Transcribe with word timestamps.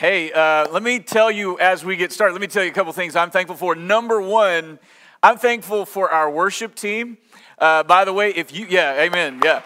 Hey, 0.00 0.32
uh, 0.32 0.66
let 0.70 0.82
me 0.82 0.98
tell 0.98 1.30
you 1.30 1.58
as 1.58 1.84
we 1.84 1.94
get 1.94 2.10
started, 2.10 2.32
let 2.32 2.40
me 2.40 2.46
tell 2.46 2.64
you 2.64 2.70
a 2.70 2.72
couple 2.72 2.90
things 2.94 3.14
I'm 3.14 3.30
thankful 3.30 3.54
for. 3.54 3.74
Number 3.74 4.18
one, 4.18 4.78
I'm 5.22 5.36
thankful 5.36 5.84
for 5.84 6.10
our 6.10 6.30
worship 6.30 6.74
team. 6.74 7.18
Uh, 7.58 7.82
by 7.82 8.06
the 8.06 8.12
way, 8.14 8.30
if 8.30 8.50
you, 8.50 8.66
yeah, 8.66 8.98
amen, 8.98 9.42
yeah. 9.44 9.60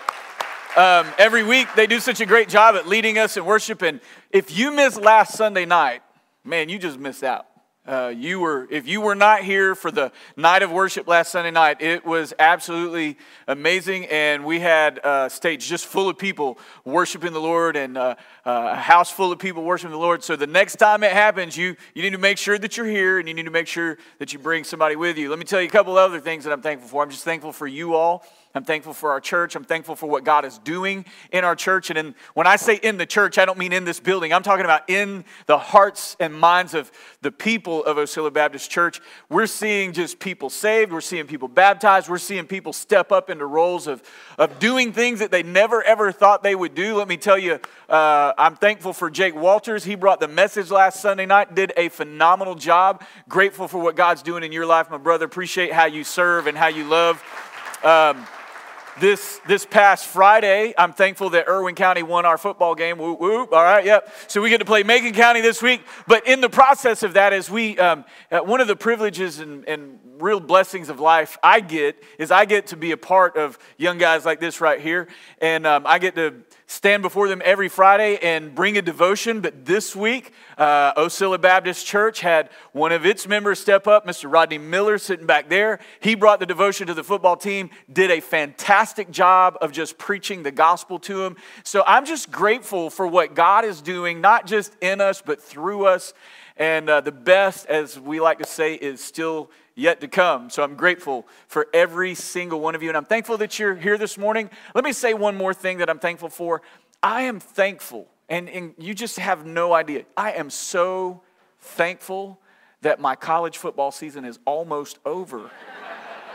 Um, 0.76 1.06
every 1.18 1.44
week 1.44 1.68
they 1.76 1.86
do 1.86 2.00
such 2.00 2.20
a 2.20 2.26
great 2.26 2.48
job 2.48 2.74
at 2.74 2.88
leading 2.88 3.16
us 3.16 3.36
in 3.36 3.44
worship. 3.44 3.80
And 3.82 4.00
if 4.32 4.58
you 4.58 4.72
missed 4.72 5.00
last 5.00 5.34
Sunday 5.34 5.66
night, 5.66 6.02
man, 6.42 6.68
you 6.68 6.80
just 6.80 6.98
missed 6.98 7.22
out. 7.22 7.46
Uh, 7.86 8.10
you 8.16 8.40
were, 8.40 8.66
if 8.70 8.88
you 8.88 9.02
were 9.02 9.14
not 9.14 9.42
here 9.42 9.74
for 9.74 9.90
the 9.90 10.10
night 10.38 10.62
of 10.62 10.72
worship 10.72 11.06
last 11.06 11.30
Sunday 11.30 11.50
night, 11.50 11.82
it 11.82 12.02
was 12.02 12.32
absolutely 12.38 13.18
amazing, 13.46 14.06
and 14.06 14.42
we 14.42 14.58
had 14.58 14.98
a 15.04 15.28
stage 15.28 15.66
just 15.68 15.84
full 15.84 16.08
of 16.08 16.16
people 16.16 16.58
worshiping 16.86 17.34
the 17.34 17.40
Lord, 17.40 17.76
and 17.76 17.98
uh, 17.98 18.14
a 18.46 18.74
house 18.74 19.10
full 19.10 19.32
of 19.32 19.38
people 19.38 19.62
worshiping 19.62 19.92
the 19.92 19.98
Lord. 19.98 20.24
So 20.24 20.34
the 20.34 20.46
next 20.46 20.76
time 20.76 21.02
it 21.02 21.12
happens, 21.12 21.58
you 21.58 21.76
you 21.94 22.02
need 22.02 22.12
to 22.12 22.18
make 22.18 22.38
sure 22.38 22.58
that 22.58 22.78
you're 22.78 22.86
here, 22.86 23.18
and 23.18 23.28
you 23.28 23.34
need 23.34 23.44
to 23.44 23.50
make 23.50 23.66
sure 23.66 23.98
that 24.18 24.32
you 24.32 24.38
bring 24.38 24.64
somebody 24.64 24.96
with 24.96 25.18
you. 25.18 25.28
Let 25.28 25.38
me 25.38 25.44
tell 25.44 25.60
you 25.60 25.68
a 25.68 25.70
couple 25.70 25.98
other 25.98 26.20
things 26.20 26.44
that 26.44 26.54
I'm 26.54 26.62
thankful 26.62 26.88
for. 26.88 27.02
I'm 27.02 27.10
just 27.10 27.24
thankful 27.24 27.52
for 27.52 27.66
you 27.66 27.94
all 27.94 28.24
I'm 28.56 28.62
thankful 28.62 28.92
for 28.92 29.10
our 29.10 29.20
church. 29.20 29.56
I'm 29.56 29.64
thankful 29.64 29.96
for 29.96 30.06
what 30.08 30.22
God 30.22 30.44
is 30.44 30.58
doing 30.58 31.04
in 31.32 31.42
our 31.42 31.56
church. 31.56 31.90
And 31.90 31.98
in, 31.98 32.14
when 32.34 32.46
I 32.46 32.54
say 32.54 32.76
in 32.76 32.98
the 32.98 33.06
church, 33.06 33.36
I 33.36 33.44
don't 33.44 33.58
mean 33.58 33.72
in 33.72 33.84
this 33.84 33.98
building. 33.98 34.32
I'm 34.32 34.44
talking 34.44 34.64
about 34.64 34.88
in 34.88 35.24
the 35.46 35.58
hearts 35.58 36.16
and 36.20 36.32
minds 36.32 36.72
of 36.72 36.92
the 37.20 37.32
people 37.32 37.84
of 37.84 37.98
Osceola 37.98 38.30
Baptist 38.30 38.70
Church. 38.70 39.00
We're 39.28 39.48
seeing 39.48 39.92
just 39.92 40.20
people 40.20 40.50
saved. 40.50 40.92
We're 40.92 41.00
seeing 41.00 41.26
people 41.26 41.48
baptized. 41.48 42.08
We're 42.08 42.18
seeing 42.18 42.46
people 42.46 42.72
step 42.72 43.10
up 43.10 43.28
into 43.28 43.44
roles 43.44 43.88
of, 43.88 44.04
of 44.38 44.60
doing 44.60 44.92
things 44.92 45.18
that 45.18 45.32
they 45.32 45.42
never 45.42 45.82
ever 45.82 46.12
thought 46.12 46.44
they 46.44 46.54
would 46.54 46.76
do. 46.76 46.94
Let 46.94 47.08
me 47.08 47.16
tell 47.16 47.38
you, 47.38 47.58
uh, 47.88 48.34
I'm 48.38 48.54
thankful 48.54 48.92
for 48.92 49.10
Jake 49.10 49.34
Walters. 49.34 49.82
He 49.82 49.96
brought 49.96 50.20
the 50.20 50.28
message 50.28 50.70
last 50.70 51.00
Sunday 51.00 51.26
night, 51.26 51.56
did 51.56 51.72
a 51.76 51.88
phenomenal 51.88 52.54
job. 52.54 53.02
Grateful 53.28 53.66
for 53.66 53.78
what 53.78 53.96
God's 53.96 54.22
doing 54.22 54.44
in 54.44 54.52
your 54.52 54.64
life, 54.64 54.92
my 54.92 54.98
brother. 54.98 55.24
Appreciate 55.24 55.72
how 55.72 55.86
you 55.86 56.04
serve 56.04 56.46
and 56.46 56.56
how 56.56 56.68
you 56.68 56.84
love. 56.84 57.20
Um, 57.82 58.24
this 59.00 59.40
this 59.46 59.66
past 59.66 60.06
Friday, 60.06 60.74
I'm 60.78 60.92
thankful 60.92 61.30
that 61.30 61.48
Irwin 61.48 61.74
County 61.74 62.02
won 62.02 62.24
our 62.24 62.38
football 62.38 62.74
game. 62.74 63.00
All 63.00 63.46
right, 63.50 63.84
yep. 63.84 64.12
So 64.28 64.40
we 64.40 64.50
get 64.50 64.58
to 64.58 64.64
play 64.64 64.82
Macon 64.82 65.12
County 65.12 65.40
this 65.40 65.62
week. 65.62 65.82
But 66.06 66.26
in 66.26 66.40
the 66.40 66.48
process 66.48 67.02
of 67.02 67.14
that, 67.14 67.32
as 67.32 67.50
we, 67.50 67.78
um, 67.78 68.04
uh, 68.30 68.40
one 68.40 68.60
of 68.60 68.68
the 68.68 68.76
privileges 68.76 69.40
and, 69.40 69.66
and 69.68 69.98
real 70.18 70.40
blessings 70.40 70.88
of 70.88 71.00
life 71.00 71.36
I 71.42 71.60
get 71.60 72.02
is 72.18 72.30
I 72.30 72.44
get 72.44 72.68
to 72.68 72.76
be 72.76 72.92
a 72.92 72.96
part 72.96 73.36
of 73.36 73.58
young 73.76 73.98
guys 73.98 74.24
like 74.24 74.40
this 74.40 74.60
right 74.60 74.80
here. 74.80 75.08
And 75.40 75.66
um, 75.66 75.86
I 75.86 75.98
get 75.98 76.14
to 76.14 76.34
stand 76.66 77.02
before 77.02 77.28
them 77.28 77.42
every 77.44 77.68
Friday 77.68 78.18
and 78.22 78.54
bring 78.54 78.78
a 78.78 78.82
devotion. 78.82 79.40
But 79.40 79.64
this 79.64 79.94
week, 79.94 80.32
uh, 80.56 80.92
Osceola 80.96 81.38
Baptist 81.38 81.86
Church 81.86 82.20
had 82.20 82.50
one 82.72 82.92
of 82.92 83.04
its 83.04 83.26
members 83.26 83.58
step 83.58 83.86
up, 83.86 84.06
Mr. 84.06 84.32
Rodney 84.32 84.58
Miller, 84.58 84.98
sitting 84.98 85.26
back 85.26 85.48
there. 85.48 85.78
He 86.00 86.14
brought 86.14 86.40
the 86.40 86.46
devotion 86.46 86.86
to 86.86 86.94
the 86.94 87.04
football 87.04 87.36
team, 87.36 87.70
did 87.92 88.10
a 88.10 88.20
fantastic 88.20 88.83
job 89.10 89.56
of 89.60 89.72
just 89.72 89.98
preaching 89.98 90.42
the 90.42 90.50
gospel 90.50 90.98
to 91.00 91.18
them. 91.18 91.36
So 91.62 91.82
I'm 91.86 92.04
just 92.04 92.30
grateful 92.30 92.90
for 92.90 93.06
what 93.06 93.34
God 93.34 93.64
is 93.64 93.80
doing, 93.80 94.20
not 94.20 94.46
just 94.46 94.74
in 94.80 95.00
us, 95.00 95.22
but 95.24 95.40
through 95.40 95.86
us. 95.86 96.12
And 96.56 96.88
uh, 96.88 97.00
the 97.00 97.12
best, 97.12 97.66
as 97.66 97.98
we 97.98 98.20
like 98.20 98.38
to 98.38 98.46
say, 98.46 98.74
is 98.74 99.00
still 99.00 99.50
yet 99.74 100.00
to 100.00 100.08
come. 100.08 100.50
So 100.50 100.62
I'm 100.62 100.76
grateful 100.76 101.26
for 101.48 101.66
every 101.74 102.14
single 102.14 102.60
one 102.60 102.74
of 102.74 102.82
you. 102.82 102.88
And 102.88 102.96
I'm 102.96 103.04
thankful 103.04 103.38
that 103.38 103.58
you're 103.58 103.74
here 103.74 103.98
this 103.98 104.16
morning. 104.16 104.50
Let 104.74 104.84
me 104.84 104.92
say 104.92 105.14
one 105.14 105.36
more 105.36 105.54
thing 105.54 105.78
that 105.78 105.90
I'm 105.90 105.98
thankful 105.98 106.28
for. 106.28 106.62
I 107.02 107.22
am 107.22 107.38
thankful, 107.38 108.08
and, 108.30 108.48
and 108.48 108.74
you 108.78 108.94
just 108.94 109.18
have 109.18 109.44
no 109.44 109.74
idea. 109.74 110.04
I 110.16 110.32
am 110.32 110.48
so 110.48 111.20
thankful 111.60 112.40
that 112.80 113.00
my 113.00 113.14
college 113.14 113.58
football 113.58 113.90
season 113.90 114.24
is 114.24 114.38
almost 114.46 114.98
over. 115.04 115.50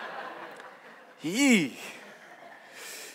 Yee. 1.21 1.77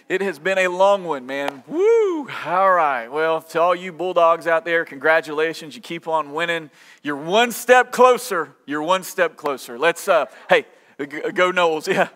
It 0.06 0.20
has 0.20 0.38
been 0.38 0.58
a 0.58 0.68
long 0.68 1.04
one, 1.04 1.24
man. 1.24 1.64
Woo! 1.66 2.28
All 2.44 2.72
right. 2.72 3.08
Well, 3.08 3.40
to 3.40 3.60
all 3.60 3.74
you 3.74 3.90
Bulldogs 3.90 4.46
out 4.46 4.66
there, 4.66 4.84
congratulations. 4.84 5.74
You 5.74 5.80
keep 5.80 6.06
on 6.06 6.34
winning. 6.34 6.70
You're 7.02 7.16
one 7.16 7.52
step 7.52 7.90
closer. 7.90 8.54
You're 8.66 8.82
one 8.82 9.02
step 9.02 9.36
closer. 9.36 9.78
Let's, 9.78 10.06
uh, 10.06 10.26
hey, 10.50 10.66
go 10.98 11.52
Noles. 11.52 11.88
Yeah. 11.94 12.08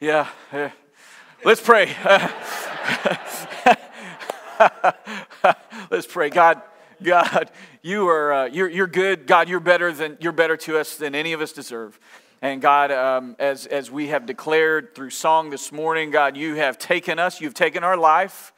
Yeah. 0.00 0.28
yeah. 0.52 0.70
Let's 1.44 1.60
pray. 1.60 1.86
Let's 5.90 6.06
pray. 6.06 6.30
God, 6.30 6.62
God, 7.02 7.50
you 7.82 8.08
are, 8.08 8.32
uh, 8.32 8.44
you're, 8.46 8.68
you're 8.68 8.86
good. 8.86 9.26
God, 9.26 9.48
you're 9.48 9.60
better 9.60 9.92
than, 9.92 10.18
you're 10.20 10.32
better 10.32 10.56
to 10.58 10.78
us 10.78 10.96
than 10.96 11.14
any 11.14 11.32
of 11.32 11.40
us 11.40 11.52
deserve. 11.52 11.98
And 12.44 12.60
God, 12.60 12.92
um, 12.92 13.36
as, 13.38 13.64
as 13.64 13.90
we 13.90 14.08
have 14.08 14.26
declared 14.26 14.94
through 14.94 15.08
song 15.08 15.48
this 15.48 15.72
morning, 15.72 16.10
God, 16.10 16.36
you 16.36 16.56
have 16.56 16.76
taken 16.76 17.18
us, 17.18 17.40
you've 17.40 17.54
taken 17.54 17.82
our 17.82 17.96
life, 17.96 18.52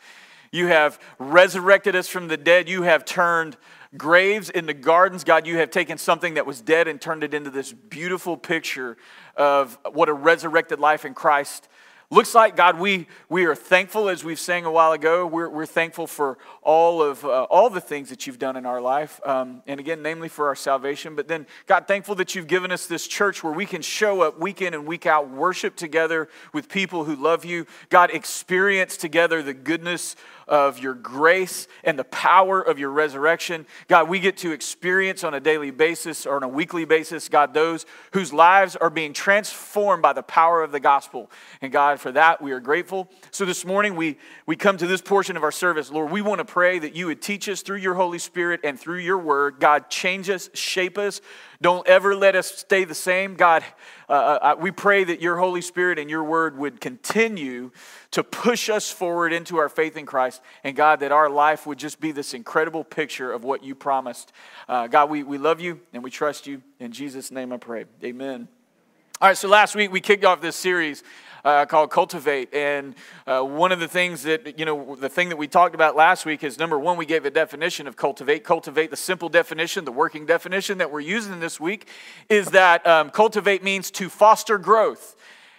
you 0.50 0.66
have 0.66 0.98
resurrected 1.20 1.94
us 1.94 2.08
from 2.08 2.26
the 2.26 2.36
dead, 2.36 2.68
you 2.68 2.82
have 2.82 3.04
turned 3.04 3.56
graves 3.96 4.50
into 4.50 4.74
gardens. 4.74 5.22
God, 5.22 5.46
you 5.46 5.58
have 5.58 5.70
taken 5.70 5.98
something 5.98 6.34
that 6.34 6.46
was 6.46 6.60
dead 6.60 6.88
and 6.88 7.00
turned 7.00 7.22
it 7.22 7.32
into 7.32 7.48
this 7.48 7.72
beautiful 7.72 8.36
picture 8.36 8.96
of 9.36 9.78
what 9.92 10.08
a 10.08 10.12
resurrected 10.12 10.80
life 10.80 11.04
in 11.04 11.14
Christ 11.14 11.68
looks 12.10 12.34
like 12.34 12.56
god 12.56 12.78
we, 12.78 13.06
we 13.28 13.44
are 13.46 13.54
thankful 13.54 14.08
as 14.08 14.22
we've 14.22 14.38
sang 14.38 14.64
a 14.64 14.70
while 14.70 14.92
ago. 14.92 15.26
We're, 15.26 15.48
we're 15.48 15.66
thankful 15.66 16.06
for 16.06 16.38
all 16.62 17.02
of 17.02 17.24
uh, 17.24 17.44
all 17.44 17.70
the 17.70 17.80
things 17.80 18.08
that 18.10 18.26
you've 18.26 18.38
done 18.38 18.56
in 18.56 18.66
our 18.66 18.80
life 18.80 19.20
um, 19.26 19.62
and 19.66 19.80
again 19.80 20.02
namely 20.02 20.28
for 20.28 20.46
our 20.48 20.54
salvation. 20.54 21.16
But 21.16 21.28
then 21.28 21.46
god 21.66 21.86
thankful 21.88 22.14
that 22.16 22.34
you've 22.34 22.46
given 22.46 22.70
us 22.70 22.86
this 22.86 23.06
church 23.06 23.42
where 23.42 23.52
we 23.52 23.66
can 23.66 23.82
show 23.82 24.22
up 24.22 24.38
week 24.40 24.62
in 24.62 24.74
and 24.74 24.86
week 24.86 25.06
out 25.06 25.30
worship 25.30 25.76
together 25.76 26.28
with 26.52 26.68
people 26.68 27.04
who 27.04 27.16
love 27.16 27.44
you. 27.44 27.66
God 27.88 28.10
experience 28.10 28.96
together 28.96 29.42
the 29.42 29.54
goodness 29.54 30.16
of 30.48 30.78
your 30.78 30.94
grace 30.94 31.66
and 31.84 31.98
the 31.98 32.04
power 32.04 32.60
of 32.60 32.78
your 32.78 32.90
resurrection. 32.90 33.66
God, 33.88 34.08
we 34.08 34.20
get 34.20 34.36
to 34.38 34.52
experience 34.52 35.24
on 35.24 35.34
a 35.34 35.40
daily 35.40 35.70
basis 35.70 36.26
or 36.26 36.36
on 36.36 36.42
a 36.42 36.48
weekly 36.48 36.84
basis, 36.84 37.28
God, 37.28 37.52
those 37.52 37.86
whose 38.12 38.32
lives 38.32 38.76
are 38.76 38.90
being 38.90 39.12
transformed 39.12 40.02
by 40.02 40.12
the 40.12 40.22
power 40.22 40.62
of 40.62 40.72
the 40.72 40.80
gospel. 40.80 41.30
And 41.60 41.72
God, 41.72 42.00
for 42.00 42.12
that, 42.12 42.40
we 42.40 42.52
are 42.52 42.60
grateful. 42.60 43.10
So 43.30 43.44
this 43.44 43.64
morning, 43.64 43.96
we, 43.96 44.18
we 44.46 44.56
come 44.56 44.76
to 44.76 44.86
this 44.86 45.02
portion 45.02 45.36
of 45.36 45.42
our 45.42 45.52
service. 45.52 45.90
Lord, 45.90 46.10
we 46.10 46.22
want 46.22 46.38
to 46.38 46.44
pray 46.44 46.78
that 46.78 46.94
you 46.94 47.06
would 47.06 47.22
teach 47.22 47.48
us 47.48 47.62
through 47.62 47.78
your 47.78 47.94
Holy 47.94 48.18
Spirit 48.18 48.60
and 48.62 48.78
through 48.78 48.98
your 48.98 49.18
word. 49.18 49.58
God, 49.58 49.90
change 49.90 50.30
us, 50.30 50.48
shape 50.54 50.98
us. 50.98 51.20
Don't 51.60 51.86
ever 51.86 52.14
let 52.14 52.36
us 52.36 52.46
stay 52.46 52.84
the 52.84 52.94
same. 52.94 53.34
God, 53.34 53.64
uh, 54.08 54.12
uh, 54.12 54.38
uh, 54.42 54.56
we 54.58 54.70
pray 54.70 55.04
that 55.04 55.20
your 55.20 55.38
Holy 55.38 55.60
Spirit 55.60 55.98
and 55.98 56.10
your 56.10 56.22
word 56.22 56.58
would 56.58 56.80
continue 56.80 57.70
to 58.10 58.22
push 58.22 58.68
us 58.68 58.90
forward 58.90 59.32
into 59.32 59.56
our 59.56 59.68
faith 59.68 59.96
in 59.96 60.06
Christ. 60.06 60.42
And 60.64 60.76
God, 60.76 61.00
that 61.00 61.12
our 61.12 61.30
life 61.30 61.66
would 61.66 61.78
just 61.78 62.00
be 62.00 62.12
this 62.12 62.34
incredible 62.34 62.84
picture 62.84 63.32
of 63.32 63.44
what 63.44 63.64
you 63.64 63.74
promised. 63.74 64.32
Uh, 64.68 64.86
God, 64.86 65.10
we, 65.10 65.22
we 65.22 65.38
love 65.38 65.60
you 65.60 65.80
and 65.92 66.02
we 66.02 66.10
trust 66.10 66.46
you. 66.46 66.62
In 66.78 66.92
Jesus' 66.92 67.30
name 67.30 67.52
I 67.52 67.56
pray. 67.56 67.86
Amen. 68.04 68.48
All 69.18 69.28
right, 69.28 69.36
so 69.36 69.48
last 69.48 69.74
week 69.74 69.90
we 69.90 70.00
kicked 70.00 70.26
off 70.26 70.42
this 70.42 70.56
series 70.56 71.02
uh, 71.46 71.64
called 71.64 71.90
Cultivate. 71.90 72.52
And 72.52 72.96
uh, 73.26 73.40
one 73.42 73.70
of 73.70 73.78
the 73.78 73.86
things 73.86 74.24
that, 74.24 74.58
you 74.58 74.64
know, 74.64 74.96
the 74.96 75.08
thing 75.08 75.28
that 75.28 75.36
we 75.36 75.46
talked 75.46 75.76
about 75.76 75.94
last 75.94 76.26
week 76.26 76.42
is 76.42 76.58
number 76.58 76.78
one, 76.78 76.96
we 76.96 77.06
gave 77.06 77.24
a 77.24 77.30
definition 77.30 77.86
of 77.86 77.96
cultivate. 77.96 78.42
Cultivate, 78.42 78.90
the 78.90 78.96
simple 78.96 79.28
definition, 79.28 79.84
the 79.84 79.92
working 79.92 80.26
definition 80.26 80.78
that 80.78 80.90
we're 80.90 81.00
using 81.00 81.38
this 81.38 81.60
week 81.60 81.88
is 82.28 82.48
that 82.48 82.84
um, 82.84 83.10
cultivate 83.10 83.62
means 83.62 83.92
to 83.92 84.08
foster 84.08 84.58
growth. 84.58 85.14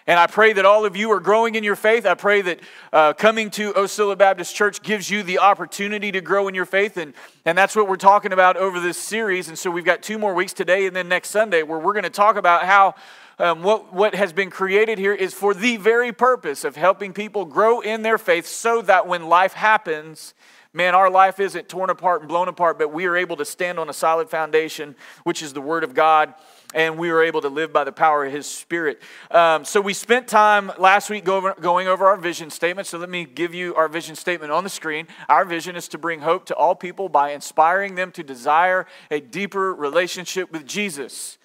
And 0.06 0.18
I 0.18 0.26
pray 0.26 0.54
that 0.54 0.64
all 0.64 0.86
of 0.86 0.96
you 0.96 1.10
are 1.12 1.20
growing 1.20 1.54
in 1.54 1.64
your 1.64 1.76
faith. 1.76 2.06
I 2.06 2.14
pray 2.14 2.40
that 2.40 2.60
uh, 2.94 3.12
coming 3.12 3.50
to 3.50 3.74
Osceola 3.74 4.16
Baptist 4.16 4.54
Church 4.54 4.82
gives 4.82 5.10
you 5.10 5.22
the 5.22 5.38
opportunity 5.38 6.10
to 6.12 6.22
grow 6.22 6.48
in 6.48 6.54
your 6.54 6.64
faith. 6.64 6.96
And, 6.96 7.12
and 7.44 7.58
that's 7.58 7.76
what 7.76 7.88
we're 7.88 7.96
talking 7.96 8.32
about 8.32 8.56
over 8.56 8.80
this 8.80 8.96
series. 8.96 9.48
And 9.48 9.58
so 9.58 9.70
we've 9.70 9.84
got 9.84 10.02
two 10.02 10.18
more 10.18 10.32
weeks 10.32 10.54
today 10.54 10.86
and 10.86 10.96
then 10.96 11.08
next 11.08 11.28
Sunday 11.28 11.62
where 11.62 11.78
we're 11.78 11.92
going 11.92 12.04
to 12.04 12.10
talk 12.10 12.36
about 12.36 12.64
how 12.64 12.94
um, 13.38 13.62
what, 13.62 13.92
what 13.92 14.14
has 14.14 14.32
been 14.32 14.50
created 14.50 14.98
here 14.98 15.14
is 15.14 15.32
for 15.32 15.54
the 15.54 15.76
very 15.76 16.12
purpose 16.12 16.64
of 16.64 16.76
helping 16.76 17.12
people 17.12 17.44
grow 17.44 17.80
in 17.80 18.02
their 18.02 18.18
faith 18.18 18.46
so 18.46 18.82
that 18.82 19.06
when 19.06 19.28
life 19.28 19.52
happens, 19.52 20.34
man, 20.72 20.94
our 20.94 21.10
life 21.10 21.40
isn't 21.40 21.68
torn 21.68 21.90
apart 21.90 22.20
and 22.20 22.28
blown 22.28 22.48
apart, 22.48 22.78
but 22.78 22.92
we 22.92 23.06
are 23.06 23.16
able 23.16 23.36
to 23.36 23.44
stand 23.44 23.78
on 23.78 23.88
a 23.88 23.92
solid 23.92 24.28
foundation, 24.28 24.94
which 25.24 25.42
is 25.42 25.52
the 25.52 25.60
Word 25.60 25.82
of 25.82 25.94
God, 25.94 26.34
and 26.74 26.98
we 26.98 27.10
are 27.10 27.22
able 27.22 27.40
to 27.40 27.48
live 27.48 27.72
by 27.72 27.84
the 27.84 27.92
power 27.92 28.26
of 28.26 28.32
His 28.32 28.46
Spirit. 28.46 29.00
Um, 29.30 29.64
so 29.64 29.80
we 29.80 29.94
spent 29.94 30.28
time 30.28 30.70
last 30.78 31.08
week 31.08 31.24
going 31.24 31.88
over 31.88 32.06
our 32.06 32.16
vision 32.18 32.50
statement. 32.50 32.86
So 32.86 32.98
let 32.98 33.08
me 33.08 33.24
give 33.24 33.54
you 33.54 33.74
our 33.76 33.88
vision 33.88 34.14
statement 34.14 34.52
on 34.52 34.64
the 34.64 34.70
screen. 34.70 35.06
Our 35.28 35.44
vision 35.44 35.76
is 35.76 35.88
to 35.88 35.98
bring 35.98 36.20
hope 36.20 36.44
to 36.46 36.54
all 36.54 36.74
people 36.74 37.08
by 37.08 37.30
inspiring 37.30 37.94
them 37.94 38.12
to 38.12 38.22
desire 38.22 38.86
a 39.10 39.20
deeper 39.20 39.72
relationship 39.74 40.52
with 40.52 40.66
Jesus. 40.66 41.37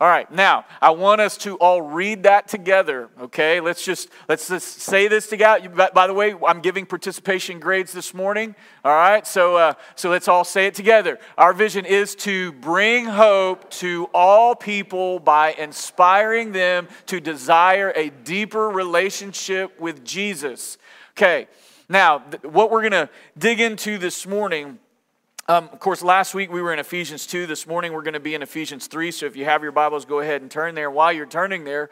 All 0.00 0.06
right, 0.06 0.30
now 0.30 0.64
I 0.80 0.90
want 0.90 1.20
us 1.20 1.36
to 1.38 1.56
all 1.56 1.82
read 1.82 2.22
that 2.22 2.46
together. 2.46 3.08
Okay, 3.20 3.58
let's 3.58 3.84
just 3.84 4.08
let's 4.28 4.46
just 4.46 4.78
say 4.78 5.08
this 5.08 5.26
together. 5.26 5.68
By, 5.68 6.06
the 6.06 6.14
way, 6.14 6.36
I'm 6.46 6.60
giving 6.60 6.86
participation 6.86 7.58
grades 7.58 7.92
this 7.92 8.14
morning. 8.14 8.54
All 8.84 8.92
right, 8.92 9.26
so 9.26 9.56
uh, 9.56 9.72
so 9.96 10.08
let's 10.08 10.28
all 10.28 10.44
say 10.44 10.66
it 10.66 10.74
together. 10.74 11.18
Our 11.36 11.52
vision 11.52 11.84
is 11.84 12.14
to 12.16 12.52
bring 12.52 13.06
hope 13.06 13.68
to 13.70 14.08
all 14.14 14.54
people 14.54 15.18
by 15.18 15.54
inspiring 15.54 16.52
them 16.52 16.86
to 17.06 17.18
desire 17.18 17.92
a 17.96 18.10
deeper 18.10 18.70
relationship 18.70 19.80
with 19.80 20.04
Jesus. 20.04 20.78
Okay, 21.14 21.48
now 21.88 22.18
th- 22.18 22.44
what 22.44 22.70
we're 22.70 22.82
gonna 22.82 23.10
dig 23.36 23.60
into 23.60 23.98
this 23.98 24.28
morning 24.28 24.78
um, 25.48 25.70
of 25.72 25.80
course, 25.80 26.02
last 26.02 26.34
week 26.34 26.52
we 26.52 26.60
were 26.60 26.74
in 26.74 26.78
Ephesians 26.78 27.26
2. 27.26 27.46
This 27.46 27.66
morning 27.66 27.94
we're 27.94 28.02
going 28.02 28.12
to 28.12 28.20
be 28.20 28.34
in 28.34 28.42
Ephesians 28.42 28.86
3. 28.86 29.10
So 29.10 29.24
if 29.24 29.34
you 29.34 29.46
have 29.46 29.62
your 29.62 29.72
Bibles, 29.72 30.04
go 30.04 30.20
ahead 30.20 30.42
and 30.42 30.50
turn 30.50 30.74
there. 30.74 30.90
While 30.90 31.10
you're 31.10 31.24
turning 31.24 31.64
there, 31.64 31.88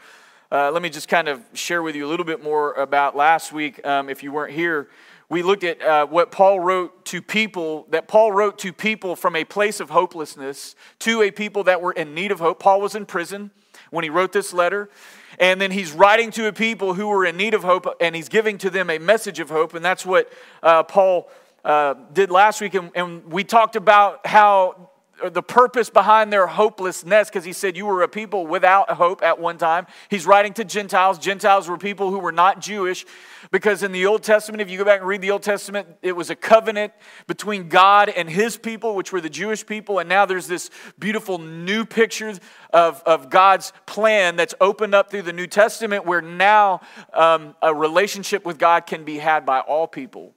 uh, 0.53 0.71
let 0.71 0.83
me 0.83 0.91
just 0.91 1.09
kind 1.09 1.27
of 1.27 1.43
share 1.55 1.83
with 1.83 1.97
you 1.97 2.07
a 2.07 2.09
little 2.09 2.27
bit 2.27 2.45
more 2.45 2.75
about 2.75 3.17
last 3.17 3.53
week. 3.53 3.85
Um, 3.87 4.11
if 4.11 4.23
you 4.23 4.31
weren't 4.31 4.53
here, 4.53 4.91
we 5.31 5.43
looked 5.43 5.65
at 5.65 5.81
uh, 5.81 6.07
what 6.07 6.31
Paul 6.31 6.61
wrote 6.61 7.07
to 7.07 7.23
people, 7.23 7.87
that 7.89 8.09
Paul 8.09 8.31
wrote 8.31 8.59
to 8.59 8.75
people 8.75 9.17
from 9.17 9.35
a 9.35 9.45
place 9.45 9.81
of 9.81 9.89
hopelessness 9.89 10.77
to 10.99 11.23
a 11.23 11.31
people 11.31 11.65
that 11.65 11.81
were 11.81 11.93
in 11.93 12.15
need 12.15 12.33
of 12.33 12.41
hope. 12.41 12.61
Paul 12.61 12.83
was 12.83 12.95
in 12.95 13.07
prison 13.07 13.53
when 13.89 14.05
he 14.05 14.11
wrote 14.11 14.33
this 14.33 14.53
letter. 14.53 14.91
And 15.39 15.63
then 15.63 15.71
he's 15.71 15.93
writing 15.93 16.31
to 16.33 16.47
a 16.47 16.53
people 16.53 16.93
who 16.93 17.09
were 17.09 17.25
in 17.25 17.39
need 17.39 17.55
of 17.55 17.63
hope, 17.63 17.87
and 18.03 18.15
he's 18.15 18.29
giving 18.29 18.59
to 18.59 18.69
them 18.69 18.91
a 18.91 18.99
message 18.99 19.41
of 19.41 19.49
hope. 19.49 19.73
And 19.73 19.83
that's 19.83 20.05
what 20.05 20.31
uh, 20.63 20.83
Paul 20.83 21.31
uh, 21.67 21.95
did 22.13 22.31
last 22.31 22.61
week, 22.61 22.75
and, 22.75 22.91
and 22.95 23.25
we 23.31 23.45
talked 23.45 23.77
about 23.77 24.25
how 24.27 24.91
the 25.33 25.43
purpose 25.43 25.91
behind 25.91 26.33
their 26.33 26.47
hopelessness 26.47 27.29
because 27.29 27.45
he 27.45 27.53
said 27.53 27.77
you 27.77 27.87
were 27.87 28.03
a 28.03 28.09
people 28.09 28.47
without 28.47 28.91
hope 28.91 29.23
at 29.23 29.41
one 29.41 29.59
time. 29.59 29.87
He's 30.11 30.27
writing 30.27 30.53
to 30.55 30.65
gentiles. 30.65 31.19
Gentiles 31.19 31.69
were 31.69 31.79
people 31.79 32.11
who 32.11 32.19
were 32.19 32.33
not 32.33 32.61
jewish 32.61 33.05
because 33.51 33.83
in 33.83 33.93
the 33.93 34.07
old 34.07 34.23
testament 34.23 34.61
if 34.61 34.71
you 34.71 34.79
go 34.79 34.85
back 34.85 35.01
and 35.01 35.09
read 35.09 35.23
the 35.23 35.31
old 35.31 35.43
testament 35.43 35.89
it 36.03 36.13
was 36.13 36.31
a 36.31 36.37
covenant 36.37 36.93
between 37.27 37.69
god 37.69 38.09
and 38.09 38.29
his 38.29 38.57
people 38.57 38.95
which 38.97 39.13
were 39.13 39.21
the 39.21 39.31
jewish 39.31 39.65
people 39.65 39.99
and 39.99 40.09
now 40.09 40.27
there's 40.27 40.49
this 40.49 40.71
beautiful 40.99 41.39
new 41.39 41.85
picture 41.85 42.33
of, 42.73 43.03
of 43.07 43.31
god's 43.31 43.73
plan 43.87 44.35
that's 44.35 44.55
opened 44.61 44.95
up 44.95 45.11
through 45.11 45.23
the 45.23 45.33
new 45.33 45.47
testament 45.47 46.05
where 46.05 46.23
now 46.23 46.81
um, 47.15 47.55
a 47.63 47.73
relationship 47.73 48.45
with 48.45 48.59
god 48.59 48.87
can 48.87 49.05
be 49.05 49.19
had 49.19 49.47
by 49.47 49.61
all 49.61 49.87
people 49.87 50.35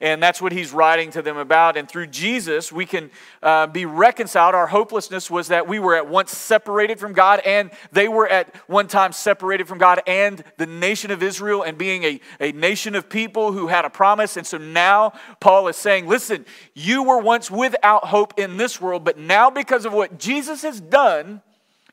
and 0.00 0.22
that's 0.22 0.40
what 0.40 0.52
he's 0.52 0.72
writing 0.72 1.10
to 1.10 1.22
them 1.22 1.36
about. 1.36 1.76
And 1.76 1.88
through 1.88 2.06
Jesus, 2.06 2.72
we 2.72 2.86
can 2.86 3.10
uh, 3.42 3.66
be 3.66 3.84
reconciled. 3.84 4.54
Our 4.54 4.66
hopelessness 4.66 5.30
was 5.30 5.48
that 5.48 5.68
we 5.68 5.78
were 5.78 5.94
at 5.94 6.08
once 6.08 6.36
separated 6.36 6.98
from 6.98 7.12
God, 7.12 7.40
and 7.44 7.70
they 7.92 8.08
were 8.08 8.26
at 8.26 8.54
one 8.68 8.88
time 8.88 9.12
separated 9.12 9.68
from 9.68 9.78
God 9.78 10.00
and 10.06 10.42
the 10.56 10.66
nation 10.66 11.10
of 11.10 11.22
Israel, 11.22 11.62
and 11.62 11.76
being 11.76 12.04
a, 12.04 12.20
a 12.40 12.52
nation 12.52 12.94
of 12.94 13.08
people 13.08 13.52
who 13.52 13.66
had 13.66 13.84
a 13.84 13.90
promise. 13.90 14.36
And 14.36 14.46
so 14.46 14.58
now 14.58 15.12
Paul 15.40 15.68
is 15.68 15.76
saying, 15.76 16.06
listen, 16.06 16.46
you 16.74 17.02
were 17.02 17.18
once 17.18 17.50
without 17.50 18.06
hope 18.06 18.38
in 18.38 18.56
this 18.56 18.80
world, 18.80 19.04
but 19.04 19.18
now 19.18 19.50
because 19.50 19.84
of 19.84 19.92
what 19.92 20.18
Jesus 20.18 20.62
has 20.62 20.80
done, 20.80 21.42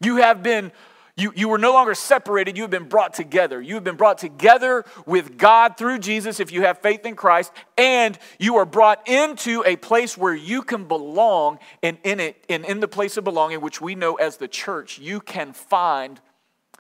you 0.02 0.18
have 0.18 0.44
been 0.44 0.72
you, 1.18 1.34
you 1.36 1.50
were 1.50 1.58
no 1.58 1.74
longer 1.74 1.96
separated, 1.96 2.56
you 2.58 2.64
have 2.64 2.70
been 2.70 2.88
brought 2.88 3.16
together. 3.16 3.60
You 3.60 3.74
have 3.74 3.84
been 3.84 3.96
brought 3.96 4.20
together 4.20 4.86
with 5.08 5.38
God 5.38 5.76
through 5.76 5.98
Jesus 5.98 6.40
if 6.40 6.52
you 6.52 6.62
have 6.62 6.78
faith 6.78 7.08
in 7.08 7.16
Christ, 7.16 7.52
and 7.76 8.18
you 8.38 8.58
are 8.58 8.66
brought 8.66 9.08
into 9.10 9.64
a 9.66 9.78
place 9.78 10.16
where 10.16 10.36
you 10.36 10.62
can 10.62 10.88
belong, 10.88 11.58
and 11.82 11.98
in 12.04 12.20
it, 12.20 12.46
and 12.48 12.64
in 12.64 12.80
the 12.80 12.88
place 12.88 13.18
of 13.18 13.24
belonging, 13.24 13.62
which 13.62 13.82
we 13.82 13.96
know 13.96 14.14
as 14.16 14.38
the 14.38 14.48
church, 14.48 15.00
you 15.00 15.20
can 15.20 15.54
find 15.54 16.22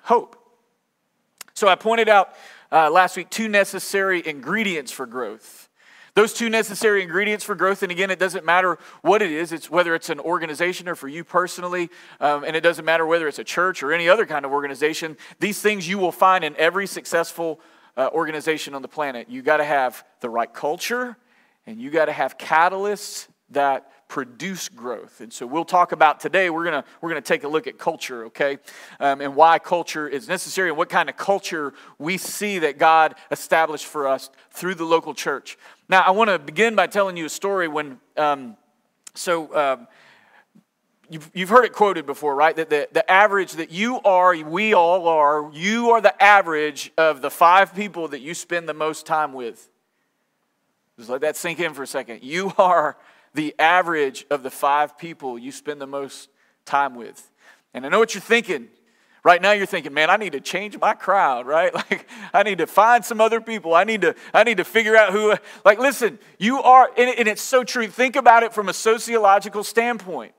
hope. 0.03 0.35
So 1.55 1.67
I 1.67 1.73
pointed 1.73 2.07
out 2.07 2.35
uh, 2.71 2.91
last 2.91 3.17
week 3.17 3.31
two 3.31 3.47
necessary 3.47 4.25
ingredients 4.25 4.91
for 4.91 5.07
growth. 5.07 5.66
Those 6.17 6.33
two 6.33 6.49
necessary 6.49 7.03
ingredients 7.03 7.45
for 7.45 7.53
growth, 7.53 7.83
and 7.83 7.91
again, 7.91 8.09
it 8.09 8.17
doesn't 8.17 8.43
matter 8.43 8.79
what 9.03 9.21
it 9.21 9.29
is, 9.29 9.51
it's 9.51 9.69
whether 9.69 9.93
it's 9.93 10.09
an 10.09 10.19
organization 10.19 10.89
or 10.89 10.95
for 10.95 11.07
you 11.07 11.23
personally, 11.23 11.91
um, 12.19 12.43
and 12.43 12.55
it 12.55 12.61
doesn't 12.61 12.85
matter 12.85 13.05
whether 13.05 13.27
it's 13.27 13.37
a 13.37 13.43
church 13.43 13.83
or 13.83 13.93
any 13.93 14.09
other 14.09 14.25
kind 14.25 14.43
of 14.43 14.51
organization. 14.51 15.15
These 15.39 15.61
things 15.61 15.87
you 15.87 15.99
will 15.99 16.11
find 16.11 16.43
in 16.43 16.55
every 16.55 16.87
successful 16.87 17.59
uh, 17.95 18.09
organization 18.13 18.73
on 18.73 18.81
the 18.81 18.87
planet. 18.87 19.29
You 19.29 19.43
got 19.43 19.57
to 19.57 19.63
have 19.63 20.03
the 20.21 20.27
right 20.27 20.51
culture, 20.51 21.17
and 21.67 21.79
you 21.79 21.91
got 21.91 22.05
to 22.05 22.13
have 22.13 22.35
catalysts 22.39 23.27
that 23.51 23.91
produce 24.07 24.69
growth. 24.69 25.19
And 25.21 25.31
so 25.31 25.45
we'll 25.45 25.65
talk 25.65 25.91
about 25.91 26.19
today, 26.19 26.49
we're 26.49 26.63
going 26.63 26.81
to 26.81 26.89
we're 27.01 27.09
gonna 27.09 27.21
take 27.21 27.43
a 27.43 27.47
look 27.47 27.67
at 27.67 27.77
culture, 27.77 28.25
okay? 28.25 28.57
Um, 28.99 29.21
and 29.21 29.35
why 29.35 29.59
culture 29.59 30.07
is 30.07 30.27
necessary 30.27 30.69
and 30.69 30.77
what 30.77 30.89
kind 30.89 31.09
of 31.09 31.17
culture 31.17 31.73
we 31.99 32.17
see 32.17 32.59
that 32.59 32.77
God 32.77 33.15
established 33.31 33.85
for 33.85 34.07
us 34.07 34.29
through 34.51 34.75
the 34.75 34.85
local 34.85 35.13
church. 35.13 35.57
Now, 35.89 36.01
I 36.01 36.11
want 36.11 36.29
to 36.29 36.37
begin 36.37 36.75
by 36.75 36.87
telling 36.87 37.15
you 37.15 37.25
a 37.25 37.29
story 37.29 37.67
when, 37.67 37.99
um, 38.17 38.57
so 39.15 39.55
um, 39.55 39.87
you've, 41.09 41.31
you've 41.33 41.49
heard 41.49 41.63
it 41.63 41.71
quoted 41.71 42.05
before, 42.05 42.35
right? 42.35 42.55
That 42.55 42.69
the, 42.69 42.89
the 42.91 43.09
average 43.09 43.53
that 43.53 43.71
you 43.71 44.01
are, 44.01 44.35
we 44.35 44.73
all 44.73 45.07
are, 45.07 45.49
you 45.53 45.91
are 45.91 46.01
the 46.01 46.21
average 46.21 46.91
of 46.97 47.21
the 47.21 47.29
five 47.29 47.73
people 47.73 48.09
that 48.09 48.19
you 48.19 48.33
spend 48.33 48.67
the 48.67 48.73
most 48.73 49.05
time 49.05 49.33
with. 49.33 49.69
Just 50.97 51.09
let 51.09 51.21
that 51.21 51.37
sink 51.37 51.59
in 51.59 51.73
for 51.73 51.83
a 51.83 51.87
second. 51.87 52.21
You 52.21 52.51
are 52.57 52.97
the 53.33 53.55
average 53.57 54.25
of 54.29 54.43
the 54.43 54.51
five 54.51 54.97
people 54.97 55.39
you 55.39 55.51
spend 55.51 55.79
the 55.79 55.87
most 55.87 56.29
time 56.65 56.95
with. 56.95 57.31
And 57.73 57.85
I 57.85 57.89
know 57.89 57.99
what 57.99 58.13
you're 58.13 58.21
thinking. 58.21 58.67
Right 59.27 59.41
now 59.41 59.51
you're 59.51 59.65
thinking, 59.65 59.93
man, 59.93 60.09
I 60.09 60.15
need 60.15 60.31
to 60.31 60.39
change 60.39 60.79
my 60.79 60.93
crowd, 60.93 61.45
right? 61.55 61.73
Like 61.75 62.07
I 62.33 62.43
need 62.43 62.59
to 62.59 62.65
find 62.65 63.03
some 63.03 63.19
other 63.19 63.41
people. 63.41 63.75
I 63.75 63.83
need 63.83 63.99
to 64.03 64.15
I 64.33 64.45
need 64.45 64.55
to 64.55 64.63
figure 64.63 64.95
out 64.95 65.11
who 65.11 65.35
like 65.65 65.79
listen, 65.79 66.17
you 66.39 66.61
are 66.61 66.89
and 66.95 67.27
it's 67.27 67.41
so 67.41 67.65
true. 67.65 67.87
Think 67.87 68.15
about 68.15 68.43
it 68.43 68.53
from 68.53 68.69
a 68.69 68.73
sociological 68.73 69.65
standpoint. 69.65 70.33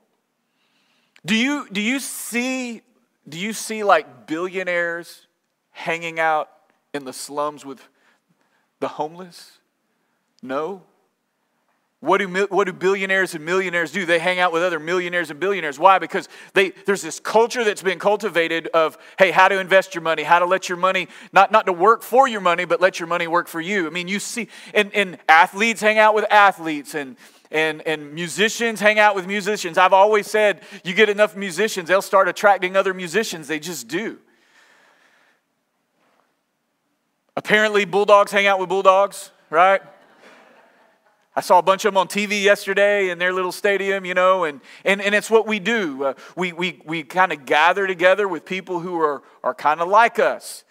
Do 1.23 1.35
you 1.35 1.67
do 1.71 1.79
you 1.79 1.99
see 1.99 2.81
do 3.27 3.37
you 3.37 3.53
see 3.53 3.83
like 3.83 4.25
billionaires 4.25 5.27
hanging 5.69 6.19
out 6.19 6.49
in 6.91 7.05
the 7.05 7.13
slums 7.13 7.63
with 7.63 7.87
the 8.79 8.87
homeless? 8.87 9.59
No. 10.41 10.81
What 12.01 12.19
do, 12.19 12.47
what 12.49 12.63
do 12.63 12.71
billionaires 12.71 13.35
and 13.35 13.43
millionaires 13.43 13.91
do? 13.91 14.05
They 14.05 14.19
hang 14.19 14.39
out 14.39 14.53
with 14.53 14.63
other 14.63 14.79
millionaires 14.79 15.31
and 15.31 15.39
billionaires. 15.39 15.77
Why? 15.77 15.99
Because 15.99 16.29
they, 16.53 16.69
there's 16.85 17.01
this 17.01 17.19
culture 17.19 17.65
that's 17.65 17.81
been 17.81 17.99
cultivated 17.99 18.67
of, 18.67 18.97
hey, 19.17 19.31
how 19.31 19.49
to 19.49 19.59
invest 19.59 19.95
your 19.95 20.01
money, 20.01 20.23
how 20.23 20.39
to 20.39 20.45
let 20.45 20.69
your 20.69 20.77
money, 20.77 21.09
not, 21.33 21.51
not 21.51 21.65
to 21.65 21.73
work 21.73 22.01
for 22.01 22.25
your 22.25 22.39
money, 22.39 22.63
but 22.63 22.79
let 22.79 23.01
your 23.01 23.07
money 23.07 23.27
work 23.27 23.49
for 23.49 23.59
you. 23.59 23.85
I 23.85 23.89
mean, 23.89 24.07
you 24.07 24.19
see, 24.19 24.47
and, 24.73 24.95
and 24.95 25.17
athletes 25.27 25.81
hang 25.81 25.97
out 25.97 26.15
with 26.15 26.25
athletes, 26.31 26.95
and, 26.95 27.17
and, 27.51 27.85
and 27.85 28.13
musicians 28.13 28.79
hang 28.79 28.97
out 28.97 29.13
with 29.13 29.27
musicians. 29.27 29.77
I've 29.77 29.91
always 29.91 30.25
said, 30.25 30.61
you 30.85 30.93
get 30.93 31.09
enough 31.09 31.35
musicians, 31.35 31.89
they'll 31.89 32.01
start 32.01 32.29
attracting 32.29 32.77
other 32.77 32.93
musicians. 32.93 33.49
They 33.49 33.59
just 33.59 33.89
do. 33.89 34.19
Apparently, 37.35 37.83
bulldogs 37.83 38.31
hang 38.31 38.47
out 38.47 38.57
with 38.57 38.69
bulldogs, 38.69 39.31
right? 39.49 39.81
I 41.35 41.41
saw 41.41 41.59
a 41.59 41.61
bunch 41.61 41.85
of 41.85 41.93
them 41.93 41.97
on 41.97 42.07
TV 42.07 42.43
yesterday 42.43 43.09
in 43.09 43.19
their 43.19 43.31
little 43.31 43.51
stadium, 43.51 44.03
you 44.03 44.13
know, 44.13 44.43
and, 44.43 44.61
and, 44.83 45.01
and 45.01 45.13
it's 45.13 45.29
what 45.29 45.47
we 45.47 45.59
do. 45.59 46.03
Uh, 46.03 46.13
we 46.35 46.51
we, 46.53 46.81
we 46.85 47.03
kind 47.03 47.31
of 47.31 47.45
gather 47.45 47.85
together 47.87 48.27
with 48.27 48.45
people 48.45 48.79
who 48.79 48.99
are, 48.99 49.21
are 49.43 49.53
kind 49.53 49.79
of 49.79 49.87
like 49.87 50.19
us. 50.19 50.63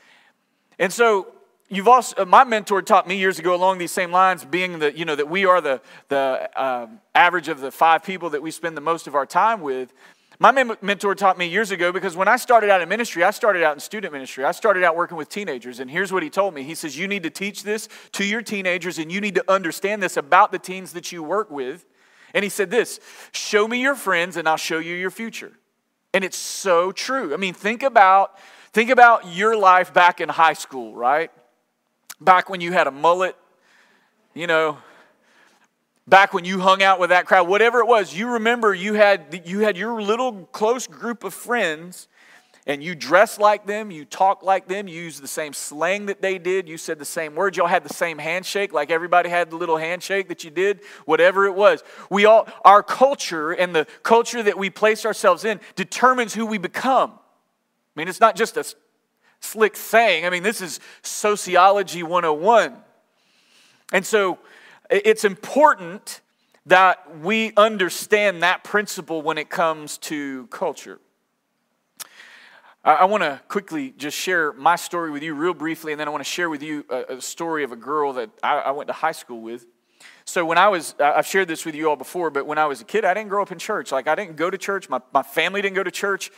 And 0.78 0.92
so 0.92 1.32
you've 1.68 1.88
also, 1.88 2.22
uh, 2.22 2.24
my 2.24 2.44
mentor 2.44 2.82
taught 2.82 3.06
me 3.06 3.16
years 3.16 3.38
ago 3.38 3.54
along 3.54 3.78
these 3.78 3.92
same 3.92 4.10
lines, 4.10 4.44
being 4.44 4.80
that, 4.80 4.96
you 4.96 5.04
know, 5.04 5.14
that 5.14 5.30
we 5.30 5.44
are 5.44 5.60
the, 5.60 5.80
the 6.08 6.50
um, 6.56 7.00
average 7.14 7.48
of 7.48 7.60
the 7.60 7.70
five 7.70 8.02
people 8.02 8.30
that 8.30 8.42
we 8.42 8.50
spend 8.50 8.76
the 8.76 8.80
most 8.80 9.06
of 9.06 9.14
our 9.14 9.26
time 9.26 9.60
with. 9.60 9.92
My 10.40 10.52
mentor 10.52 11.16
taught 11.16 11.36
me 11.36 11.48
years 11.48 11.72
ago 11.72 11.90
because 11.90 12.16
when 12.16 12.28
I 12.28 12.36
started 12.36 12.70
out 12.70 12.80
in 12.80 12.88
ministry, 12.88 13.24
I 13.24 13.32
started 13.32 13.64
out 13.64 13.74
in 13.74 13.80
student 13.80 14.12
ministry. 14.12 14.44
I 14.44 14.52
started 14.52 14.84
out 14.84 14.94
working 14.94 15.16
with 15.16 15.28
teenagers, 15.28 15.80
and 15.80 15.90
here's 15.90 16.12
what 16.12 16.22
he 16.22 16.30
told 16.30 16.54
me. 16.54 16.62
He 16.62 16.76
says, 16.76 16.96
You 16.96 17.08
need 17.08 17.24
to 17.24 17.30
teach 17.30 17.64
this 17.64 17.88
to 18.12 18.24
your 18.24 18.40
teenagers, 18.40 18.98
and 18.98 19.10
you 19.10 19.20
need 19.20 19.34
to 19.34 19.44
understand 19.50 20.00
this 20.00 20.16
about 20.16 20.52
the 20.52 20.58
teens 20.60 20.92
that 20.92 21.10
you 21.10 21.24
work 21.24 21.50
with. 21.50 21.86
And 22.34 22.44
he 22.44 22.50
said 22.50 22.70
this 22.70 23.00
Show 23.32 23.66
me 23.66 23.82
your 23.82 23.96
friends, 23.96 24.36
and 24.36 24.48
I'll 24.48 24.56
show 24.56 24.78
you 24.78 24.94
your 24.94 25.10
future. 25.10 25.52
And 26.14 26.22
it's 26.22 26.38
so 26.38 26.92
true. 26.92 27.34
I 27.34 27.36
mean, 27.36 27.52
think 27.52 27.82
about, 27.82 28.38
think 28.72 28.90
about 28.90 29.26
your 29.34 29.56
life 29.56 29.92
back 29.92 30.20
in 30.20 30.28
high 30.28 30.52
school, 30.52 30.94
right? 30.94 31.32
Back 32.20 32.48
when 32.48 32.60
you 32.60 32.72
had 32.72 32.86
a 32.86 32.92
mullet, 32.92 33.36
you 34.34 34.46
know, 34.46 34.78
back 36.08 36.32
when 36.32 36.44
you 36.44 36.60
hung 36.60 36.82
out 36.82 36.98
with 36.98 37.10
that 37.10 37.26
crowd, 37.26 37.48
whatever 37.48 37.80
it 37.80 37.86
was, 37.86 38.14
you 38.14 38.32
remember 38.32 38.74
you 38.74 38.94
had, 38.94 39.42
you 39.44 39.60
had 39.60 39.76
your 39.76 40.00
little 40.00 40.48
close 40.52 40.86
group 40.86 41.22
of 41.22 41.34
friends 41.34 42.08
and 42.66 42.82
you 42.82 42.94
dressed 42.94 43.40
like 43.40 43.66
them, 43.66 43.90
you 43.90 44.04
talked 44.04 44.42
like 44.42 44.68
them, 44.68 44.88
you 44.88 45.02
used 45.02 45.22
the 45.22 45.28
same 45.28 45.52
slang 45.52 46.06
that 46.06 46.20
they 46.20 46.38
did, 46.38 46.68
you 46.68 46.76
said 46.76 46.98
the 46.98 47.04
same 47.04 47.34
words, 47.34 47.56
y'all 47.56 47.66
had 47.66 47.84
the 47.84 47.92
same 47.92 48.18
handshake, 48.18 48.72
like 48.72 48.90
everybody 48.90 49.28
had 49.28 49.50
the 49.50 49.56
little 49.56 49.78
handshake 49.78 50.28
that 50.28 50.44
you 50.44 50.50
did, 50.50 50.80
whatever 51.04 51.46
it 51.46 51.54
was. 51.54 51.82
We 52.10 52.24
all, 52.26 52.46
our 52.64 52.82
culture 52.82 53.52
and 53.52 53.74
the 53.74 53.86
culture 54.02 54.42
that 54.42 54.58
we 54.58 54.70
place 54.70 55.06
ourselves 55.06 55.44
in 55.44 55.60
determines 55.76 56.34
who 56.34 56.44
we 56.46 56.58
become. 56.58 57.12
I 57.12 58.00
mean, 58.00 58.08
it's 58.08 58.20
not 58.20 58.36
just 58.36 58.56
a 58.56 58.64
slick 59.40 59.76
saying. 59.76 60.26
I 60.26 60.30
mean, 60.30 60.42
this 60.42 60.60
is 60.60 60.78
sociology 61.02 62.02
101. 62.02 62.76
And 63.92 64.04
so 64.04 64.38
it's 64.90 65.24
important 65.24 66.20
that 66.66 67.18
we 67.20 67.52
understand 67.56 68.42
that 68.42 68.62
principle 68.64 69.22
when 69.22 69.38
it 69.38 69.48
comes 69.48 69.98
to 69.98 70.46
culture. 70.48 71.00
I 72.84 73.04
want 73.04 73.22
to 73.22 73.40
quickly 73.48 73.92
just 73.96 74.16
share 74.16 74.52
my 74.52 74.76
story 74.76 75.10
with 75.10 75.22
you, 75.22 75.34
real 75.34 75.52
briefly, 75.52 75.92
and 75.92 76.00
then 76.00 76.08
I 76.08 76.10
want 76.10 76.22
to 76.22 76.30
share 76.30 76.48
with 76.48 76.62
you 76.62 76.86
a, 76.88 77.20
story 77.20 77.64
of 77.64 77.72
a 77.72 77.76
girl 77.76 78.14
that 78.14 78.30
I, 78.42 78.70
went 78.70 78.86
to 78.86 78.94
high 78.94 79.12
school 79.12 79.42
with. 79.42 79.66
So, 80.24 80.46
when 80.46 80.58
I 80.58 80.68
was, 80.68 80.94
I've 80.98 81.26
shared 81.26 81.48
this 81.48 81.66
with 81.66 81.74
you 81.74 81.90
all 81.90 81.96
before, 81.96 82.30
but 82.30 82.46
when 82.46 82.56
I 82.56 82.66
was 82.66 82.80
a 82.80 82.84
kid, 82.84 83.04
I 83.04 83.12
didn't 83.14 83.28
grow 83.28 83.42
up 83.42 83.50
in 83.50 83.58
church. 83.58 83.92
Like, 83.92 84.06
I 84.06 84.14
didn't 84.14 84.36
go 84.36 84.48
to 84.48 84.56
church, 84.56 84.88
my, 84.88 85.00
my 85.12 85.22
family 85.22 85.60
didn't 85.60 85.76
go 85.76 85.82
to 85.82 85.90
church. 85.90 86.30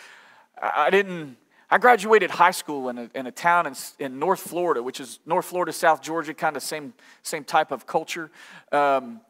I 0.60 0.90
didn't, 0.90 1.36
I 1.72 1.78
graduated 1.78 2.30
high 2.30 2.50
school 2.50 2.88
in 2.88 2.98
a, 2.98 3.10
in 3.14 3.26
a 3.28 3.30
town 3.30 3.68
in, 3.68 3.74
in 4.00 4.18
North 4.18 4.40
Florida, 4.40 4.82
which 4.82 4.98
is 4.98 5.20
North 5.24 5.46
Florida, 5.46 5.72
South 5.72 6.02
Georgia, 6.02 6.34
kind 6.34 6.56
of 6.56 6.64
same, 6.64 6.92
same 7.22 7.44
type 7.44 7.70
of 7.70 7.86
culture. 7.86 8.28
Um, 8.72 9.20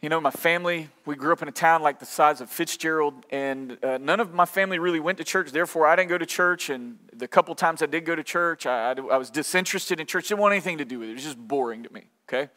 you 0.00 0.08
know, 0.08 0.20
my 0.20 0.30
family, 0.30 0.90
we 1.04 1.16
grew 1.16 1.32
up 1.32 1.42
in 1.42 1.48
a 1.48 1.52
town 1.52 1.82
like 1.82 1.98
the 1.98 2.06
size 2.06 2.40
of 2.40 2.50
Fitzgerald, 2.50 3.14
and 3.30 3.78
uh, 3.84 3.98
none 3.98 4.20
of 4.20 4.32
my 4.32 4.44
family 4.44 4.78
really 4.78 5.00
went 5.00 5.18
to 5.18 5.24
church. 5.24 5.50
Therefore, 5.50 5.88
I 5.88 5.96
didn't 5.96 6.08
go 6.08 6.18
to 6.18 6.26
church. 6.26 6.70
And 6.70 6.98
the 7.12 7.26
couple 7.26 7.54
times 7.56 7.82
I 7.82 7.86
did 7.86 8.04
go 8.04 8.14
to 8.14 8.22
church, 8.22 8.64
I, 8.64 8.92
I, 8.92 8.94
I 8.94 9.16
was 9.16 9.28
disinterested 9.30 9.98
in 9.98 10.06
church. 10.06 10.28
Didn't 10.28 10.40
want 10.40 10.52
anything 10.52 10.78
to 10.78 10.84
do 10.84 11.00
with 11.00 11.08
it. 11.08 11.12
It 11.12 11.14
was 11.14 11.24
just 11.24 11.38
boring 11.38 11.82
to 11.82 11.92
me, 11.92 12.02
okay? 12.28 12.48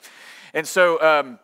And 0.53 0.67
so, 0.67 1.01
um, 1.01 1.39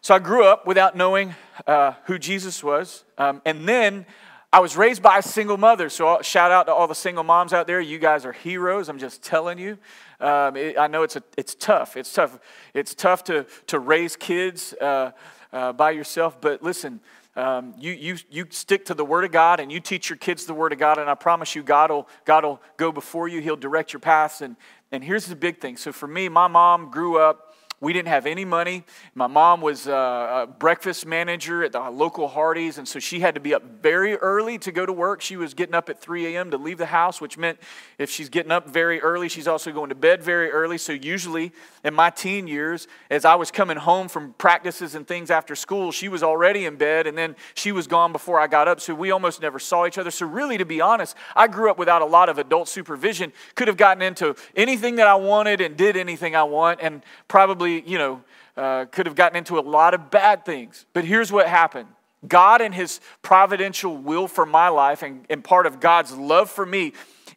so 0.00 0.14
I 0.14 0.20
grew 0.20 0.44
up 0.44 0.64
without 0.64 0.96
knowing 0.96 1.34
uh, 1.66 1.94
who 2.04 2.20
Jesus 2.20 2.62
was. 2.62 3.04
Um, 3.18 3.42
and 3.44 3.68
then 3.68 4.06
I 4.52 4.58
was 4.58 4.76
raised 4.76 5.00
by 5.00 5.18
a 5.18 5.22
single 5.22 5.56
mother. 5.56 5.88
So, 5.88 6.20
shout 6.22 6.50
out 6.50 6.66
to 6.66 6.74
all 6.74 6.88
the 6.88 6.94
single 6.94 7.22
moms 7.22 7.52
out 7.52 7.68
there. 7.68 7.80
You 7.80 8.00
guys 8.00 8.24
are 8.24 8.32
heroes. 8.32 8.88
I'm 8.88 8.98
just 8.98 9.22
telling 9.22 9.58
you. 9.58 9.78
Um, 10.18 10.56
it, 10.56 10.76
I 10.76 10.88
know 10.88 11.04
it's, 11.04 11.14
a, 11.14 11.22
it's 11.36 11.54
tough. 11.54 11.96
It's 11.96 12.12
tough. 12.12 12.40
It's 12.74 12.92
tough 12.92 13.22
to, 13.24 13.46
to 13.68 13.78
raise 13.78 14.16
kids 14.16 14.74
uh, 14.80 15.12
uh, 15.52 15.72
by 15.72 15.92
yourself. 15.92 16.40
But 16.40 16.64
listen, 16.64 16.98
um, 17.36 17.74
you, 17.78 17.92
you, 17.92 18.16
you 18.28 18.46
stick 18.50 18.86
to 18.86 18.94
the 18.94 19.04
Word 19.04 19.24
of 19.24 19.30
God 19.30 19.60
and 19.60 19.70
you 19.70 19.78
teach 19.78 20.10
your 20.10 20.16
kids 20.16 20.46
the 20.46 20.54
Word 20.54 20.72
of 20.72 20.80
God, 20.80 20.98
and 20.98 21.08
I 21.08 21.14
promise 21.14 21.54
you, 21.54 21.62
God 21.62 21.92
will, 21.92 22.08
God 22.24 22.44
will 22.44 22.60
go 22.76 22.90
before 22.90 23.28
you. 23.28 23.40
He'll 23.40 23.54
direct 23.54 23.92
your 23.92 24.00
paths. 24.00 24.40
And, 24.40 24.56
and 24.90 25.04
here's 25.04 25.26
the 25.26 25.36
big 25.36 25.60
thing. 25.60 25.76
So 25.76 25.92
for 25.92 26.08
me, 26.08 26.28
my 26.28 26.48
mom 26.48 26.90
grew 26.90 27.18
up 27.18 27.49
we 27.82 27.94
didn't 27.94 28.08
have 28.08 28.26
any 28.26 28.44
money. 28.44 28.84
My 29.14 29.26
mom 29.26 29.62
was 29.62 29.88
uh, 29.88 30.42
a 30.42 30.46
breakfast 30.46 31.06
manager 31.06 31.64
at 31.64 31.72
the 31.72 31.80
local 31.88 32.28
Hardee's, 32.28 32.76
and 32.76 32.86
so 32.86 32.98
she 32.98 33.20
had 33.20 33.34
to 33.36 33.40
be 33.40 33.54
up 33.54 33.62
very 33.80 34.16
early 34.16 34.58
to 34.58 34.70
go 34.70 34.84
to 34.84 34.92
work. 34.92 35.22
She 35.22 35.36
was 35.36 35.54
getting 35.54 35.74
up 35.74 35.88
at 35.88 35.98
3 35.98 36.34
a.m. 36.34 36.50
to 36.50 36.58
leave 36.58 36.76
the 36.76 36.86
house, 36.86 37.22
which 37.22 37.38
meant 37.38 37.58
if 37.96 38.10
she's 38.10 38.28
getting 38.28 38.52
up 38.52 38.68
very 38.68 39.00
early, 39.00 39.30
she's 39.30 39.48
also 39.48 39.72
going 39.72 39.88
to 39.88 39.94
bed 39.94 40.22
very 40.22 40.50
early. 40.50 40.76
So, 40.76 40.92
usually 40.92 41.52
in 41.82 41.94
my 41.94 42.10
teen 42.10 42.46
years, 42.46 42.86
as 43.08 43.24
I 43.24 43.34
was 43.36 43.50
coming 43.50 43.78
home 43.78 44.08
from 44.08 44.34
practices 44.34 44.94
and 44.94 45.08
things 45.08 45.30
after 45.30 45.56
school, 45.56 45.90
she 45.90 46.08
was 46.08 46.22
already 46.22 46.66
in 46.66 46.76
bed, 46.76 47.06
and 47.06 47.16
then 47.16 47.34
she 47.54 47.72
was 47.72 47.86
gone 47.86 48.12
before 48.12 48.38
I 48.38 48.46
got 48.46 48.68
up. 48.68 48.82
So, 48.82 48.94
we 48.94 49.10
almost 49.10 49.40
never 49.40 49.58
saw 49.58 49.86
each 49.86 49.96
other. 49.96 50.10
So, 50.10 50.26
really, 50.26 50.58
to 50.58 50.66
be 50.66 50.82
honest, 50.82 51.16
I 51.34 51.46
grew 51.46 51.70
up 51.70 51.78
without 51.78 52.02
a 52.02 52.06
lot 52.06 52.28
of 52.28 52.36
adult 52.36 52.68
supervision, 52.68 53.32
could 53.54 53.68
have 53.68 53.78
gotten 53.78 54.02
into 54.02 54.36
anything 54.54 54.96
that 54.96 55.06
I 55.06 55.14
wanted 55.14 55.62
and 55.62 55.78
did 55.78 55.96
anything 55.96 56.36
I 56.36 56.42
want, 56.42 56.80
and 56.82 57.02
probably 57.26 57.69
you 57.78 57.98
know, 57.98 58.22
uh, 58.56 58.86
could 58.86 59.06
have 59.06 59.14
gotten 59.14 59.36
into 59.36 59.58
a 59.58 59.60
lot 59.60 59.94
of 59.94 60.10
bad 60.10 60.44
things. 60.44 60.84
But 60.92 61.04
here's 61.04 61.30
what 61.32 61.46
happened 61.46 61.88
God, 62.26 62.60
and 62.60 62.74
His 62.74 63.00
providential 63.22 63.96
will 63.96 64.28
for 64.28 64.44
my 64.44 64.68
life, 64.68 65.02
and, 65.02 65.24
and 65.30 65.42
part 65.42 65.66
of 65.66 65.80
God's 65.80 66.12
love 66.12 66.50
for 66.50 66.66
me, 66.66 66.92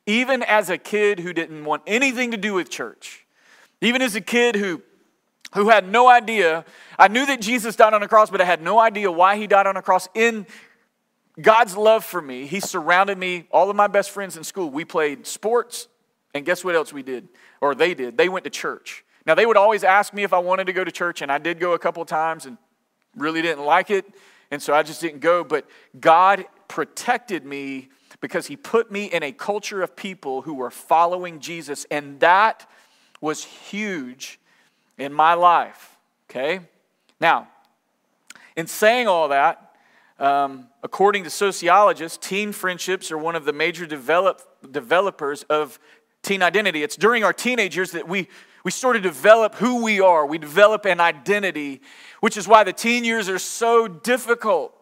even 0.05 0.43
as 0.43 0.69
a 0.69 0.77
kid 0.77 1.19
who 1.19 1.33
didn't 1.33 1.63
want 1.63 1.83
anything 1.87 2.31
to 2.31 2.37
do 2.37 2.53
with 2.53 2.69
church, 2.69 3.25
even 3.81 4.01
as 4.01 4.15
a 4.15 4.21
kid 4.21 4.55
who 4.55 4.81
who 5.53 5.69
had 5.69 5.87
no 5.87 6.09
idea. 6.09 6.65
I 6.97 7.07
knew 7.07 7.25
that 7.25 7.41
Jesus 7.41 7.75
died 7.75 7.93
on 7.93 8.03
a 8.03 8.07
cross, 8.07 8.29
but 8.29 8.41
I 8.41 8.45
had 8.45 8.61
no 8.61 8.79
idea 8.79 9.11
why 9.11 9.37
he 9.37 9.47
died 9.47 9.67
on 9.67 9.77
a 9.77 9.81
cross. 9.81 10.09
In 10.13 10.45
God's 11.41 11.75
love 11.75 12.03
for 12.03 12.21
me, 12.21 12.45
he 12.45 12.59
surrounded 12.59 13.17
me, 13.17 13.47
all 13.51 13.69
of 13.69 13.75
my 13.75 13.87
best 13.87 14.11
friends 14.11 14.37
in 14.37 14.43
school. 14.43 14.69
We 14.69 14.85
played 14.85 15.25
sports, 15.25 15.87
and 16.33 16.45
guess 16.45 16.63
what 16.63 16.75
else 16.75 16.93
we 16.93 17.03
did? 17.03 17.27
Or 17.61 17.75
they 17.75 17.93
did. 17.93 18.17
They 18.17 18.29
went 18.29 18.43
to 18.45 18.49
church. 18.49 19.03
Now, 19.25 19.35
they 19.35 19.45
would 19.45 19.57
always 19.57 19.83
ask 19.83 20.13
me 20.13 20.23
if 20.23 20.33
I 20.33 20.39
wanted 20.39 20.67
to 20.67 20.73
go 20.73 20.83
to 20.83 20.91
church, 20.91 21.21
and 21.21 21.31
I 21.31 21.37
did 21.37 21.59
go 21.59 21.73
a 21.73 21.79
couple 21.79 22.03
times 22.05 22.45
and 22.45 22.57
really 23.15 23.41
didn't 23.41 23.63
like 23.63 23.89
it, 23.89 24.05
and 24.51 24.61
so 24.61 24.73
I 24.73 24.83
just 24.83 25.01
didn't 25.01 25.21
go. 25.21 25.43
But 25.43 25.65
God 25.99 26.45
protected 26.67 27.45
me 27.45 27.89
because 28.19 28.47
He 28.47 28.55
put 28.55 28.91
me 28.91 29.05
in 29.05 29.23
a 29.23 29.31
culture 29.31 29.81
of 29.81 29.95
people 29.95 30.41
who 30.41 30.55
were 30.55 30.71
following 30.71 31.39
Jesus, 31.39 31.85
and 31.89 32.19
that 32.19 32.69
was 33.21 33.43
huge 33.43 34.39
in 34.97 35.13
my 35.13 35.33
life. 35.33 35.97
Okay? 36.29 36.59
Now, 37.19 37.47
in 38.55 38.67
saying 38.67 39.07
all 39.07 39.29
that, 39.29 39.75
um, 40.19 40.67
according 40.83 41.23
to 41.23 41.29
sociologists, 41.29 42.17
teen 42.17 42.51
friendships 42.51 43.11
are 43.11 43.17
one 43.17 43.35
of 43.35 43.45
the 43.45 43.53
major 43.53 43.85
develop, 43.85 44.41
developers 44.71 45.43
of 45.43 45.79
teen 46.21 46.41
identity. 46.41 46.83
It's 46.83 46.95
during 46.95 47.23
our 47.23 47.33
teenage 47.33 47.75
years 47.75 47.91
that 47.91 48.07
we 48.07 48.27
we 48.63 48.71
sort 48.71 48.95
of 48.95 49.03
develop 49.03 49.55
who 49.55 49.83
we 49.83 49.99
are. 49.99 50.25
We 50.25 50.37
develop 50.37 50.85
an 50.85 50.99
identity, 50.99 51.81
which 52.21 52.37
is 52.37 52.47
why 52.47 52.63
the 52.63 52.73
teen 52.73 53.03
years 53.03 53.27
are 53.27 53.39
so 53.39 53.87
difficult. 53.87 54.73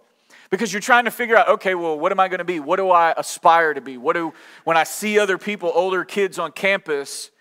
Because 0.51 0.71
you're 0.71 0.81
trying 0.81 1.05
to 1.05 1.11
figure 1.11 1.38
out 1.38 1.47
okay 1.47 1.75
well 1.75 1.97
what 1.97 2.11
am 2.11 2.19
i 2.19 2.27
going 2.27 2.39
to 2.39 2.43
be? 2.43 2.59
What 2.59 2.75
do 2.75 2.91
i 2.91 3.13
aspire 3.15 3.73
to 3.73 3.81
be? 3.81 3.97
What 3.97 4.13
do 4.13 4.33
when 4.65 4.75
i 4.75 4.83
see 4.83 5.17
other 5.17 5.38
people 5.38 5.71
older 5.73 6.03
kids 6.03 6.38
on 6.38 6.51
campus 6.51 7.31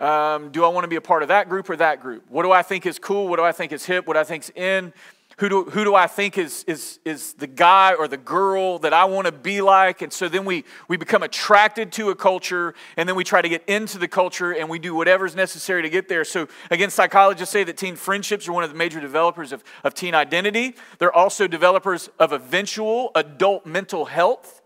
um, 0.00 0.50
do 0.50 0.64
i 0.64 0.68
want 0.68 0.82
to 0.82 0.88
be 0.88 0.96
a 0.96 1.00
part 1.00 1.22
of 1.22 1.28
that 1.28 1.48
group 1.48 1.70
or 1.70 1.76
that 1.76 2.00
group? 2.00 2.24
What 2.28 2.42
do 2.42 2.50
i 2.50 2.62
think 2.62 2.84
is 2.84 2.98
cool? 2.98 3.28
What 3.28 3.36
do 3.36 3.44
i 3.44 3.52
think 3.52 3.70
is 3.70 3.84
hip? 3.84 4.08
What 4.08 4.14
do 4.14 4.20
i 4.20 4.24
think 4.24 4.42
is 4.42 4.50
in 4.56 4.92
who 5.38 5.48
do, 5.48 5.64
who 5.64 5.84
do 5.84 5.94
I 5.94 6.06
think 6.06 6.38
is, 6.38 6.64
is, 6.66 6.98
is 7.04 7.34
the 7.34 7.46
guy 7.46 7.94
or 7.94 8.08
the 8.08 8.16
girl 8.16 8.78
that 8.80 8.92
I 8.92 9.04
want 9.04 9.26
to 9.26 9.32
be 9.32 9.60
like? 9.60 10.02
And 10.02 10.12
so 10.12 10.28
then 10.28 10.44
we, 10.44 10.64
we 10.88 10.96
become 10.96 11.22
attracted 11.22 11.92
to 11.92 12.10
a 12.10 12.14
culture 12.14 12.74
and 12.96 13.08
then 13.08 13.16
we 13.16 13.24
try 13.24 13.42
to 13.42 13.48
get 13.48 13.64
into 13.68 13.98
the 13.98 14.08
culture 14.08 14.52
and 14.52 14.68
we 14.68 14.78
do 14.78 14.94
whatever's 14.94 15.34
necessary 15.34 15.82
to 15.82 15.90
get 15.90 16.08
there. 16.08 16.24
So, 16.24 16.48
again, 16.70 16.90
psychologists 16.90 17.52
say 17.52 17.64
that 17.64 17.76
teen 17.76 17.96
friendships 17.96 18.48
are 18.48 18.52
one 18.52 18.64
of 18.64 18.70
the 18.70 18.76
major 18.76 19.00
developers 19.00 19.52
of, 19.52 19.64
of 19.84 19.94
teen 19.94 20.14
identity. 20.14 20.74
They're 20.98 21.12
also 21.12 21.46
developers 21.46 22.10
of 22.18 22.32
eventual 22.32 23.10
adult 23.14 23.66
mental 23.66 24.04
health. 24.04 24.62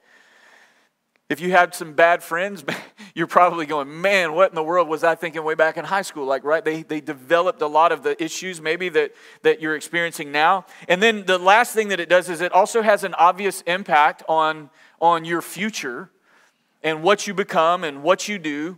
If 1.28 1.40
you 1.40 1.50
had 1.50 1.74
some 1.74 1.92
bad 1.92 2.22
friends, 2.22 2.64
you're 3.16 3.26
probably 3.26 3.64
going, 3.64 4.02
man, 4.02 4.34
what 4.34 4.50
in 4.50 4.54
the 4.54 4.62
world 4.62 4.88
was 4.88 5.02
I 5.02 5.14
thinking 5.14 5.42
way 5.42 5.54
back 5.54 5.78
in 5.78 5.86
high 5.86 6.02
school? 6.02 6.26
Like, 6.26 6.44
right? 6.44 6.62
They, 6.62 6.82
they 6.82 7.00
developed 7.00 7.62
a 7.62 7.66
lot 7.66 7.90
of 7.90 8.02
the 8.02 8.22
issues 8.22 8.60
maybe 8.60 8.90
that, 8.90 9.14
that 9.40 9.58
you're 9.58 9.74
experiencing 9.74 10.30
now. 10.30 10.66
And 10.86 11.02
then 11.02 11.24
the 11.24 11.38
last 11.38 11.72
thing 11.72 11.88
that 11.88 11.98
it 11.98 12.10
does 12.10 12.28
is 12.28 12.42
it 12.42 12.52
also 12.52 12.82
has 12.82 13.04
an 13.04 13.14
obvious 13.14 13.62
impact 13.62 14.22
on, 14.28 14.68
on 15.00 15.24
your 15.24 15.40
future 15.40 16.10
and 16.82 17.02
what 17.02 17.26
you 17.26 17.32
become 17.32 17.84
and 17.84 18.02
what 18.02 18.28
you 18.28 18.38
do. 18.38 18.76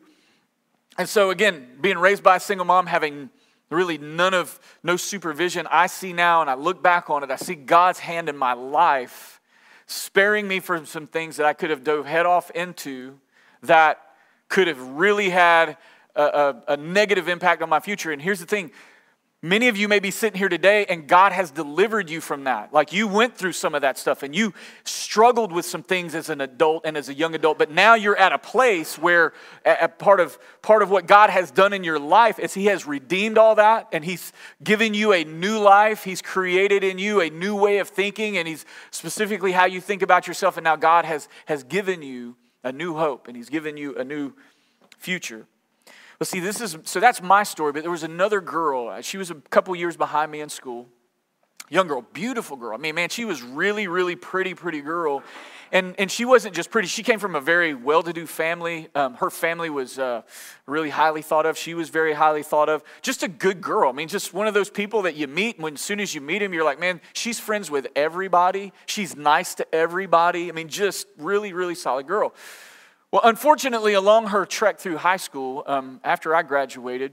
And 0.97 1.09
so, 1.09 1.30
again, 1.30 1.71
being 1.80 1.99
raised 1.99 2.23
by 2.23 2.37
a 2.37 2.40
single 2.40 2.64
mom, 2.64 2.87
having 2.87 3.30
really 3.71 3.99
none 3.99 4.35
of, 4.35 4.61
no 4.85 4.97
supervision, 4.97 5.66
I 5.68 5.88
see 5.88 6.12
now 6.12 6.42
and 6.42 6.49
I 6.49 6.54
look 6.54 6.80
back 6.80 7.11
on 7.11 7.25
it, 7.25 7.33
I 7.33 7.37
see 7.37 7.57
God's 7.57 7.99
hand 7.99 8.28
in 8.28 8.37
my 8.37 8.52
life 8.52 9.40
sparing 9.88 10.47
me 10.47 10.61
from 10.61 10.87
some 10.87 11.09
things 11.09 11.38
that 11.38 11.47
I 11.47 11.54
could 11.54 11.71
have 11.71 11.83
dove 11.83 12.07
head 12.07 12.25
off 12.25 12.52
into 12.52 13.18
that 13.62 14.00
could 14.49 14.67
have 14.67 14.81
really 14.81 15.31
had 15.31 15.76
a, 16.14 16.23
a, 16.23 16.62
a 16.69 16.76
negative 16.76 17.28
impact 17.28 17.62
on 17.62 17.69
my 17.69 17.81
future. 17.81 18.11
And 18.12 18.21
here's 18.21 18.40
the 18.40 18.47
thing 18.47 18.73
Many 19.40 19.69
of 19.69 19.76
you 19.76 19.87
may 19.87 20.00
be 20.00 20.11
sitting 20.11 20.37
here 20.37 20.49
today 20.49 20.85
and 20.87 21.07
God 21.07 21.31
has 21.31 21.52
delivered 21.52 22.11
you 22.11 22.21
from 22.21 22.43
that. 22.45 22.75
Like 22.75 22.93
you 22.93 23.07
went 23.07 23.37
through 23.37 23.52
some 23.52 23.73
of 23.73 23.83
that 23.83 23.97
stuff 23.97 24.25
and 24.25 24.35
you 24.35 24.52
struggled 24.83 25.52
with 25.52 25.64
some 25.64 25.85
things 25.85 26.17
as 26.17 26.28
an 26.28 26.40
adult 26.40 26.85
and 26.85 26.97
as 26.97 27.09
a 27.09 27.14
young 27.14 27.37
adult, 27.37 27.57
but 27.57 27.71
now 27.71 27.95
you're 27.95 28.17
at 28.17 28.33
a 28.33 28.38
place 28.38 28.99
where 28.99 29.33
a 29.64 29.87
part 29.87 30.19
of 30.19 30.37
part 30.61 30.83
of 30.83 30.90
what 30.90 31.07
God 31.07 31.31
has 31.31 31.52
done 31.52 31.73
in 31.73 31.85
your 31.85 32.00
life 32.00 32.40
is 32.40 32.52
he 32.52 32.67
has 32.67 32.85
redeemed 32.85 33.38
all 33.38 33.55
that 33.55 33.87
and 33.93 34.05
he's 34.05 34.33
given 34.64 34.93
you 34.93 35.12
a 35.12 35.23
new 35.23 35.61
life. 35.61 36.02
He's 36.02 36.21
created 36.21 36.83
in 36.83 36.99
you 36.99 37.21
a 37.21 37.31
new 37.31 37.55
way 37.55 37.78
of 37.78 37.88
thinking 37.88 38.38
and 38.38 38.49
he's 38.49 38.67
specifically 38.90 39.52
how 39.52 39.67
you 39.67 39.81
think 39.81 40.02
about 40.02 40.26
yourself 40.26 40.57
and 40.57 40.64
now 40.64 40.75
God 40.75 41.05
has 41.05 41.28
has 41.47 41.62
given 41.62 42.02
you 42.02 42.35
a 42.68 42.72
new 42.72 42.94
hope 42.94 43.26
and 43.26 43.37
he's 43.37 43.48
given 43.48 43.76
you 43.76 43.96
a 43.96 44.04
new 44.04 44.32
future. 44.98 45.46
Well, 46.18 46.26
see, 46.26 46.40
this 46.40 46.60
is 46.60 46.76
so 46.84 47.00
that's 47.00 47.22
my 47.22 47.42
story, 47.42 47.72
but 47.72 47.82
there 47.82 47.90
was 47.90 48.02
another 48.02 48.40
girl. 48.40 49.00
She 49.02 49.18
was 49.18 49.30
a 49.30 49.37
couple 49.37 49.75
years 49.75 49.96
behind 49.96 50.30
me 50.30 50.40
in 50.40 50.48
school. 50.48 50.87
Young 51.70 51.86
girl, 51.86 52.02
beautiful 52.12 52.56
girl. 52.56 52.74
I 52.74 52.78
mean, 52.78 52.94
man, 52.94 53.08
she 53.08 53.24
was 53.24 53.42
really, 53.42 53.88
really 53.88 54.16
pretty, 54.16 54.54
pretty 54.54 54.80
girl. 54.80 55.22
And, 55.70 55.94
and 55.98 56.10
she 56.10 56.24
wasn't 56.24 56.54
just 56.54 56.70
pretty, 56.70 56.88
she 56.88 57.02
came 57.02 57.18
from 57.18 57.34
a 57.34 57.40
very 57.40 57.74
well 57.74 58.02
to 58.02 58.12
do 58.12 58.26
family. 58.26 58.88
Um, 58.94 59.14
her 59.14 59.28
family 59.28 59.68
was 59.68 59.98
uh, 59.98 60.22
really 60.66 60.88
highly 60.88 61.20
thought 61.20 61.44
of. 61.44 61.58
She 61.58 61.74
was 61.74 61.90
very 61.90 62.14
highly 62.14 62.42
thought 62.42 62.70
of. 62.70 62.82
Just 63.02 63.22
a 63.22 63.28
good 63.28 63.60
girl. 63.60 63.90
I 63.90 63.92
mean, 63.92 64.08
just 64.08 64.32
one 64.32 64.46
of 64.46 64.54
those 64.54 64.70
people 64.70 65.02
that 65.02 65.14
you 65.14 65.26
meet, 65.26 65.56
and 65.56 65.64
when 65.64 65.74
as 65.74 65.82
soon 65.82 66.00
as 66.00 66.14
you 66.14 66.22
meet 66.22 66.40
him, 66.40 66.54
you're 66.54 66.64
like, 66.64 66.80
man, 66.80 67.02
she's 67.12 67.38
friends 67.38 67.70
with 67.70 67.86
everybody. 67.94 68.72
She's 68.86 69.14
nice 69.14 69.54
to 69.56 69.74
everybody. 69.74 70.48
I 70.48 70.52
mean, 70.52 70.68
just 70.68 71.06
really, 71.18 71.52
really 71.52 71.74
solid 71.74 72.06
girl. 72.06 72.34
Well, 73.10 73.22
unfortunately, 73.24 73.92
along 73.92 74.28
her 74.28 74.46
trek 74.46 74.78
through 74.78 74.98
high 74.98 75.16
school, 75.16 75.64
um, 75.66 76.00
after 76.02 76.34
I 76.34 76.42
graduated, 76.44 77.12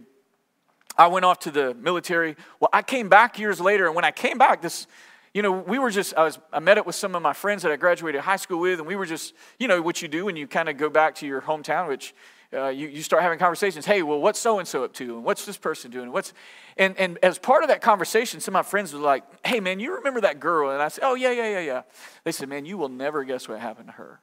I 0.97 1.07
went 1.07 1.25
off 1.25 1.39
to 1.39 1.51
the 1.51 1.73
military. 1.73 2.35
Well, 2.59 2.69
I 2.71 2.81
came 2.81 3.09
back 3.09 3.39
years 3.39 3.59
later, 3.59 3.85
and 3.85 3.95
when 3.95 4.05
I 4.05 4.11
came 4.11 4.37
back, 4.37 4.61
this, 4.61 4.87
you 5.33 5.41
know, 5.41 5.51
we 5.51 5.79
were 5.79 5.91
just, 5.91 6.13
I, 6.15 6.23
was, 6.23 6.39
I 6.53 6.59
met 6.59 6.77
up 6.77 6.85
with 6.85 6.95
some 6.95 7.15
of 7.15 7.21
my 7.21 7.33
friends 7.33 7.63
that 7.63 7.71
I 7.71 7.75
graduated 7.75 8.21
high 8.21 8.37
school 8.37 8.59
with, 8.59 8.79
and 8.79 8.87
we 8.87 8.95
were 8.95 9.05
just, 9.05 9.33
you 9.59 9.67
know, 9.67 9.81
what 9.81 10.01
you 10.01 10.07
do 10.07 10.25
when 10.25 10.35
you 10.35 10.47
kind 10.47 10.69
of 10.69 10.77
go 10.77 10.89
back 10.89 11.15
to 11.15 11.27
your 11.27 11.41
hometown, 11.41 11.87
which 11.89 12.15
uh, 12.53 12.67
you, 12.67 12.87
you 12.87 13.01
start 13.01 13.21
having 13.21 13.37
conversations. 13.37 13.85
Hey, 13.85 14.01
well, 14.01 14.21
what's 14.21 14.39
so 14.39 14.59
and 14.59 14.67
so 14.67 14.85
up 14.85 14.93
to? 14.93 15.15
And 15.15 15.23
what's 15.23 15.45
this 15.45 15.57
person 15.57 15.91
doing? 15.91 16.11
What's, 16.11 16.33
and, 16.77 16.97
and 16.97 17.17
as 17.21 17.37
part 17.37 17.63
of 17.63 17.69
that 17.69 17.81
conversation, 17.81 18.39
some 18.39 18.55
of 18.55 18.65
my 18.65 18.69
friends 18.69 18.93
were 18.93 18.99
like, 18.99 19.23
hey, 19.45 19.59
man, 19.59 19.79
you 19.79 19.95
remember 19.95 20.21
that 20.21 20.39
girl? 20.39 20.71
And 20.71 20.81
I 20.81 20.87
said, 20.87 21.03
oh, 21.03 21.15
yeah, 21.15 21.31
yeah, 21.31 21.49
yeah, 21.49 21.59
yeah. 21.59 21.81
They 22.23 22.31
said, 22.31 22.47
man, 22.47 22.65
you 22.65 22.77
will 22.77 22.89
never 22.89 23.23
guess 23.23 23.49
what 23.49 23.59
happened 23.59 23.87
to 23.87 23.93
her. 23.93 24.21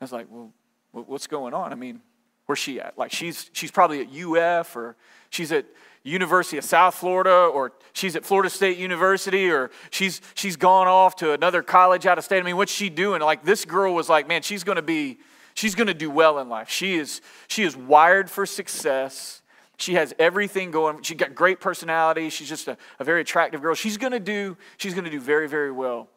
I 0.00 0.04
was 0.04 0.12
like, 0.12 0.26
well, 0.28 0.52
what's 0.92 1.26
going 1.26 1.54
on? 1.54 1.72
I 1.72 1.76
mean, 1.76 2.00
where's 2.46 2.58
she 2.58 2.80
at? 2.80 2.98
Like, 2.98 3.10
she's, 3.10 3.50
she's 3.52 3.70
probably 3.70 4.00
at 4.00 4.08
UF 4.08 4.76
or 4.76 4.96
she's 5.34 5.52
at 5.52 5.66
University 6.04 6.58
of 6.58 6.64
South 6.64 6.94
Florida 6.94 7.30
or 7.30 7.72
she's 7.92 8.14
at 8.14 8.24
Florida 8.24 8.50
State 8.50 8.78
University 8.78 9.50
or 9.50 9.70
she's, 9.90 10.20
she's 10.34 10.56
gone 10.56 10.86
off 10.86 11.16
to 11.16 11.32
another 11.32 11.62
college 11.62 12.06
out 12.06 12.18
of 12.18 12.24
state. 12.24 12.38
I 12.38 12.42
mean, 12.42 12.56
what's 12.56 12.72
she 12.72 12.90
doing? 12.90 13.20
Like, 13.22 13.44
this 13.44 13.64
girl 13.64 13.94
was 13.94 14.08
like, 14.08 14.28
man, 14.28 14.42
she's 14.42 14.64
going 14.64 14.76
to 14.76 14.82
be, 14.82 15.18
she's 15.54 15.74
going 15.74 15.86
to 15.86 15.94
do 15.94 16.10
well 16.10 16.38
in 16.38 16.48
life. 16.48 16.68
She 16.68 16.96
is, 16.96 17.22
she 17.48 17.62
is 17.62 17.76
wired 17.76 18.30
for 18.30 18.44
success. 18.44 19.40
She 19.78 19.94
has 19.94 20.14
everything 20.18 20.70
going. 20.70 21.02
She 21.02 21.14
got 21.14 21.34
great 21.34 21.58
personality. 21.58 22.28
She's 22.28 22.48
just 22.48 22.68
a, 22.68 22.76
a 22.98 23.04
very 23.04 23.22
attractive 23.22 23.62
girl. 23.62 23.74
She's 23.74 23.96
going 23.96 24.12
to 24.12 24.20
do, 24.20 24.56
she's 24.76 24.92
going 24.92 25.04
to 25.04 25.10
do 25.10 25.20
very, 25.20 25.48
very 25.48 25.72
well. 25.72 26.08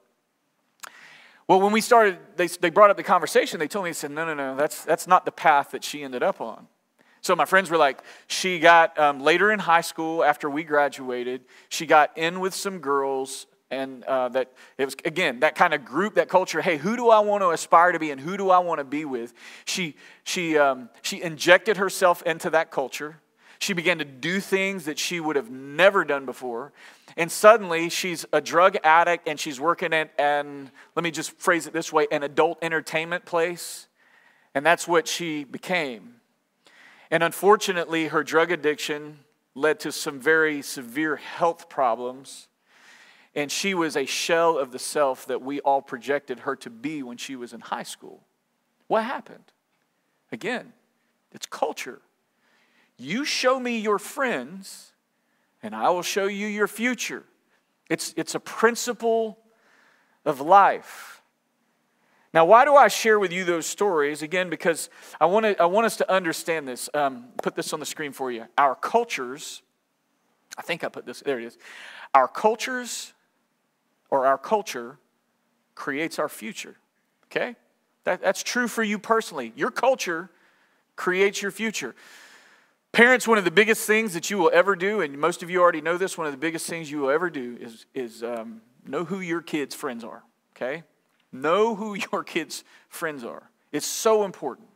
Well, 1.47 1.61
when 1.61 1.71
we 1.71 1.79
started, 1.79 2.19
they, 2.35 2.47
they 2.47 2.69
brought 2.69 2.89
up 2.89 2.97
the 2.97 3.03
conversation. 3.03 3.57
They 3.57 3.69
told 3.69 3.85
me, 3.85 3.91
they 3.91 3.93
said, 3.93 4.11
no, 4.11 4.25
no, 4.25 4.33
no, 4.33 4.57
that's, 4.57 4.83
that's 4.83 5.07
not 5.07 5.23
the 5.23 5.31
path 5.31 5.71
that 5.71 5.83
she 5.83 6.03
ended 6.03 6.21
up 6.21 6.41
on. 6.41 6.67
So 7.27 7.35
my 7.35 7.43
friends 7.43 7.69
were 7.69 7.75
like, 7.75 7.99
she 8.27 8.57
got 8.57 8.97
um, 8.97 9.19
later 9.19 9.51
in 9.51 9.59
high 9.59 9.81
school 9.81 10.23
after 10.23 10.49
we 10.49 10.63
graduated, 10.63 11.41
she 11.67 11.85
got 11.85 12.17
in 12.17 12.39
with 12.39 12.55
some 12.55 12.79
girls. 12.79 13.47
And 13.69 14.05
uh, 14.05 14.29
that 14.29 14.53
it 14.77 14.85
was, 14.85 14.95
again, 15.03 15.41
that 15.41 15.55
kind 15.55 15.73
of 15.73 15.83
group, 15.83 16.15
that 16.15 16.29
culture. 16.29 16.61
Hey, 16.61 16.77
who 16.77 16.95
do 16.95 17.09
I 17.09 17.19
want 17.19 17.43
to 17.43 17.49
aspire 17.49 17.91
to 17.91 17.99
be 17.99 18.11
and 18.11 18.21
who 18.21 18.37
do 18.37 18.49
I 18.49 18.59
want 18.59 18.79
to 18.79 18.85
be 18.85 19.03
with? 19.03 19.33
She, 19.65 19.97
she, 20.23 20.57
um, 20.57 20.87
she 21.01 21.21
injected 21.21 21.75
herself 21.75 22.21
into 22.21 22.49
that 22.51 22.71
culture. 22.71 23.19
She 23.59 23.73
began 23.73 23.97
to 23.97 24.05
do 24.05 24.39
things 24.39 24.85
that 24.85 24.97
she 24.97 25.19
would 25.19 25.35
have 25.35 25.51
never 25.51 26.05
done 26.05 26.25
before. 26.25 26.71
And 27.17 27.29
suddenly 27.29 27.89
she's 27.89 28.25
a 28.31 28.39
drug 28.39 28.77
addict 28.85 29.27
and 29.27 29.37
she's 29.37 29.59
working 29.59 29.93
at 29.93 30.17
an, 30.17 30.71
let 30.95 31.03
me 31.03 31.11
just 31.11 31.37
phrase 31.37 31.67
it 31.67 31.73
this 31.73 31.91
way, 31.91 32.07
an 32.09 32.23
adult 32.23 32.57
entertainment 32.61 33.25
place. 33.25 33.89
And 34.55 34.65
that's 34.65 34.87
what 34.87 35.09
she 35.09 35.43
became. 35.43 36.16
And 37.09 37.23
unfortunately, 37.23 38.07
her 38.07 38.23
drug 38.23 38.51
addiction 38.51 39.19
led 39.55 39.79
to 39.81 39.91
some 39.91 40.19
very 40.19 40.61
severe 40.61 41.15
health 41.15 41.69
problems. 41.69 42.47
And 43.33 43.51
she 43.51 43.73
was 43.73 43.95
a 43.95 44.05
shell 44.05 44.57
of 44.57 44.71
the 44.71 44.79
self 44.79 45.25
that 45.27 45.41
we 45.41 45.59
all 45.61 45.81
projected 45.81 46.39
her 46.39 46.55
to 46.57 46.69
be 46.69 47.03
when 47.03 47.17
she 47.17 47.35
was 47.35 47.53
in 47.53 47.61
high 47.61 47.83
school. 47.83 48.23
What 48.87 49.03
happened? 49.03 49.43
Again, 50.31 50.73
it's 51.31 51.45
culture. 51.45 52.01
You 52.97 53.25
show 53.25 53.59
me 53.59 53.79
your 53.79 53.99
friends, 53.99 54.91
and 55.61 55.75
I 55.75 55.89
will 55.89 56.01
show 56.01 56.25
you 56.25 56.47
your 56.47 56.67
future. 56.67 57.23
It's, 57.89 58.13
it's 58.17 58.35
a 58.35 58.39
principle 58.39 59.37
of 60.25 60.41
life. 60.41 61.16
Now, 62.33 62.45
why 62.45 62.65
do 62.65 62.75
I 62.75 62.87
share 62.87 63.19
with 63.19 63.31
you 63.31 63.43
those 63.43 63.65
stories? 63.65 64.21
Again, 64.21 64.49
because 64.49 64.89
I 65.19 65.25
want, 65.25 65.45
to, 65.45 65.61
I 65.61 65.65
want 65.65 65.85
us 65.85 65.97
to 65.97 66.11
understand 66.11 66.67
this. 66.67 66.89
Um, 66.93 67.29
put 67.41 67.55
this 67.55 67.73
on 67.73 67.79
the 67.79 67.85
screen 67.85 68.11
for 68.11 68.31
you. 68.31 68.45
Our 68.57 68.75
cultures, 68.75 69.61
I 70.57 70.61
think 70.61 70.83
I 70.83 70.89
put 70.89 71.05
this, 71.05 71.21
there 71.21 71.39
it 71.39 71.45
is. 71.45 71.57
Our 72.13 72.27
cultures, 72.27 73.13
or 74.09 74.25
our 74.25 74.37
culture, 74.37 74.99
creates 75.75 76.19
our 76.19 76.29
future. 76.29 76.75
Okay? 77.25 77.55
That, 78.03 78.21
that's 78.21 78.43
true 78.43 78.67
for 78.67 78.83
you 78.83 78.99
personally. 78.99 79.53
Your 79.55 79.71
culture 79.71 80.29
creates 80.95 81.41
your 81.41 81.51
future. 81.51 81.95
Parents, 82.91 83.27
one 83.27 83.37
of 83.37 83.45
the 83.45 83.51
biggest 83.51 83.85
things 83.85 84.13
that 84.13 84.29
you 84.29 84.37
will 84.37 84.51
ever 84.53 84.75
do, 84.75 85.01
and 85.01 85.17
most 85.17 85.43
of 85.43 85.49
you 85.49 85.61
already 85.61 85.81
know 85.81 85.97
this, 85.97 86.17
one 86.17 86.25
of 86.25 86.33
the 86.33 86.37
biggest 86.37 86.67
things 86.67 86.89
you 86.89 86.99
will 86.99 87.09
ever 87.09 87.29
do 87.29 87.57
is, 87.59 87.85
is 87.93 88.23
um, 88.23 88.61
know 88.85 89.05
who 89.05 89.19
your 89.19 89.41
kids' 89.41 89.75
friends 89.75 90.03
are, 90.03 90.23
okay? 90.55 90.83
Know 91.31 91.75
who 91.75 91.93
your 92.11 92.23
kids' 92.23 92.63
friends 92.89 93.23
are. 93.23 93.49
It's 93.71 93.85
so 93.85 94.23
important. 94.23 94.67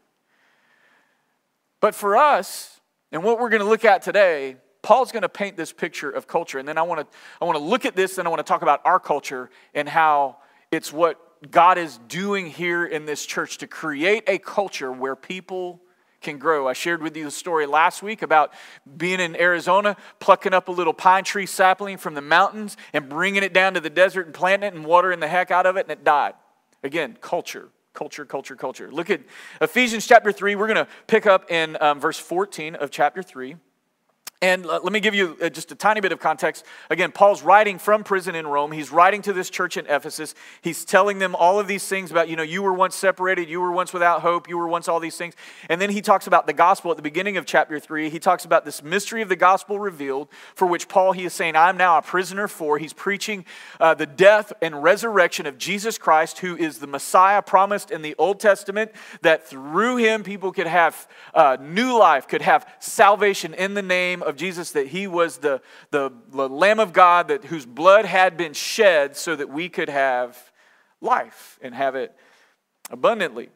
But 1.79 1.95
for 1.95 2.15
us, 2.15 2.79
and 3.11 3.23
what 3.23 3.39
we're 3.39 3.49
going 3.49 3.61
to 3.61 3.67
look 3.67 3.85
at 3.85 4.01
today, 4.01 4.57
Paul's 4.81 5.11
going 5.11 5.23
to 5.23 5.29
paint 5.29 5.57
this 5.57 5.73
picture 5.73 6.09
of 6.09 6.27
culture. 6.27 6.59
And 6.59 6.67
then 6.67 6.77
I 6.77 6.83
want 6.83 7.01
to 7.01 7.17
I 7.41 7.45
want 7.45 7.57
to 7.57 7.63
look 7.63 7.85
at 7.85 7.95
this 7.95 8.17
and 8.17 8.27
I 8.27 8.29
want 8.29 8.39
to 8.39 8.43
talk 8.49 8.61
about 8.61 8.81
our 8.85 8.99
culture 8.99 9.49
and 9.73 9.87
how 9.87 10.37
it's 10.71 10.93
what 10.93 11.19
God 11.49 11.77
is 11.77 11.99
doing 12.07 12.47
here 12.47 12.85
in 12.85 13.05
this 13.05 13.25
church 13.25 13.57
to 13.59 13.67
create 13.67 14.23
a 14.27 14.37
culture 14.37 14.91
where 14.91 15.15
people 15.15 15.81
can 16.21 16.37
grow. 16.37 16.67
I 16.67 16.73
shared 16.73 17.01
with 17.01 17.17
you 17.17 17.25
the 17.25 17.31
story 17.31 17.65
last 17.65 18.03
week 18.03 18.21
about 18.21 18.53
being 18.97 19.19
in 19.19 19.35
Arizona, 19.35 19.97
plucking 20.19 20.53
up 20.53 20.67
a 20.67 20.71
little 20.71 20.93
pine 20.93 21.23
tree 21.23 21.47
sapling 21.47 21.97
from 21.97 22.13
the 22.13 22.21
mountains 22.21 22.77
and 22.93 23.09
bringing 23.09 23.41
it 23.41 23.53
down 23.53 23.73
to 23.73 23.79
the 23.79 23.89
desert 23.89 24.27
and 24.27 24.35
planting 24.35 24.67
it 24.67 24.75
and 24.75 24.85
watering 24.85 25.19
the 25.19 25.27
heck 25.27 25.49
out 25.49 25.65
of 25.65 25.77
it, 25.77 25.81
and 25.81 25.91
it 25.91 26.03
died. 26.03 26.33
Again, 26.83 27.17
culture. 27.21 27.69
Culture, 27.93 28.25
culture, 28.25 28.55
culture. 28.55 28.89
Look 28.91 29.09
at 29.09 29.21
Ephesians 29.59 30.07
chapter 30.07 30.31
3. 30.31 30.55
We're 30.55 30.67
going 30.67 30.85
to 30.85 30.87
pick 31.07 31.25
up 31.25 31.51
in 31.51 31.77
um, 31.81 31.99
verse 31.99 32.17
14 32.17 32.75
of 32.75 32.89
chapter 32.89 33.21
3. 33.21 33.55
And 34.43 34.65
let 34.65 34.91
me 34.91 34.99
give 34.99 35.13
you 35.13 35.37
uh, 35.39 35.49
just 35.49 35.71
a 35.71 35.75
tiny 35.75 36.01
bit 36.01 36.11
of 36.11 36.19
context. 36.19 36.65
Again, 36.89 37.11
Paul's 37.11 37.43
writing 37.43 37.77
from 37.77 38.03
prison 38.03 38.33
in 38.33 38.47
Rome. 38.47 38.71
He's 38.71 38.91
writing 38.91 39.21
to 39.21 39.33
this 39.33 39.51
church 39.51 39.77
in 39.77 39.85
Ephesus. 39.85 40.33
He's 40.63 40.83
telling 40.83 41.19
them 41.19 41.35
all 41.35 41.59
of 41.59 41.67
these 41.67 41.87
things 41.87 42.09
about, 42.09 42.27
you 42.27 42.35
know, 42.35 42.41
you 42.41 42.63
were 42.63 42.73
once 42.73 42.95
separated, 42.95 43.49
you 43.49 43.61
were 43.61 43.71
once 43.71 43.93
without 43.93 44.21
hope, 44.21 44.49
you 44.49 44.57
were 44.57 44.67
once 44.67 44.87
all 44.87 44.99
these 44.99 45.15
things. 45.15 45.35
And 45.69 45.79
then 45.79 45.91
he 45.91 46.01
talks 46.01 46.25
about 46.25 46.47
the 46.47 46.53
gospel 46.53 46.89
at 46.89 46.97
the 46.97 47.03
beginning 47.03 47.37
of 47.37 47.45
chapter 47.45 47.79
3. 47.79 48.09
He 48.09 48.17
talks 48.17 48.43
about 48.43 48.65
this 48.65 48.81
mystery 48.81 49.21
of 49.21 49.29
the 49.29 49.35
gospel 49.35 49.77
revealed, 49.77 50.27
for 50.55 50.65
which 50.65 50.87
Paul, 50.87 51.11
he 51.11 51.23
is 51.23 51.33
saying, 51.33 51.55
I'm 51.55 51.77
now 51.77 51.99
a 51.99 52.01
prisoner 52.01 52.47
for. 52.47 52.79
He's 52.79 52.93
preaching 52.93 53.45
uh, 53.79 53.93
the 53.93 54.07
death 54.07 54.51
and 54.59 54.81
resurrection 54.81 55.45
of 55.45 55.59
Jesus 55.59 55.99
Christ, 55.99 56.39
who 56.39 56.57
is 56.57 56.79
the 56.79 56.87
Messiah 56.87 57.43
promised 57.43 57.91
in 57.91 58.01
the 58.01 58.15
Old 58.17 58.39
Testament, 58.39 58.91
that 59.21 59.47
through 59.47 59.97
him 59.97 60.23
people 60.23 60.51
could 60.51 60.65
have 60.65 61.07
uh, 61.35 61.57
new 61.61 61.95
life, 61.95 62.27
could 62.27 62.41
have 62.41 62.67
salvation 62.79 63.53
in 63.53 63.75
the 63.75 63.83
name 63.83 64.23
of 64.23 64.30
of 64.31 64.37
Jesus 64.37 64.71
that 64.71 64.87
he 64.87 65.05
was 65.05 65.37
the, 65.37 65.61
the, 65.91 66.11
the 66.31 66.49
Lamb 66.49 66.79
of 66.79 66.93
God 66.93 67.27
that, 67.27 67.45
whose 67.45 67.67
blood 67.67 68.05
had 68.05 68.35
been 68.35 68.53
shed 68.53 69.15
so 69.15 69.35
that 69.35 69.49
we 69.49 69.69
could 69.69 69.89
have 69.89 70.51
life 71.01 71.59
and 71.61 71.75
have 71.75 71.95
it 71.95 72.15
abundantly. 72.89 73.49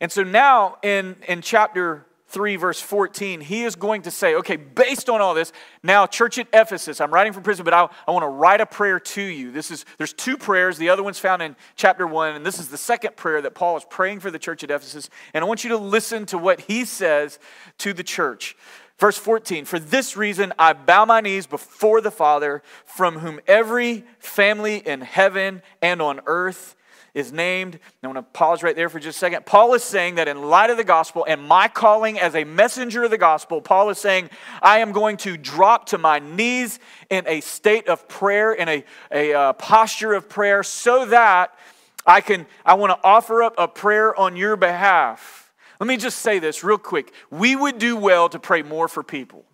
And 0.00 0.10
so 0.10 0.22
now 0.22 0.78
in, 0.82 1.16
in 1.28 1.42
chapter 1.42 2.06
3, 2.30 2.56
verse 2.56 2.80
14, 2.80 3.40
he 3.40 3.64
is 3.64 3.74
going 3.74 4.02
to 4.02 4.10
say, 4.10 4.36
okay, 4.36 4.54
based 4.54 5.10
on 5.10 5.20
all 5.20 5.34
this, 5.34 5.52
now, 5.82 6.06
church 6.06 6.38
at 6.38 6.46
Ephesus, 6.52 7.00
I'm 7.00 7.12
writing 7.12 7.32
from 7.32 7.42
prison, 7.42 7.64
but 7.64 7.74
I, 7.74 7.88
I 8.06 8.12
want 8.12 8.22
to 8.22 8.28
write 8.28 8.60
a 8.60 8.66
prayer 8.66 9.00
to 9.00 9.22
you. 9.22 9.50
This 9.50 9.72
is, 9.72 9.84
there's 9.98 10.12
two 10.12 10.38
prayers. 10.38 10.78
The 10.78 10.90
other 10.90 11.02
one's 11.02 11.18
found 11.18 11.42
in 11.42 11.56
chapter 11.74 12.06
1, 12.06 12.36
and 12.36 12.46
this 12.46 12.60
is 12.60 12.68
the 12.68 12.78
second 12.78 13.16
prayer 13.16 13.42
that 13.42 13.54
Paul 13.54 13.76
is 13.76 13.84
praying 13.90 14.20
for 14.20 14.30
the 14.30 14.38
church 14.38 14.62
at 14.62 14.70
Ephesus. 14.70 15.10
And 15.34 15.44
I 15.44 15.48
want 15.48 15.64
you 15.64 15.70
to 15.70 15.76
listen 15.76 16.24
to 16.26 16.38
what 16.38 16.60
he 16.60 16.84
says 16.84 17.40
to 17.78 17.92
the 17.92 18.04
church. 18.04 18.56
Verse 19.00 19.16
14, 19.16 19.64
for 19.64 19.78
this 19.78 20.14
reason 20.14 20.52
I 20.58 20.74
bow 20.74 21.06
my 21.06 21.22
knees 21.22 21.46
before 21.46 22.02
the 22.02 22.10
Father, 22.10 22.62
from 22.84 23.20
whom 23.20 23.40
every 23.46 24.04
family 24.18 24.76
in 24.76 25.00
heaven 25.00 25.62
and 25.80 26.02
on 26.02 26.20
earth 26.26 26.76
is 27.14 27.32
named. 27.32 27.78
I 28.02 28.06
want 28.06 28.18
to 28.18 28.22
pause 28.22 28.62
right 28.62 28.76
there 28.76 28.90
for 28.90 29.00
just 29.00 29.16
a 29.16 29.18
second. 29.18 29.46
Paul 29.46 29.72
is 29.72 29.82
saying 29.82 30.16
that 30.16 30.28
in 30.28 30.42
light 30.42 30.68
of 30.68 30.76
the 30.76 30.84
gospel 30.84 31.24
and 31.26 31.42
my 31.42 31.66
calling 31.66 32.20
as 32.20 32.34
a 32.34 32.44
messenger 32.44 33.02
of 33.02 33.10
the 33.10 33.16
gospel, 33.16 33.62
Paul 33.62 33.88
is 33.88 33.96
saying, 33.96 34.28
I 34.60 34.80
am 34.80 34.92
going 34.92 35.16
to 35.18 35.38
drop 35.38 35.86
to 35.86 35.98
my 35.98 36.18
knees 36.18 36.78
in 37.08 37.26
a 37.26 37.40
state 37.40 37.88
of 37.88 38.06
prayer, 38.06 38.52
in 38.52 38.68
a, 38.68 38.84
a 39.10 39.32
uh, 39.32 39.52
posture 39.54 40.12
of 40.12 40.28
prayer, 40.28 40.62
so 40.62 41.06
that 41.06 41.58
I 42.04 42.20
can, 42.20 42.44
I 42.66 42.74
want 42.74 42.90
to 42.90 42.98
offer 43.02 43.42
up 43.42 43.54
a 43.56 43.66
prayer 43.66 44.14
on 44.14 44.36
your 44.36 44.56
behalf 44.56 45.49
let 45.80 45.86
me 45.86 45.96
just 45.96 46.18
say 46.18 46.38
this 46.38 46.62
real 46.62 46.78
quick. 46.78 47.12
We 47.30 47.56
would 47.56 47.78
do 47.78 47.96
well 47.96 48.28
to 48.28 48.38
pray 48.38 48.62
more 48.62 48.86
for 48.86 49.02
people. 49.02 49.44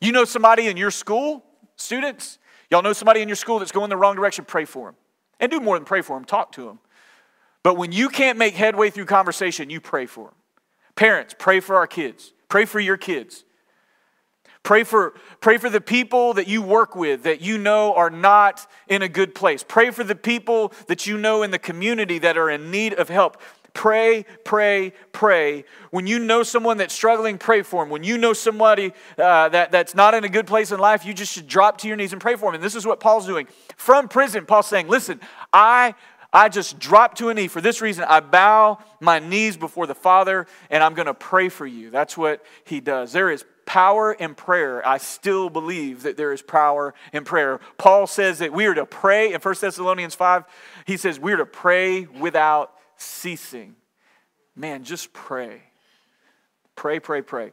You 0.00 0.12
know 0.12 0.26
somebody 0.26 0.66
in 0.66 0.76
your 0.76 0.90
school, 0.90 1.42
students? 1.76 2.38
Y'all 2.70 2.82
know 2.82 2.92
somebody 2.92 3.22
in 3.22 3.28
your 3.28 3.36
school 3.36 3.58
that's 3.58 3.72
going 3.72 3.88
the 3.88 3.96
wrong 3.96 4.14
direction, 4.14 4.44
pray 4.44 4.66
for 4.66 4.88
them. 4.88 4.96
And 5.40 5.50
do 5.50 5.60
more 5.60 5.76
than 5.76 5.86
pray 5.86 6.02
for 6.02 6.16
them, 6.16 6.24
talk 6.24 6.52
to 6.52 6.66
them. 6.66 6.78
But 7.62 7.78
when 7.78 7.92
you 7.92 8.10
can't 8.10 8.36
make 8.36 8.54
headway 8.54 8.90
through 8.90 9.06
conversation, 9.06 9.70
you 9.70 9.80
pray 9.80 10.04
for 10.04 10.26
them. 10.26 10.34
Parents, 10.96 11.34
pray 11.38 11.60
for 11.60 11.76
our 11.76 11.86
kids. 11.86 12.32
Pray 12.48 12.66
for 12.66 12.78
your 12.78 12.98
kids. 12.98 13.44
Pray 14.62 14.84
for, 14.84 15.14
pray 15.40 15.58
for 15.58 15.68
the 15.68 15.80
people 15.80 16.34
that 16.34 16.46
you 16.46 16.62
work 16.62 16.94
with 16.94 17.22
that 17.24 17.40
you 17.40 17.58
know 17.58 17.94
are 17.94 18.10
not 18.10 18.66
in 18.88 19.02
a 19.02 19.08
good 19.08 19.34
place. 19.34 19.64
Pray 19.66 19.90
for 19.90 20.04
the 20.04 20.14
people 20.14 20.72
that 20.88 21.06
you 21.06 21.18
know 21.18 21.42
in 21.42 21.50
the 21.50 21.58
community 21.58 22.18
that 22.18 22.36
are 22.36 22.50
in 22.50 22.70
need 22.70 22.94
of 22.94 23.08
help. 23.08 23.40
Pray, 23.74 24.24
pray, 24.44 24.92
pray. 25.12 25.64
When 25.90 26.06
you 26.06 26.18
know 26.18 26.42
someone 26.42 26.78
that's 26.78 26.94
struggling, 26.94 27.38
pray 27.38 27.62
for 27.62 27.82
them. 27.82 27.90
When 27.90 28.04
you 28.04 28.16
know 28.16 28.32
somebody 28.32 28.92
uh, 29.18 29.48
that, 29.50 29.72
that's 29.72 29.94
not 29.94 30.14
in 30.14 30.24
a 30.24 30.28
good 30.28 30.46
place 30.46 30.72
in 30.72 30.78
life, 30.78 31.04
you 31.04 31.12
just 31.12 31.32
should 31.32 31.48
drop 31.48 31.78
to 31.78 31.88
your 31.88 31.96
knees 31.96 32.12
and 32.12 32.22
pray 32.22 32.36
for 32.36 32.46
them. 32.46 32.54
And 32.54 32.64
this 32.64 32.74
is 32.74 32.86
what 32.86 33.00
Paul's 33.00 33.26
doing. 33.26 33.46
From 33.76 34.08
prison, 34.08 34.46
Paul's 34.46 34.68
saying, 34.68 34.88
Listen, 34.88 35.20
I 35.52 35.94
I 36.32 36.48
just 36.48 36.80
drop 36.80 37.14
to 37.16 37.28
a 37.28 37.34
knee. 37.34 37.46
For 37.46 37.60
this 37.60 37.80
reason, 37.80 38.04
I 38.08 38.18
bow 38.18 38.78
my 38.98 39.20
knees 39.20 39.56
before 39.56 39.86
the 39.86 39.94
Father 39.94 40.48
and 40.68 40.82
I'm 40.82 40.94
going 40.94 41.06
to 41.06 41.14
pray 41.14 41.48
for 41.48 41.64
you. 41.64 41.90
That's 41.90 42.18
what 42.18 42.44
he 42.64 42.80
does. 42.80 43.12
There 43.12 43.30
is 43.30 43.44
power 43.66 44.12
in 44.12 44.34
prayer. 44.34 44.86
I 44.86 44.98
still 44.98 45.48
believe 45.48 46.02
that 46.02 46.16
there 46.16 46.32
is 46.32 46.42
power 46.42 46.92
in 47.12 47.24
prayer. 47.24 47.60
Paul 47.78 48.08
says 48.08 48.40
that 48.40 48.52
we 48.52 48.66
are 48.66 48.74
to 48.74 48.84
pray 48.84 49.32
in 49.32 49.40
1 49.40 49.54
Thessalonians 49.60 50.16
5. 50.16 50.44
He 50.86 50.96
says 50.96 51.20
we 51.20 51.32
are 51.32 51.38
to 51.38 51.46
pray 51.46 52.06
without 52.06 52.74
ceasing. 53.04 53.76
Man, 54.56 54.84
just 54.84 55.12
pray. 55.12 55.62
Pray, 56.76 57.00
pray, 57.00 57.22
pray. 57.22 57.52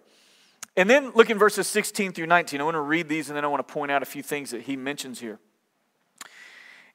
And 0.78 0.90
then 0.90 1.12
look 1.12 1.30
in 1.30 1.38
verses 1.38 1.68
16 1.68 2.14
through 2.14 2.28
19. 2.28 2.62
I 2.62 2.64
want 2.64 2.76
to 2.76 2.82
read 2.82 3.10
these 3.10 3.30
and 3.30 3.38
then 3.38 3.44
I 3.44 3.48
want 3.48 3.66
to 3.68 3.74
point 3.74 3.92
out 3.92 4.02
a 4.02 4.06
few 4.06 4.24
things 4.24 4.52
that 4.52 4.62
he 4.62 4.76
mentions 4.76 5.20
here 5.20 5.40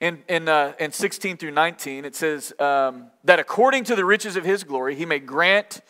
in, 0.00 0.22
in, 0.28 0.48
uh, 0.48 0.74
in 0.78 0.92
16 0.92 1.36
through 1.38 1.52
19, 1.52 2.04
it 2.04 2.14
says 2.14 2.52
um, 2.58 3.10
that 3.24 3.38
according 3.38 3.84
to 3.84 3.96
the 3.96 4.04
riches 4.04 4.36
of 4.36 4.44
his 4.44 4.64
glory, 4.64 4.94
he 4.94 5.06
may 5.06 5.18
grant 5.18 5.80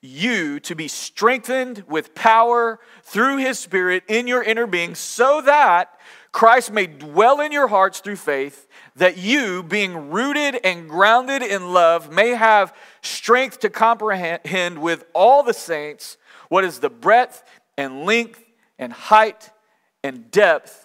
you 0.00 0.60
to 0.60 0.74
be 0.74 0.86
strengthened 0.86 1.82
with 1.88 2.14
power 2.14 2.78
through 3.02 3.38
his 3.38 3.58
spirit 3.58 4.04
in 4.06 4.26
your 4.26 4.42
inner 4.42 4.66
being, 4.66 4.94
so 4.94 5.40
that 5.40 5.98
Christ 6.30 6.72
may 6.72 6.86
dwell 6.86 7.40
in 7.40 7.52
your 7.52 7.68
hearts 7.68 8.00
through 8.00 8.16
faith, 8.16 8.68
that 8.96 9.16
you, 9.16 9.62
being 9.62 10.10
rooted 10.10 10.60
and 10.62 10.88
grounded 10.88 11.42
in 11.42 11.72
love, 11.72 12.12
may 12.12 12.30
have 12.30 12.74
strength 13.02 13.60
to 13.60 13.70
comprehend 13.70 14.78
with 14.80 15.04
all 15.12 15.42
the 15.42 15.54
saints 15.54 16.16
what 16.48 16.64
is 16.64 16.78
the 16.78 16.90
breadth 16.90 17.42
and 17.76 18.04
length 18.04 18.42
and 18.78 18.92
height 18.92 19.50
and 20.02 20.30
depth 20.30 20.84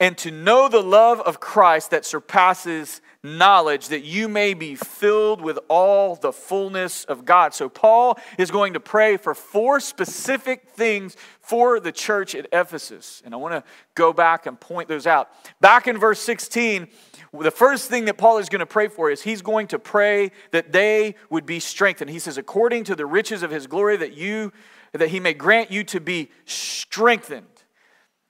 and 0.00 0.18
to 0.18 0.30
know 0.30 0.68
the 0.68 0.82
love 0.82 1.20
of 1.20 1.40
Christ 1.40 1.90
that 1.90 2.04
surpasses 2.04 3.00
knowledge, 3.24 3.88
that 3.88 4.04
you 4.04 4.28
may 4.28 4.54
be 4.54 4.76
filled 4.76 5.40
with 5.40 5.58
all 5.68 6.14
the 6.14 6.32
fullness 6.32 7.04
of 7.04 7.24
God. 7.24 7.54
So, 7.54 7.68
Paul 7.68 8.18
is 8.38 8.50
going 8.50 8.74
to 8.74 8.80
pray 8.80 9.16
for 9.16 9.34
four 9.34 9.80
specific 9.80 10.68
things 10.70 11.16
for 11.40 11.80
the 11.80 11.90
church 11.90 12.34
at 12.34 12.46
Ephesus. 12.52 13.22
And 13.24 13.34
I 13.34 13.38
want 13.38 13.54
to 13.54 13.64
go 13.94 14.12
back 14.12 14.46
and 14.46 14.60
point 14.60 14.88
those 14.88 15.06
out. 15.06 15.30
Back 15.60 15.88
in 15.88 15.98
verse 15.98 16.20
16, 16.20 16.86
the 17.32 17.50
first 17.50 17.88
thing 17.88 18.04
that 18.04 18.18
Paul 18.18 18.38
is 18.38 18.48
going 18.48 18.60
to 18.60 18.66
pray 18.66 18.88
for 18.88 19.10
is 19.10 19.22
he's 19.22 19.42
going 19.42 19.66
to 19.68 19.78
pray 19.78 20.30
that 20.52 20.70
they 20.70 21.16
would 21.30 21.46
be 21.46 21.58
strengthened. 21.58 22.10
He 22.10 22.18
says, 22.18 22.38
according 22.38 22.84
to 22.84 22.94
the 22.94 23.06
riches 23.06 23.42
of 23.42 23.50
his 23.50 23.66
glory, 23.66 23.96
that 23.96 24.14
you 24.14 24.52
that 24.92 25.08
he 25.08 25.18
may 25.18 25.34
grant 25.34 25.72
you 25.72 25.82
to 25.82 25.98
be 25.98 26.30
strengthened. 26.44 27.46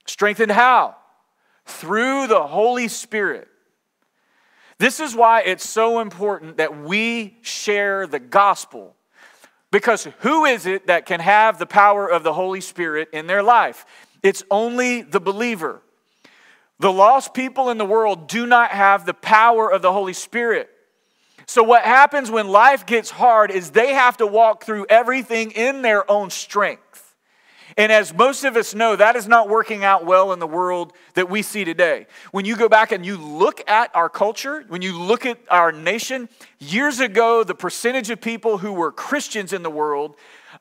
Strengthened 0.07 0.53
how? 0.53 0.97
through 1.67 2.27
the 2.27 2.47
Holy 2.47 2.89
Spirit. 2.89 3.49
This 4.79 5.01
is 5.01 5.15
why 5.15 5.43
it's 5.43 5.69
so 5.69 6.01
important 6.01 6.57
that 6.57 6.83
we 6.83 7.39
share 7.43 8.07
the 8.07 8.19
gospel. 8.19 8.95
Because 9.71 10.09
who 10.21 10.45
is 10.45 10.67
it 10.67 10.87
that 10.87 11.07
can 11.07 11.21
have 11.21 11.59
the 11.59 11.67
power 11.67 12.09
of 12.09 12.23
the 12.23 12.33
Holy 12.33 12.61
Spirit 12.61 13.09
in 13.13 13.27
their 13.27 13.43
life? 13.43 13.85
It's 14.23 14.45
only 14.51 15.03
the 15.03 15.21
believer. 15.21 15.83
The 16.79 16.93
lost 16.93 17.35
people 17.35 17.71
in 17.71 17.79
the 17.79 17.85
world 17.85 18.29
do 18.29 18.47
not 18.47 18.71
have 18.71 19.07
the 19.07 19.15
power 19.15 19.71
of 19.71 19.83
the 19.83 19.93
Holy 19.93 20.13
Spirit. 20.13 20.71
So, 21.47 21.63
what 21.63 21.83
happens 21.83 22.31
when 22.31 22.49
life 22.49 22.87
gets 22.87 23.11
hard 23.11 23.51
is 23.51 23.71
they 23.71 23.95
have 23.95 24.17
to 24.17 24.27
walk 24.27 24.65
through 24.65 24.87
everything 24.89 25.51
in 25.51 25.83
their 25.83 26.11
own 26.11 26.31
strength. 26.31 27.04
And 27.77 27.91
as 27.91 28.15
most 28.15 28.45
of 28.45 28.57
us 28.57 28.75
know, 28.75 28.95
that 28.95 29.17
is 29.17 29.27
not 29.27 29.49
working 29.49 29.83
out 29.83 30.07
well 30.07 30.33
in 30.33 30.39
the 30.39 30.47
world 30.47 30.93
that 31.15 31.29
we 31.29 31.43
see 31.43 31.65
today. 31.65 32.07
When 32.31 32.45
you 32.45 32.57
go 32.57 32.69
back 32.69 32.93
and 32.93 33.05
you 33.05 33.17
look 33.17 33.69
at 33.69 33.95
our 33.95 34.09
culture, 34.09 34.65
when 34.69 34.83
you 34.83 35.01
look 35.01 35.27
at 35.27 35.39
our 35.51 35.73
nation, 35.73 36.29
years 36.61 37.01
ago, 37.01 37.43
the 37.43 37.55
percentage 37.55 38.11
of 38.11 38.21
people 38.21 38.59
who 38.59 38.73
were 38.73 38.93
Christians 38.93 39.53
in 39.53 39.63
the 39.63 39.71
world 39.71 40.15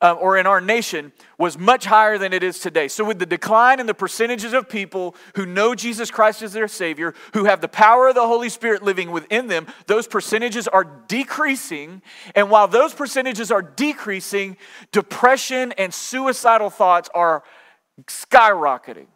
uh, 0.04 0.12
or 0.14 0.38
in 0.38 0.46
our 0.46 0.60
nation 0.60 1.14
was 1.38 1.58
much 1.58 1.86
higher 1.86 2.18
than 2.18 2.34
it 2.34 2.44
is 2.44 2.60
today. 2.60 2.90
So, 2.90 3.06
with 3.06 3.20
the 3.20 3.26
decline 3.26 3.80
in 3.80 3.86
the 3.86 3.94
percentages 3.94 4.52
of 4.52 4.68
people 4.68 5.16
who 5.36 5.46
know 5.46 5.74
Jesus 5.74 6.12
Christ 6.12 6.42
as 6.42 6.52
their 6.52 6.68
Savior, 6.68 7.16
who 7.34 7.46
have 7.46 7.62
the 7.62 7.70
power 7.70 8.10
of 8.10 8.16
the 8.16 8.28
Holy 8.28 8.50
Spirit 8.50 8.84
living 8.84 9.12
within 9.12 9.48
them, 9.48 9.66
those 9.88 10.06
percentages 10.06 10.68
are 10.68 10.84
decreasing. 10.84 12.02
And 12.36 12.52
while 12.52 12.68
those 12.68 12.94
percentages 12.94 13.50
are 13.50 13.62
decreasing, 13.62 14.58
depression 14.92 15.72
and 15.78 15.94
suicidal 15.94 16.70
thoughts 16.70 17.10
are 17.16 17.44
skyrocketing. 18.08 19.08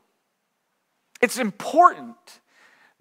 It's 1.21 1.37
important 1.37 2.15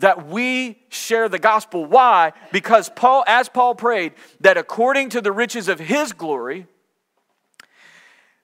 that 0.00 0.26
we 0.26 0.82
share 0.88 1.28
the 1.28 1.38
gospel. 1.38 1.84
Why? 1.84 2.32
Because 2.50 2.90
Paul, 2.90 3.22
as 3.28 3.48
Paul 3.48 3.76
prayed, 3.76 4.12
that 4.40 4.56
according 4.56 5.10
to 5.10 5.20
the 5.20 5.32
riches 5.32 5.68
of 5.68 5.78
his 5.78 6.12
glory, 6.12 6.66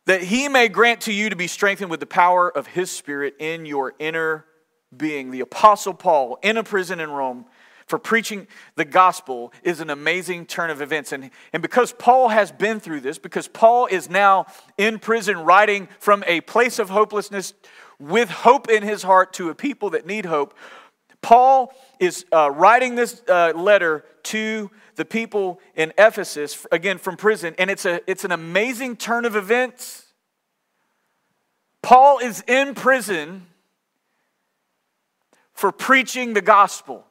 that 0.06 0.22
he 0.22 0.48
may 0.48 0.68
grant 0.68 1.02
to 1.02 1.12
you 1.12 1.30
to 1.30 1.36
be 1.36 1.46
strengthened 1.46 1.90
with 1.90 2.00
the 2.00 2.06
power 2.06 2.50
of 2.50 2.66
his 2.68 2.90
spirit 2.90 3.34
in 3.38 3.66
your 3.66 3.94
inner 3.98 4.44
being. 4.96 5.30
The 5.30 5.40
Apostle 5.40 5.94
Paul, 5.94 6.38
in 6.42 6.56
a 6.56 6.64
prison 6.64 7.00
in 7.00 7.10
Rome, 7.10 7.46
for 7.86 7.98
preaching 7.98 8.46
the 8.76 8.84
gospel 8.84 9.52
is 9.62 9.80
an 9.80 9.90
amazing 9.90 10.46
turn 10.46 10.70
of 10.70 10.80
events. 10.80 11.12
And, 11.12 11.30
and 11.52 11.62
because 11.62 11.92
Paul 11.92 12.28
has 12.28 12.50
been 12.50 12.80
through 12.80 13.00
this, 13.00 13.18
because 13.18 13.48
Paul 13.48 13.86
is 13.86 14.08
now 14.08 14.46
in 14.78 14.98
prison 14.98 15.38
writing 15.40 15.88
from 15.98 16.24
a 16.26 16.40
place 16.42 16.78
of 16.78 16.90
hopelessness 16.90 17.54
with 17.98 18.30
hope 18.30 18.68
in 18.70 18.82
his 18.82 19.02
heart 19.02 19.32
to 19.34 19.50
a 19.50 19.54
people 19.54 19.90
that 19.90 20.06
need 20.06 20.26
hope, 20.26 20.54
Paul 21.20 21.72
is 22.00 22.24
uh, 22.32 22.50
writing 22.50 22.94
this 22.94 23.22
uh, 23.28 23.52
letter 23.54 24.04
to 24.24 24.70
the 24.96 25.04
people 25.04 25.60
in 25.74 25.92
Ephesus, 25.98 26.66
again 26.70 26.98
from 26.98 27.16
prison, 27.16 27.54
and 27.58 27.70
it's, 27.70 27.84
a, 27.84 28.00
it's 28.10 28.24
an 28.24 28.32
amazing 28.32 28.96
turn 28.96 29.24
of 29.24 29.36
events. 29.36 30.06
Paul 31.82 32.18
is 32.18 32.42
in 32.46 32.74
prison 32.74 33.46
for 35.52 35.72
preaching 35.72 36.34
the 36.34 36.42
gospel. 36.42 37.04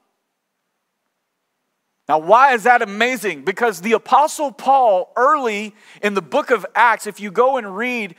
Now, 2.08 2.20
why 2.20 2.54
is 2.54 2.63
that 2.63 2.82
amazing? 2.82 3.44
Because 3.44 3.82
the 3.82 3.94
Apostle 3.94 4.52
Paul, 4.52 5.12
early 5.15 5.74
in 6.02 6.13
the 6.13 6.22
book 6.22 6.52
of 6.52 6.65
Acts, 6.76 7.08
if 7.08 7.20
you 7.20 7.32
go 7.32 7.58
and 7.58 7.78
read, 7.78 8.15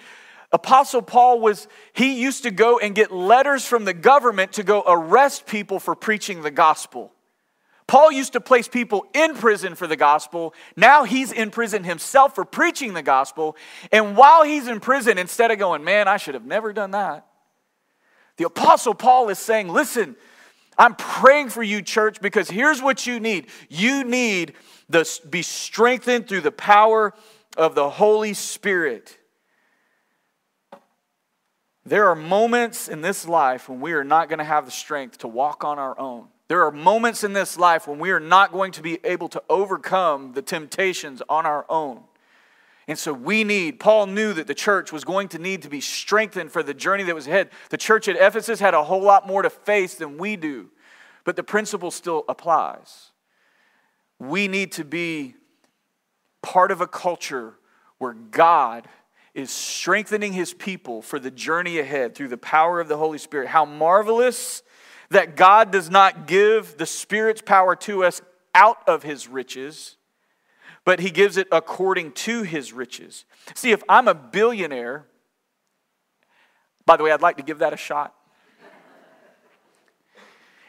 Apostle 0.53 1.03
Paul 1.03 1.40
was, 1.40 1.68
he 1.92 2.20
used 2.20 2.42
to 2.44 2.51
go 2.51 2.79
and 2.79 2.94
get 2.94 3.11
letters 3.11 3.66
from 3.66 3.85
the 3.85 3.94
government 3.94 4.53
to 4.55 4.62
go 4.62 4.83
arrest 4.87 5.46
people 5.46 5.79
for 5.79 5.94
preaching 5.94 6.42
the 6.42 6.51
gospel. 6.51 7.12
Paul 7.92 8.11
used 8.11 8.33
to 8.33 8.40
place 8.40 8.68
people 8.68 9.05
in 9.12 9.35
prison 9.35 9.74
for 9.74 9.87
the 9.87 9.96
gospel. 9.96 10.55
Now 10.76 11.05
he's 11.05 11.31
in 11.31 11.50
prison 11.50 11.85
himself 11.85 12.35
for 12.35 12.42
preaching 12.42 12.94
the 12.94 13.02
gospel. 13.02 13.55
And 13.92 14.16
while 14.16 14.44
he's 14.44 14.66
in 14.66 14.81
prison, 14.81 15.18
instead 15.18 15.50
of 15.50 15.59
going, 15.59 15.85
man, 15.85 16.09
I 16.09 16.16
should 16.16 16.33
have 16.33 16.46
never 16.46 16.72
done 16.72 16.92
that, 16.92 17.26
the 18.38 18.46
Apostle 18.46 18.94
Paul 18.94 19.28
is 19.28 19.38
saying, 19.38 19.68
listen, 19.68 20.16
I'm 20.78 20.94
praying 20.94 21.50
for 21.50 21.62
you, 21.62 21.83
church, 21.83 22.22
because 22.22 22.48
here's 22.48 22.81
what 22.81 23.07
you 23.07 23.20
need. 23.20 23.48
You 23.68 24.05
need 24.05 24.55
to 24.90 25.05
be 25.28 25.42
strengthened 25.42 26.28
through 26.28 26.40
the 26.40 26.50
power 26.50 27.12
of 27.59 27.74
the 27.74 27.90
Holy 27.90 28.33
Spirit. 28.33 29.18
There 31.85 32.09
are 32.09 32.16
moments 32.16 32.88
in 32.88 33.02
this 33.02 33.28
life 33.28 33.68
when 33.68 33.83
we 33.83 33.92
are 33.92 34.02
not 34.02 34.31
going 34.31 34.38
to 34.38 34.46
have 34.46 34.64
the 34.64 34.70
strength 34.70 35.18
to 35.18 35.28
walk 35.28 35.62
on 35.62 35.78
our 35.78 36.00
own. 36.00 36.28
There 36.52 36.66
are 36.66 36.70
moments 36.70 37.24
in 37.24 37.32
this 37.32 37.56
life 37.56 37.88
when 37.88 37.98
we 37.98 38.10
are 38.10 38.20
not 38.20 38.52
going 38.52 38.72
to 38.72 38.82
be 38.82 38.98
able 39.04 39.30
to 39.30 39.42
overcome 39.48 40.34
the 40.34 40.42
temptations 40.42 41.22
on 41.26 41.46
our 41.46 41.64
own. 41.70 42.02
And 42.86 42.98
so 42.98 43.14
we 43.14 43.42
need, 43.42 43.80
Paul 43.80 44.04
knew 44.04 44.34
that 44.34 44.46
the 44.46 44.54
church 44.54 44.92
was 44.92 45.02
going 45.02 45.28
to 45.28 45.38
need 45.38 45.62
to 45.62 45.70
be 45.70 45.80
strengthened 45.80 46.52
for 46.52 46.62
the 46.62 46.74
journey 46.74 47.04
that 47.04 47.14
was 47.14 47.26
ahead. 47.26 47.48
The 47.70 47.78
church 47.78 48.06
at 48.06 48.16
Ephesus 48.16 48.60
had 48.60 48.74
a 48.74 48.84
whole 48.84 49.00
lot 49.00 49.26
more 49.26 49.40
to 49.40 49.48
face 49.48 49.94
than 49.94 50.18
we 50.18 50.36
do, 50.36 50.68
but 51.24 51.36
the 51.36 51.42
principle 51.42 51.90
still 51.90 52.22
applies. 52.28 53.12
We 54.18 54.46
need 54.46 54.72
to 54.72 54.84
be 54.84 55.36
part 56.42 56.70
of 56.70 56.82
a 56.82 56.86
culture 56.86 57.54
where 57.96 58.12
God 58.12 58.88
is 59.32 59.50
strengthening 59.50 60.34
his 60.34 60.52
people 60.52 61.00
for 61.00 61.18
the 61.18 61.30
journey 61.30 61.78
ahead 61.78 62.14
through 62.14 62.28
the 62.28 62.36
power 62.36 62.78
of 62.78 62.88
the 62.88 62.98
Holy 62.98 63.16
Spirit. 63.16 63.48
How 63.48 63.64
marvelous 63.64 64.62
that 65.12 65.37
God 65.37 65.70
does 65.70 65.90
not 65.90 66.27
give 66.27 66.77
the 66.77 66.87
Spirit's 66.87 67.40
power 67.40 67.77
to 67.77 68.05
us 68.05 68.20
out 68.55 68.79
of 68.87 69.03
his 69.03 69.29
riches, 69.29 69.96
but 70.85 71.01
he 71.01 71.11
gives 71.11 71.37
it 71.37 71.48
according 71.51 72.12
to 72.12 72.42
his 72.42 72.72
riches. 72.72 73.25
See, 73.55 73.70
if 73.70 73.83
I'm 73.88 74.09
a 74.09 74.14
billionaire, 74.14 75.07
by 76.85 76.96
the 76.96 77.05
way, 77.05 77.12
I'd 77.12 77.22
like 77.22 77.37
to 77.37 77.42
give 77.42 77.61
that 77.61 77.72
a 77.72 77.77
shot. 77.77 78.14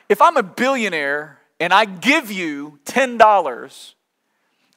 If 0.07 0.21
I'm 0.21 0.37
a 0.37 0.43
billionaire 0.43 1.39
and 1.59 1.73
I 1.73 1.85
give 1.85 2.31
you 2.31 2.79
$10, 2.85 3.93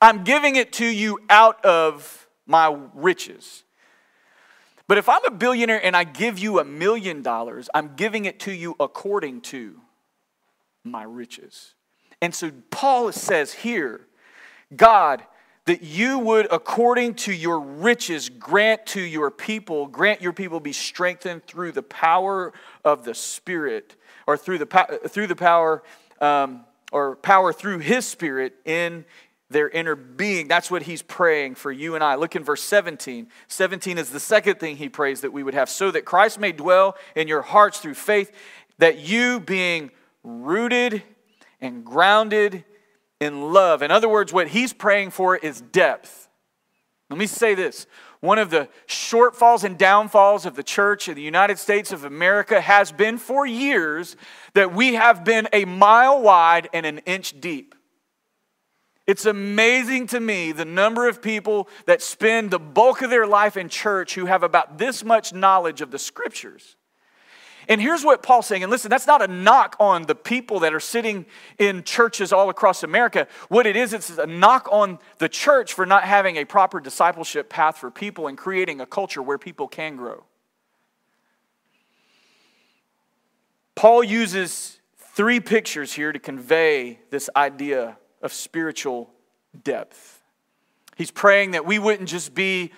I'm 0.00 0.24
giving 0.24 0.56
it 0.56 0.72
to 0.74 0.86
you 0.86 1.18
out 1.28 1.64
of 1.64 2.28
my 2.46 2.74
riches. 2.94 3.64
But 4.88 4.98
if 4.98 5.08
I'm 5.08 5.24
a 5.24 5.30
billionaire 5.30 5.84
and 5.84 5.96
I 5.96 6.04
give 6.04 6.38
you 6.38 6.60
a 6.60 6.64
million 6.64 7.22
dollars, 7.22 7.68
I'm 7.74 7.96
giving 7.96 8.24
it 8.24 8.38
to 8.40 8.52
you 8.52 8.76
according 8.78 9.40
to 9.42 9.80
my 10.84 11.02
riches. 11.02 11.74
And 12.22 12.34
so 12.34 12.50
Paul 12.70 13.12
says 13.12 13.52
here, 13.52 14.06
God, 14.74 15.24
that 15.66 15.82
you 15.82 16.18
would, 16.20 16.46
according 16.52 17.14
to 17.14 17.32
your 17.32 17.58
riches, 17.58 18.28
grant 18.28 18.86
to 18.86 19.00
your 19.00 19.30
people, 19.32 19.86
grant 19.86 20.22
your 20.22 20.32
people 20.32 20.60
be 20.60 20.72
strengthened 20.72 21.44
through 21.44 21.72
the 21.72 21.82
power 21.82 22.52
of 22.84 23.04
the 23.04 23.14
Spirit, 23.14 23.96
or 24.28 24.36
through 24.36 24.58
the, 24.58 25.00
through 25.08 25.26
the 25.26 25.36
power, 25.36 25.82
um, 26.20 26.64
or 26.92 27.16
power 27.16 27.52
through 27.52 27.80
His 27.80 28.06
Spirit 28.06 28.54
in 28.64 29.04
their 29.48 29.68
inner 29.68 29.94
being. 29.94 30.48
That's 30.48 30.70
what 30.70 30.82
he's 30.82 31.02
praying 31.02 31.54
for 31.54 31.70
you 31.70 31.94
and 31.94 32.02
I. 32.02 32.16
Look 32.16 32.34
in 32.34 32.42
verse 32.42 32.62
17. 32.62 33.28
17 33.48 33.98
is 33.98 34.10
the 34.10 34.20
second 34.20 34.58
thing 34.58 34.76
he 34.76 34.88
prays 34.88 35.20
that 35.20 35.32
we 35.32 35.42
would 35.42 35.54
have, 35.54 35.68
so 35.68 35.90
that 35.90 36.04
Christ 36.04 36.40
may 36.40 36.52
dwell 36.52 36.96
in 37.14 37.28
your 37.28 37.42
hearts 37.42 37.78
through 37.78 37.94
faith, 37.94 38.32
that 38.78 38.98
you 38.98 39.40
being 39.40 39.90
rooted 40.24 41.02
and 41.60 41.84
grounded 41.84 42.64
in 43.20 43.52
love. 43.52 43.82
In 43.82 43.90
other 43.90 44.08
words, 44.08 44.32
what 44.32 44.48
he's 44.48 44.72
praying 44.72 45.10
for 45.10 45.36
is 45.36 45.60
depth. 45.60 46.28
Let 47.08 47.18
me 47.18 47.26
say 47.26 47.54
this. 47.54 47.86
One 48.18 48.38
of 48.38 48.50
the 48.50 48.68
shortfalls 48.88 49.62
and 49.62 49.78
downfalls 49.78 50.46
of 50.46 50.56
the 50.56 50.64
church 50.64 51.08
in 51.08 51.14
the 51.14 51.22
United 51.22 51.58
States 51.58 51.92
of 51.92 52.04
America 52.04 52.60
has 52.60 52.90
been 52.90 53.18
for 53.18 53.46
years 53.46 54.16
that 54.54 54.74
we 54.74 54.94
have 54.94 55.24
been 55.24 55.48
a 55.52 55.64
mile 55.64 56.20
wide 56.20 56.68
and 56.72 56.84
an 56.84 56.98
inch 56.98 57.40
deep. 57.40 57.75
It's 59.06 59.24
amazing 59.24 60.08
to 60.08 60.20
me 60.20 60.50
the 60.50 60.64
number 60.64 61.08
of 61.08 61.22
people 61.22 61.68
that 61.84 62.02
spend 62.02 62.50
the 62.50 62.58
bulk 62.58 63.02
of 63.02 63.10
their 63.10 63.26
life 63.26 63.56
in 63.56 63.68
church 63.68 64.14
who 64.14 64.26
have 64.26 64.42
about 64.42 64.78
this 64.78 65.04
much 65.04 65.32
knowledge 65.32 65.80
of 65.80 65.92
the 65.92 65.98
scriptures. 65.98 66.74
And 67.68 67.80
here's 67.80 68.04
what 68.04 68.22
Paul's 68.22 68.46
saying, 68.46 68.62
and 68.62 68.70
listen, 68.70 68.90
that's 68.90 69.06
not 69.06 69.22
a 69.22 69.26
knock 69.26 69.76
on 69.80 70.02
the 70.02 70.14
people 70.14 70.60
that 70.60 70.72
are 70.72 70.80
sitting 70.80 71.26
in 71.58 71.82
churches 71.82 72.32
all 72.32 72.48
across 72.48 72.82
America. 72.84 73.26
What 73.48 73.66
it 73.66 73.76
is, 73.76 73.92
it's 73.92 74.10
a 74.10 74.26
knock 74.26 74.68
on 74.70 74.98
the 75.18 75.28
church 75.28 75.72
for 75.72 75.84
not 75.84 76.04
having 76.04 76.36
a 76.36 76.44
proper 76.44 76.78
discipleship 76.78 77.48
path 77.48 77.78
for 77.78 77.90
people 77.90 78.28
and 78.28 78.38
creating 78.38 78.80
a 78.80 78.86
culture 78.86 79.22
where 79.22 79.38
people 79.38 79.66
can 79.66 79.96
grow. 79.96 80.24
Paul 83.74 84.04
uses 84.04 84.80
three 84.96 85.40
pictures 85.40 85.92
here 85.92 86.12
to 86.12 86.18
convey 86.18 87.00
this 87.10 87.28
idea 87.34 87.98
of 88.22 88.32
spiritual 88.32 89.10
depth. 89.64 90.22
He's 90.96 91.10
praying 91.10 91.52
that 91.52 91.66
we 91.66 91.78
wouldn't 91.78 92.08
just 92.08 92.34
be 92.34 92.72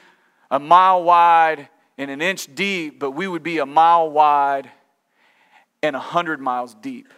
a 0.51 0.59
mile 0.59 1.03
wide 1.03 1.69
and 1.97 2.11
an 2.11 2.21
inch 2.21 2.55
deep, 2.55 2.99
but 2.99 3.13
we 3.13 3.29
would 3.29 3.43
be 3.43 3.59
a 3.59 3.67
mile 3.67 4.11
wide 4.11 4.71
and 5.83 5.95
a 5.95 6.01
hundred 6.01 6.41
miles 6.41 6.75
deep. 6.75 7.09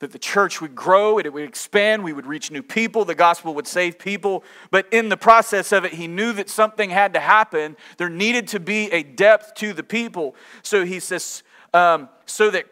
That 0.00 0.12
the 0.12 0.18
church 0.18 0.60
would 0.60 0.74
grow, 0.74 1.18
and 1.18 1.26
it 1.26 1.32
would 1.32 1.48
expand, 1.48 2.04
we 2.04 2.12
would 2.12 2.26
reach 2.26 2.50
new 2.50 2.62
people, 2.62 3.04
the 3.04 3.14
gospel 3.14 3.54
would 3.54 3.66
save 3.66 3.98
people. 3.98 4.44
But 4.70 4.86
in 4.92 5.08
the 5.08 5.16
process 5.16 5.72
of 5.72 5.84
it, 5.84 5.94
he 5.94 6.06
knew 6.06 6.32
that 6.34 6.50
something 6.50 6.90
had 6.90 7.14
to 7.14 7.20
happen. 7.20 7.76
There 7.96 8.10
needed 8.10 8.48
to 8.48 8.60
be 8.60 8.92
a 8.92 9.02
depth 9.02 9.54
to 9.54 9.72
the 9.72 9.82
people. 9.82 10.36
So 10.62 10.84
he 10.84 11.00
says, 11.00 11.42
um, 11.72 12.10
so 12.26 12.50
that 12.50 12.66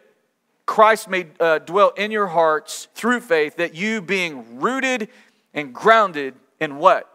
Christ 0.66 1.09
may 1.09 1.27
uh, 1.38 1.59
dwell 1.59 1.90
in 1.90 2.11
your 2.11 2.29
hearts 2.29 2.88
through 2.94 3.20
faith, 3.20 3.57
that 3.57 3.74
you 3.74 4.00
being 4.00 4.61
rooted 4.61 5.09
and 5.53 5.74
grounded 5.74 6.35
in 6.61 6.79
what? 6.79 7.11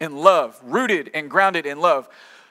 In 0.00 0.16
love. 0.16 0.60
Rooted 0.62 1.10
and 1.14 1.30
grounded 1.30 1.66
in 1.66 1.80
love. 1.80 2.08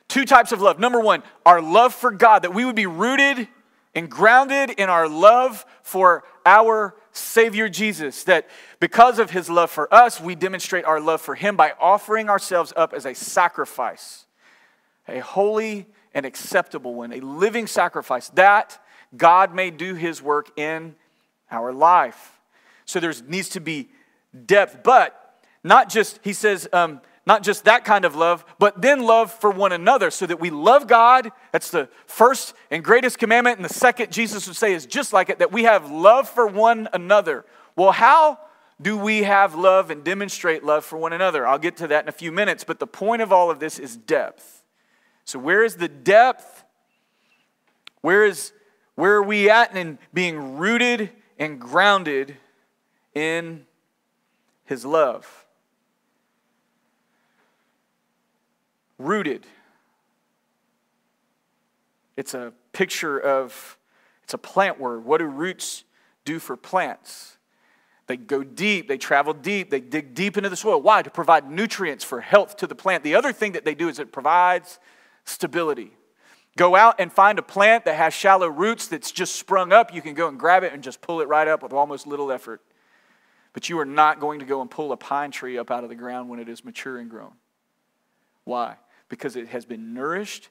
Two 0.08 0.25
types 0.25 0.51
of 0.51 0.62
love. 0.62 0.79
Number 0.79 0.99
one, 0.99 1.23
our 1.45 1.62
love 1.62 1.93
for 1.93 2.12
God, 2.12 2.43
that 2.43 2.53
we 2.53 2.65
would 2.65 2.75
be 2.75 2.86
rooted 2.86 3.47
and 3.95 4.10
grounded 4.10 4.71
in 4.71 4.89
our 4.89 5.08
love 5.08 5.65
for 5.84 6.23
our 6.45 6.95
Savior 7.12 7.69
Jesus. 7.69 8.23
That 8.23 8.49
because 8.79 9.19
of 9.19 9.29
his 9.29 9.49
love 9.49 9.69
for 9.69 9.93
us, 9.93 10.19
we 10.19 10.36
demonstrate 10.36 10.86
our 10.86 10.99
love 10.99 11.21
for 11.21 11.36
him 11.36 11.56
by 11.56 11.73
offering 11.79 12.29
ourselves 12.29 12.73
up 12.75 12.93
as 12.93 13.06
a 13.06 13.13
sacrifice, 13.13 14.25
a 15.08 15.19
holy 15.19 15.86
and 16.13 16.25
acceptable 16.25 16.95
one, 16.95 17.13
a 17.13 17.19
living 17.19 17.67
sacrifice. 17.67 18.29
That 18.29 18.79
God 19.15 19.54
may 19.54 19.69
do 19.71 19.95
his 19.95 20.21
work 20.21 20.58
in 20.58 20.95
our 21.52 21.71
life. 21.71 22.39
So 22.86 22.99
there 22.99 23.13
needs 23.28 23.49
to 23.49 23.60
be 23.60 23.89
depth, 24.45 24.84
but 24.84 25.39
not 25.63 25.89
just, 25.89 26.19
he 26.23 26.34
says, 26.34 26.67
um, 26.73 27.02
not 27.26 27.43
just 27.43 27.65
that 27.65 27.86
kind 27.86 28.04
of 28.04 28.15
love, 28.15 28.43
but 28.60 28.82
then 28.82 29.04
love 29.04 29.32
for 29.32 29.49
one 29.49 29.71
another 29.71 30.12
so 30.12 30.26
that 30.26 30.41
we 30.41 30.49
love 30.49 30.88
God. 30.88 31.32
That's 31.52 31.71
the 31.71 31.88
first 32.06 32.54
and 32.69 32.84
greatest 32.84 33.17
commandment. 33.17 33.58
And 33.58 33.65
the 33.65 33.73
second, 33.73 34.12
Jesus 34.12 34.45
would 34.47 34.58
say, 34.58 34.73
is 34.73 34.86
just 34.86 35.13
like 35.13 35.30
it, 35.30 35.39
that 35.39 35.52
we 35.52 35.63
have 35.63 35.89
love 35.89 36.28
for 36.28 36.45
one 36.45 36.89
another. 36.91 37.45
Well, 37.78 37.93
how 37.93 38.39
do 38.82 38.97
we 38.97 39.23
have 39.23 39.56
love 39.56 39.89
and 39.89 40.04
demonstrate 40.04 40.65
love 40.65 40.84
for 40.84 40.97
one 40.97 41.13
another? 41.13 41.47
I'll 41.47 41.60
get 41.60 41.78
to 41.78 41.88
that 41.88 42.04
in 42.04 42.10
a 42.10 42.13
few 42.13 42.32
minutes, 42.32 42.65
but 42.65 42.80
the 42.80 42.88
point 42.88 43.21
of 43.21 43.32
all 43.32 43.49
of 43.49 43.60
this 43.60 43.80
is 43.80 43.95
depth. 43.95 44.63
So, 45.23 45.39
where 45.39 45.63
is 45.63 45.78
the 45.78 45.88
depth? 45.88 46.65
Where 48.02 48.26
is 48.26 48.52
where 48.95 49.15
are 49.15 49.23
we 49.23 49.49
at 49.49 49.75
in 49.75 49.97
being 50.13 50.58
rooted 50.58 51.10
and 51.39 51.60
grounded 51.60 52.38
in 53.13 53.65
His 54.65 54.86
love? 54.86 55.45
Rooted. 58.97 59.45
It's 62.15 62.34
a 62.34 62.53
picture 62.73 63.19
of, 63.19 63.77
it's 64.23 64.34
a 64.34 64.38
plant 64.38 64.79
word. 64.79 65.03
What 65.03 65.17
do 65.17 65.25
roots 65.25 65.84
do 66.25 66.39
for 66.39 66.56
plants? 66.56 67.38
They 68.06 68.17
go 68.17 68.43
deep, 68.43 68.88
they 68.88 68.97
travel 68.97 69.34
deep, 69.34 69.69
they 69.69 69.79
dig 69.79 70.13
deep 70.13 70.38
into 70.38 70.49
the 70.49 70.56
soil. 70.56 70.82
Why? 70.82 71.01
To 71.01 71.10
provide 71.10 71.49
nutrients 71.49 72.03
for 72.03 72.21
health 72.21 72.58
to 72.58 72.67
the 72.67 72.75
plant. 72.75 73.03
The 73.03 73.15
other 73.15 73.32
thing 73.32 73.53
that 73.53 73.65
they 73.65 73.75
do 73.75 73.88
is 73.89 73.97
it 73.97 74.12
provides 74.12 74.77
stability. 75.23 75.93
Go 76.55 76.75
out 76.75 76.95
and 76.99 77.11
find 77.11 77.39
a 77.39 77.43
plant 77.43 77.85
that 77.85 77.95
has 77.95 78.13
shallow 78.13 78.47
roots 78.47 78.87
that's 78.87 79.11
just 79.11 79.35
sprung 79.35 79.71
up. 79.71 79.93
You 79.93 80.01
can 80.01 80.13
go 80.13 80.27
and 80.27 80.39
grab 80.39 80.63
it 80.63 80.71
and 80.71 80.83
just 80.83 81.01
pull 81.01 81.21
it 81.21 81.27
right 81.27 81.47
up 81.47 81.63
with 81.63 81.73
almost 81.73 82.05
little 82.05 82.31
effort. 82.31 82.61
But 83.53 83.69
you 83.69 83.79
are 83.79 83.85
not 83.85 84.19
going 84.19 84.39
to 84.39 84.45
go 84.45 84.61
and 84.61 84.69
pull 84.69 84.91
a 84.91 84.97
pine 84.97 85.31
tree 85.31 85.57
up 85.57 85.71
out 85.71 85.83
of 85.83 85.89
the 85.89 85.95
ground 85.95 86.29
when 86.29 86.39
it 86.39 86.49
is 86.49 86.63
mature 86.63 86.97
and 86.97 87.09
grown. 87.09 87.33
Why? 88.43 88.75
Because 89.09 89.35
it 89.35 89.47
has 89.49 89.65
been 89.65 89.93
nourished, 89.93 90.49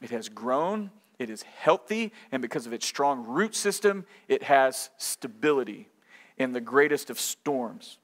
it 0.00 0.10
has 0.10 0.28
grown, 0.28 0.90
it 1.18 1.28
is 1.28 1.42
healthy, 1.42 2.12
and 2.30 2.40
because 2.40 2.66
of 2.66 2.72
its 2.72 2.86
strong 2.86 3.26
root 3.26 3.54
system, 3.54 4.06
it 4.28 4.42
has 4.44 4.90
stability 4.96 5.88
in 6.36 6.52
the 6.52 6.60
greatest 6.60 7.10
of 7.10 7.20
storms. 7.20 7.98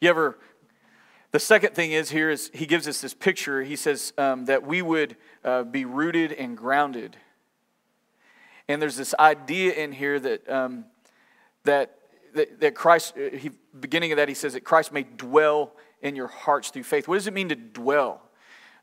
You 0.00 0.10
ever 0.10 0.38
the 1.34 1.40
second 1.40 1.74
thing 1.74 1.90
is 1.90 2.10
here 2.10 2.30
is 2.30 2.48
he 2.54 2.64
gives 2.64 2.86
us 2.86 3.00
this 3.00 3.12
picture. 3.12 3.64
He 3.64 3.74
says 3.74 4.12
um, 4.16 4.44
that 4.44 4.64
we 4.64 4.82
would 4.82 5.16
uh, 5.44 5.64
be 5.64 5.84
rooted 5.84 6.30
and 6.30 6.56
grounded. 6.56 7.16
And 8.68 8.80
there's 8.80 8.94
this 8.96 9.16
idea 9.18 9.72
in 9.72 9.90
here 9.90 10.20
that, 10.20 10.48
um, 10.48 10.84
that, 11.64 11.98
that, 12.36 12.60
that, 12.60 12.76
Christ, 12.76 13.14
uh, 13.16 13.36
he, 13.36 13.50
beginning 13.80 14.12
of 14.12 14.18
that, 14.18 14.28
he 14.28 14.34
says 14.34 14.52
that 14.52 14.60
Christ 14.60 14.92
may 14.92 15.02
dwell 15.02 15.72
in 16.02 16.14
your 16.14 16.28
hearts 16.28 16.70
through 16.70 16.84
faith. 16.84 17.08
What 17.08 17.16
does 17.16 17.26
it 17.26 17.34
mean 17.34 17.48
to 17.48 17.56
dwell? 17.56 18.22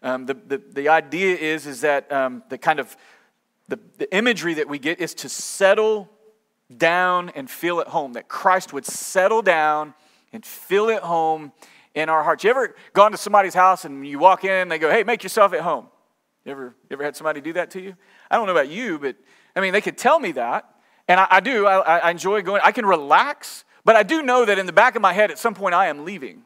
Um, 0.03 0.25
the, 0.25 0.33
the, 0.33 0.61
the 0.73 0.89
idea 0.89 1.37
is, 1.37 1.65
is 1.65 1.79
that 1.81 2.11
um, 2.11 2.43
the 2.49 2.57
kind 2.57 2.81
of 2.81 2.97
the, 3.69 3.79
the 3.97 4.13
imagery 4.13 4.55
that 4.55 4.67
we 4.67 4.77
get 4.77 4.99
is 4.99 5.13
to 5.13 5.29
settle 5.29 6.09
down 6.75 7.29
and 7.29 7.49
feel 7.49 7.79
at 7.79 7.87
home, 7.87 8.11
that 8.11 8.27
Christ 8.27 8.73
would 8.73 8.85
settle 8.85 9.41
down 9.41 9.93
and 10.33 10.45
feel 10.45 10.89
at 10.89 11.03
home 11.03 11.53
in 11.95 12.09
our 12.09 12.23
hearts. 12.23 12.43
You 12.43 12.49
ever 12.49 12.75
gone 12.93 13.11
to 13.11 13.17
somebody's 13.17 13.53
house 13.53 13.85
and 13.85 14.05
you 14.07 14.19
walk 14.19 14.43
in 14.43 14.51
and 14.51 14.71
they 14.71 14.79
go, 14.79 14.89
hey, 14.89 15.03
make 15.03 15.23
yourself 15.23 15.53
at 15.53 15.61
home? 15.61 15.87
You 16.45 16.51
ever, 16.51 16.75
you 16.89 16.93
ever 16.93 17.03
had 17.03 17.15
somebody 17.15 17.41
do 17.41 17.53
that 17.53 17.71
to 17.71 17.81
you? 17.81 17.95
I 18.29 18.37
don't 18.37 18.45
know 18.45 18.53
about 18.53 18.69
you, 18.69 18.97
but 18.97 19.15
I 19.55 19.61
mean, 19.61 19.73
they 19.73 19.81
could 19.81 19.97
tell 19.97 20.19
me 20.19 20.31
that. 20.33 20.67
And 21.07 21.19
I, 21.19 21.27
I 21.29 21.39
do. 21.39 21.67
I, 21.67 21.97
I 21.99 22.11
enjoy 22.11 22.41
going. 22.41 22.61
I 22.63 22.71
can 22.71 22.85
relax, 22.85 23.65
but 23.83 23.95
I 23.95 24.03
do 24.03 24.21
know 24.21 24.45
that 24.45 24.57
in 24.57 24.65
the 24.65 24.73
back 24.73 24.95
of 24.95 25.01
my 25.01 25.13
head, 25.13 25.31
at 25.31 25.37
some 25.37 25.53
point, 25.53 25.75
I 25.75 25.87
am 25.87 26.05
leaving. 26.05 26.43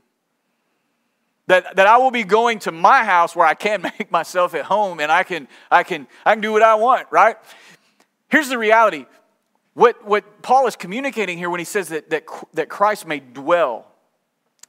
That, 1.47 1.75
that 1.75 1.85
I 1.85 1.97
will 1.97 2.11
be 2.11 2.23
going 2.23 2.57
to 2.59 2.71
my 2.71 3.03
house 3.03 3.35
where 3.35 3.45
I 3.45 3.53
can 3.53 3.81
make 3.99 4.11
myself 4.11 4.55
at 4.55 4.65
home 4.65 4.99
and 4.99 5.11
I 5.11 5.23
can, 5.23 5.47
I, 5.69 5.83
can, 5.83 6.07
I 6.25 6.33
can 6.33 6.41
do 6.41 6.51
what 6.51 6.63
I 6.63 6.75
want, 6.75 7.07
right? 7.11 7.37
Here's 8.29 8.49
the 8.49 8.57
reality 8.57 9.05
what, 9.75 10.05
what 10.05 10.41
Paul 10.41 10.67
is 10.67 10.77
communicating 10.77 11.37
here 11.37 11.49
when 11.49 11.59
he 11.59 11.65
says 11.65 11.89
that, 11.89 12.09
that, 12.09 12.23
that 12.53 12.69
Christ 12.69 13.05
may 13.05 13.19
dwell, 13.19 13.85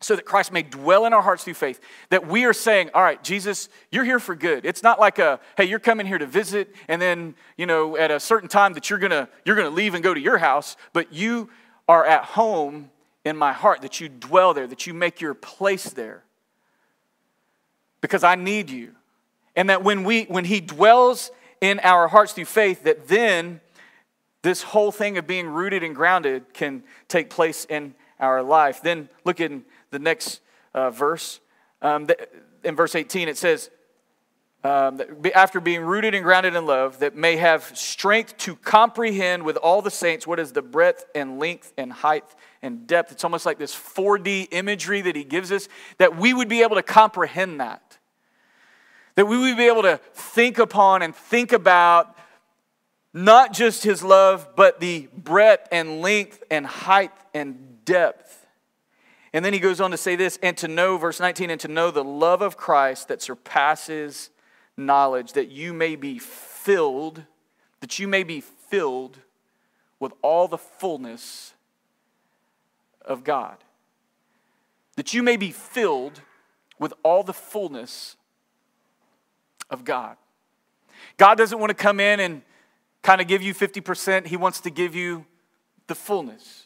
so 0.00 0.16
that 0.16 0.24
Christ 0.24 0.52
may 0.52 0.62
dwell 0.62 1.06
in 1.06 1.12
our 1.12 1.22
hearts 1.22 1.44
through 1.44 1.54
faith, 1.54 1.80
that 2.11 2.26
we 2.26 2.44
are 2.44 2.52
saying, 2.52 2.90
all 2.94 3.02
right, 3.02 3.22
Jesus, 3.22 3.68
you're 3.90 4.04
here 4.04 4.20
for 4.20 4.35
good. 4.35 4.64
It's 4.64 4.82
not 4.82 5.00
like 5.00 5.18
a, 5.18 5.40
hey, 5.56 5.64
you're 5.64 5.78
coming 5.78 6.06
here 6.06 6.18
to 6.18 6.26
visit, 6.26 6.74
and 6.88 7.00
then, 7.00 7.35
you 7.56 7.66
know, 7.66 7.96
at 7.96 8.11
a 8.11 8.20
certain 8.20 8.48
time 8.48 8.74
that 8.74 8.90
you're 8.90 8.98
gonna, 8.98 9.28
you're 9.44 9.56
gonna 9.56 9.70
leave 9.70 9.94
and 9.94 10.02
go 10.02 10.12
to 10.12 10.20
your 10.20 10.38
house, 10.38 10.76
but 10.92 11.12
you 11.12 11.48
are 11.88 12.04
at 12.04 12.24
home 12.24 12.90
in 13.24 13.37
my 13.37 13.52
heart, 13.52 13.82
that 13.82 14.00
you 14.00 14.09
dwell 14.09 14.54
there, 14.54 14.66
that 14.66 14.87
you 14.87 14.94
make 14.94 15.20
your 15.20 15.35
place 15.35 15.90
there. 15.90 16.22
Because 18.00 18.22
I 18.22 18.37
need 18.37 18.70
you. 18.70 18.92
And 19.56 19.70
that 19.70 19.82
when 19.82 20.04
we 20.04 20.24
when 20.24 20.44
he 20.44 20.61
dwells 20.61 21.30
in 21.61 21.80
our 21.80 22.06
hearts 22.09 22.35
through 22.35 22.44
faith, 22.44 22.85
that 22.85 23.09
then 23.09 23.61
this 24.42 24.62
whole 24.62 24.92
thing 24.92 25.18
of 25.18 25.26
being 25.26 25.48
rooted 25.48 25.82
and 25.82 25.94
grounded 25.94 26.52
can 26.52 26.85
take 27.09 27.30
place 27.30 27.64
in 27.64 27.94
our 28.20 28.42
life. 28.42 28.80
Then 28.82 29.09
look 29.24 29.40
in 29.40 29.64
the 29.90 29.99
next 29.99 30.40
uh, 30.75 30.90
verse. 30.90 31.40
Um, 31.83 32.09
in 32.64 32.77
verse 32.77 32.94
18, 32.94 33.29
it 33.29 33.38
says, 33.38 33.70
um, 34.64 35.01
after 35.35 35.61
being 35.61 35.83
rooted 35.83 36.14
and 36.14 36.25
grounded 36.25 36.57
in 36.57 36.66
love, 36.66 36.99
that 36.99 37.14
may 37.14 37.37
have 37.37 37.62
strength 37.79 38.37
to 38.38 38.57
comprehend 38.57 39.44
with 39.44 39.57
all 39.57 39.81
the 39.81 39.90
saints 39.90 40.27
what 40.27 40.40
is 40.40 40.53
the 40.53 40.62
breadth 40.62 41.05
and 41.14 41.38
length 41.38 41.72
and 41.79 41.92
height 41.92 42.25
and 42.62 42.87
depth. 42.87 43.12
It's 43.12 43.22
almost 43.22 43.46
like 43.46 43.59
this 43.59 43.75
4D 43.75 44.49
imagery 44.51 45.03
that 45.03 45.14
he 45.14 45.22
gives 45.22 45.53
us, 45.53 45.68
that 45.99 46.16
we 46.16 46.35
would 46.35 46.49
be 46.49 46.62
able 46.62 46.77
to 46.77 46.83
comprehend 46.83 47.61
that. 47.61 47.99
That 49.14 49.27
we 49.27 49.38
would 49.38 49.57
be 49.57 49.68
able 49.68 49.83
to 49.83 50.01
think 50.14 50.59
upon 50.59 51.03
and 51.03 51.14
think 51.14 51.53
about 51.53 52.16
not 53.14 53.53
just 53.53 53.85
his 53.85 54.03
love, 54.03 54.49
but 54.57 54.81
the 54.81 55.09
breadth 55.16 55.68
and 55.70 56.03
length 56.03 56.42
and 56.51 56.66
height 56.66 57.12
and 57.33 57.85
depth. 57.85 58.45
And 59.37 59.44
then 59.44 59.53
he 59.53 59.59
goes 59.59 59.83
on 59.83 59.90
to 59.90 59.99
say 59.99 60.16
this, 60.16 60.38
and 60.42 60.57
to 60.57 60.66
know, 60.66 60.96
verse 60.96 61.20
19, 61.20 61.51
and 61.51 61.61
to 61.61 61.68
know 61.68 61.90
the 61.90 62.03
love 62.03 62.40
of 62.40 62.57
Christ 62.57 63.09
that 63.09 63.20
surpasses 63.20 64.31
knowledge, 64.79 65.35
that 65.35 65.51
you 65.51 65.75
may 65.75 65.94
be 65.94 66.18
filled, 66.18 67.22
that 67.81 67.99
you 67.99 68.09
may 68.09 68.22
be 68.22 68.40
filled 68.40 69.18
with 70.01 70.14
all 70.22 70.49
the 70.49 70.57
fullness 70.57 71.53
of 73.05 73.25
God. 73.25 73.59
That 74.96 75.12
you 75.12 75.22
may 75.22 75.37
be 75.37 75.51
filled 75.51 76.22
with 76.79 76.94
all 77.03 77.22
the 77.22 77.35
fullness 77.35 78.16
of 79.68 79.85
God. 79.85 80.16
God 81.18 81.37
doesn't 81.37 81.59
want 81.59 81.68
to 81.68 81.75
come 81.75 82.01
in 82.01 82.20
and 82.20 82.40
kind 83.03 83.20
of 83.20 83.27
give 83.27 83.42
you 83.42 83.53
50%, 83.53 84.29
He 84.29 84.38
wants 84.38 84.61
to 84.61 84.70
give 84.70 84.94
you 84.94 85.27
the 85.88 85.94
fullness. 85.94 86.65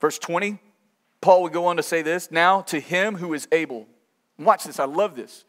Verse 0.00 0.18
20, 0.18 0.58
Paul 1.20 1.42
would 1.42 1.52
go 1.52 1.66
on 1.66 1.76
to 1.76 1.82
say 1.82 2.02
this 2.02 2.30
Now 2.30 2.62
to 2.62 2.80
him 2.80 3.16
who 3.16 3.34
is 3.34 3.46
able 3.52 3.86
Watch 4.40 4.64
this, 4.64 4.80
I 4.80 4.86
love 4.86 5.14
this. 5.14 5.44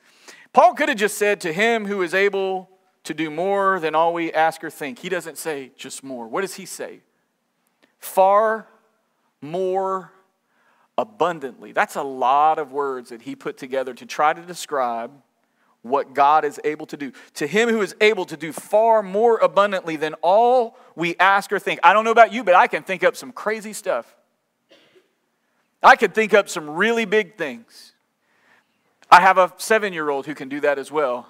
Paul 0.53 0.73
could 0.73 0.89
have 0.89 0.97
just 0.97 1.17
said, 1.17 1.39
To 1.41 1.53
him 1.53 1.85
who 1.85 2.01
is 2.01 2.13
able 2.13 2.69
to 3.05 3.13
do 3.13 3.31
more 3.31 3.79
than 3.79 3.95
all 3.95 4.13
we 4.13 4.31
ask 4.33 4.63
or 4.63 4.69
think. 4.69 4.99
He 4.99 5.09
doesn't 5.09 5.37
say 5.37 5.71
just 5.77 6.03
more. 6.03 6.27
What 6.27 6.41
does 6.41 6.55
he 6.55 6.65
say? 6.65 6.99
Far 7.99 8.67
more 9.39 10.11
abundantly. 10.97 11.71
That's 11.71 11.95
a 11.95 12.03
lot 12.03 12.59
of 12.59 12.71
words 12.71 13.09
that 13.09 13.21
he 13.23 13.35
put 13.35 13.57
together 13.57 13.93
to 13.93 14.05
try 14.05 14.33
to 14.33 14.41
describe 14.41 15.11
what 15.83 16.13
God 16.13 16.45
is 16.45 16.59
able 16.63 16.85
to 16.87 16.97
do. 16.97 17.11
To 17.35 17.47
him 17.47 17.69
who 17.69 17.81
is 17.81 17.95
able 18.01 18.25
to 18.25 18.37
do 18.37 18.51
far 18.51 19.01
more 19.01 19.37
abundantly 19.37 19.95
than 19.95 20.13
all 20.21 20.77
we 20.95 21.15
ask 21.17 21.51
or 21.51 21.59
think. 21.59 21.79
I 21.81 21.93
don't 21.93 22.03
know 22.03 22.11
about 22.11 22.33
you, 22.33 22.43
but 22.43 22.55
I 22.55 22.67
can 22.67 22.83
think 22.83 23.03
up 23.03 23.15
some 23.15 23.31
crazy 23.31 23.73
stuff. 23.73 24.15
I 25.83 25.95
could 25.95 26.13
think 26.13 26.33
up 26.33 26.49
some 26.49 26.69
really 26.69 27.05
big 27.05 27.37
things. 27.37 27.93
I 29.09 29.21
have 29.21 29.37
a 29.37 29.53
seven 29.57 29.93
year 29.93 30.09
old 30.09 30.25
who 30.25 30.35
can 30.35 30.47
do 30.47 30.59
that 30.61 30.79
as 30.79 30.91
well. 30.91 31.27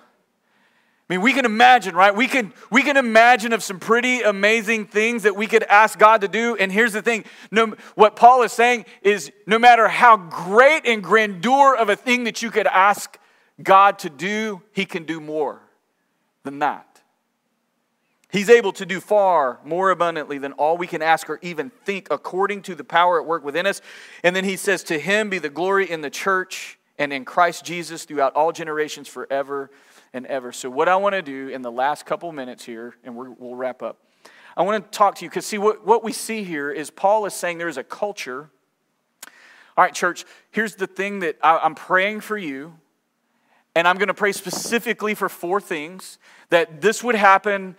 I 1.10 1.14
mean, 1.16 1.22
we 1.22 1.34
can 1.34 1.44
imagine, 1.44 1.94
right? 1.94 2.16
We 2.16 2.28
can, 2.28 2.54
we 2.70 2.84
can 2.84 2.96
imagine 2.96 3.52
of 3.52 3.62
some 3.64 3.80
pretty 3.80 4.22
amazing 4.22 4.86
things 4.86 5.24
that 5.24 5.36
we 5.36 5.46
could 5.46 5.64
ask 5.64 6.00
God 6.00 6.22
to 6.22 6.30
do. 6.30 6.56
And 6.56 6.72
here's 6.72 6.94
the 6.94 7.02
thing 7.02 7.26
no, 7.52 7.76
what 7.96 8.16
Paul 8.16 8.44
is 8.44 8.54
saying 8.54 8.86
is 9.02 9.30
no 9.46 9.60
matter 9.60 9.90
how 9.90 10.16
great 10.16 10.86
and 10.86 11.04
grandeur 11.04 11.76
of 11.76 11.90
a 11.90 11.98
thing 11.98 12.24
that 12.26 12.42
you 12.42 12.50
could 12.50 12.68
ask 12.68 13.18
God 13.62 14.00
to 14.00 14.10
do, 14.10 14.62
He 14.72 14.86
can 14.86 15.04
do 15.04 15.20
more 15.20 15.62
than 16.44 16.60
that. 16.60 16.91
He's 18.32 18.50
able 18.50 18.72
to 18.74 18.86
do 18.86 19.02
far 19.02 19.60
more 19.65 19.89
abundantly 19.89 20.38
than 20.38 20.54
all 20.54 20.78
we 20.78 20.88
can 20.88 21.02
ask 21.02 21.30
or 21.30 21.38
even 21.41 21.70
think 21.84 22.08
according 22.10 22.62
to 22.63 22.76
the 22.76 22.84
power 22.84 23.20
at 23.20 23.28
work 23.28 23.44
within 23.44 23.67
us. 23.67 23.82
And 24.24 24.34
then 24.34 24.46
he 24.46 24.56
says, 24.56 24.84
To 24.84 24.98
him 24.98 25.30
be 25.30 25.38
the 25.38 25.50
glory 25.50 25.89
in 25.89 26.00
the 26.00 26.10
church 26.10 26.80
and 26.98 27.12
in 27.12 27.26
Christ 27.26 27.65
Jesus 27.65 28.06
throughout 28.06 28.34
all 28.34 28.54
generations 28.54 29.10
forever 29.10 29.70
and 30.13 30.26
ever. 30.28 30.54
So, 30.54 30.70
what 30.70 30.88
I 30.88 30.96
want 30.96 31.13
to 31.13 31.22
do 31.22 31.50
in 31.50 31.62
the 31.62 31.72
last 31.72 32.06
couple 32.06 32.32
minutes 32.32 32.63
here, 32.63 32.96
and 33.04 33.17
we 33.17 33.28
will 33.28 33.56
wrap 33.56 33.84
up, 33.84 33.98
I 34.56 34.62
want 34.62 34.89
to 34.89 34.98
talk 34.98 35.15
to 35.15 35.26
you 35.26 35.30
because, 35.30 35.46
see, 35.46 35.58
what, 35.58 35.86
what 35.86 36.02
we 36.02 36.13
see 36.13 36.44
here 36.44 36.72
is 36.72 36.89
Paul 36.89 37.26
is 37.26 37.34
saying 37.34 37.58
there's 37.58 37.78
a 37.78 37.84
culture. 37.84 38.50
All 39.76 39.84
right, 39.84 39.94
church, 39.94 40.24
here's 40.52 40.76
the 40.76 40.88
thing 40.88 41.20
that 41.20 41.38
I, 41.41 41.58
I'm 41.58 41.76
praying 41.76 42.22
for 42.22 42.38
you, 42.38 42.76
and 43.76 43.88
I'm 43.88 43.98
going 43.98 44.08
to 44.08 44.13
pray 44.13 44.32
specifically 44.32 45.15
for 45.15 45.28
four 45.28 45.60
things 45.60 46.17
that 46.50 46.80
this 46.80 47.04
would 47.04 47.15
happen 47.15 47.76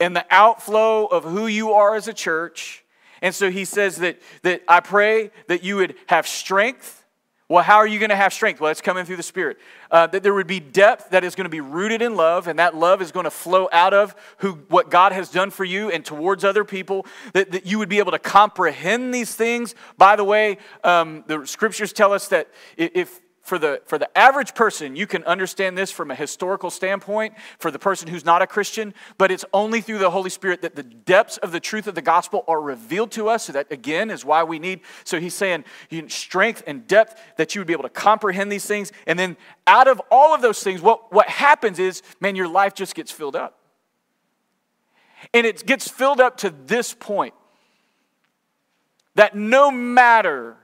in 0.00 0.14
the 0.14 0.26
outflow 0.30 1.06
of 1.06 1.24
who 1.24 1.46
you 1.46 1.72
are 1.72 1.94
as 1.94 2.08
a 2.08 2.12
church. 2.12 2.84
And 3.22 3.34
so 3.34 3.50
he 3.50 3.64
says 3.64 3.96
that, 3.98 4.20
that 4.42 4.62
I 4.66 4.80
pray 4.80 5.30
that 5.46 5.62
you 5.62 5.76
would 5.76 5.94
have 6.06 6.26
strength 6.26 7.00
well, 7.50 7.64
how 7.64 7.78
are 7.78 7.86
you 7.86 7.98
going 7.98 8.10
to 8.10 8.16
have 8.16 8.32
strength? 8.32 8.60
Well, 8.60 8.70
it's 8.70 8.80
coming 8.80 9.04
through 9.04 9.16
the 9.16 9.24
Spirit. 9.24 9.58
Uh, 9.90 10.06
that 10.06 10.22
there 10.22 10.32
would 10.32 10.46
be 10.46 10.60
depth 10.60 11.10
that 11.10 11.24
is 11.24 11.34
going 11.34 11.46
to 11.46 11.50
be 11.50 11.60
rooted 11.60 12.00
in 12.00 12.14
love, 12.14 12.46
and 12.46 12.60
that 12.60 12.76
love 12.76 13.02
is 13.02 13.10
going 13.10 13.24
to 13.24 13.30
flow 13.30 13.68
out 13.72 13.92
of 13.92 14.14
who, 14.38 14.52
what 14.68 14.88
God 14.88 15.10
has 15.10 15.30
done 15.30 15.50
for 15.50 15.64
you 15.64 15.90
and 15.90 16.04
towards 16.04 16.44
other 16.44 16.64
people. 16.64 17.06
That, 17.32 17.50
that 17.50 17.66
you 17.66 17.80
would 17.80 17.88
be 17.88 17.98
able 17.98 18.12
to 18.12 18.20
comprehend 18.20 19.12
these 19.12 19.34
things. 19.34 19.74
By 19.98 20.14
the 20.14 20.22
way, 20.22 20.58
um, 20.84 21.24
the 21.26 21.44
scriptures 21.44 21.92
tell 21.92 22.12
us 22.12 22.28
that 22.28 22.46
if 22.76 23.20
for 23.42 23.58
the, 23.58 23.80
for 23.86 23.98
the 23.98 24.16
average 24.16 24.54
person, 24.54 24.94
you 24.94 25.06
can 25.06 25.24
understand 25.24 25.76
this 25.76 25.90
from 25.90 26.10
a 26.10 26.14
historical 26.14 26.70
standpoint 26.70 27.34
for 27.58 27.70
the 27.70 27.78
person 27.78 28.08
who's 28.08 28.24
not 28.24 28.42
a 28.42 28.46
Christian, 28.46 28.92
but 29.16 29.30
it's 29.30 29.44
only 29.52 29.80
through 29.80 29.98
the 29.98 30.10
Holy 30.10 30.30
Spirit 30.30 30.62
that 30.62 30.76
the 30.76 30.82
depths 30.82 31.38
of 31.38 31.50
the 31.50 31.60
truth 31.60 31.86
of 31.86 31.94
the 31.94 32.02
gospel 32.02 32.44
are 32.46 32.60
revealed 32.60 33.10
to 33.12 33.28
us. 33.28 33.46
So, 33.46 33.52
that 33.52 33.72
again 33.72 34.10
is 34.10 34.24
why 34.24 34.44
we 34.44 34.58
need. 34.58 34.80
So, 35.04 35.18
he's 35.18 35.34
saying 35.34 35.64
strength 36.08 36.62
and 36.66 36.86
depth 36.86 37.20
that 37.36 37.54
you 37.54 37.60
would 37.60 37.66
be 37.66 37.72
able 37.72 37.84
to 37.84 37.88
comprehend 37.88 38.52
these 38.52 38.66
things. 38.66 38.92
And 39.06 39.18
then, 39.18 39.36
out 39.66 39.88
of 39.88 40.00
all 40.10 40.34
of 40.34 40.42
those 40.42 40.62
things, 40.62 40.82
what, 40.82 41.12
what 41.12 41.28
happens 41.28 41.78
is, 41.78 42.02
man, 42.20 42.36
your 42.36 42.48
life 42.48 42.74
just 42.74 42.94
gets 42.94 43.10
filled 43.10 43.36
up. 43.36 43.58
And 45.32 45.46
it 45.46 45.66
gets 45.66 45.88
filled 45.88 46.20
up 46.20 46.36
to 46.38 46.50
this 46.66 46.94
point 46.94 47.34
that 49.14 49.34
no 49.34 49.70
matter 49.70 50.56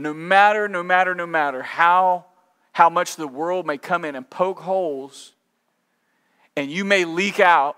no 0.00 0.14
matter, 0.14 0.68
no 0.68 0.82
matter, 0.82 1.14
no 1.14 1.26
matter 1.26 1.62
how, 1.62 2.24
how 2.72 2.88
much 2.88 3.16
the 3.16 3.28
world 3.28 3.66
may 3.66 3.78
come 3.78 4.04
in 4.04 4.16
and 4.16 4.28
poke 4.28 4.60
holes, 4.60 5.32
and 6.56 6.70
you 6.70 6.84
may 6.84 7.04
leak 7.04 7.38
out, 7.38 7.76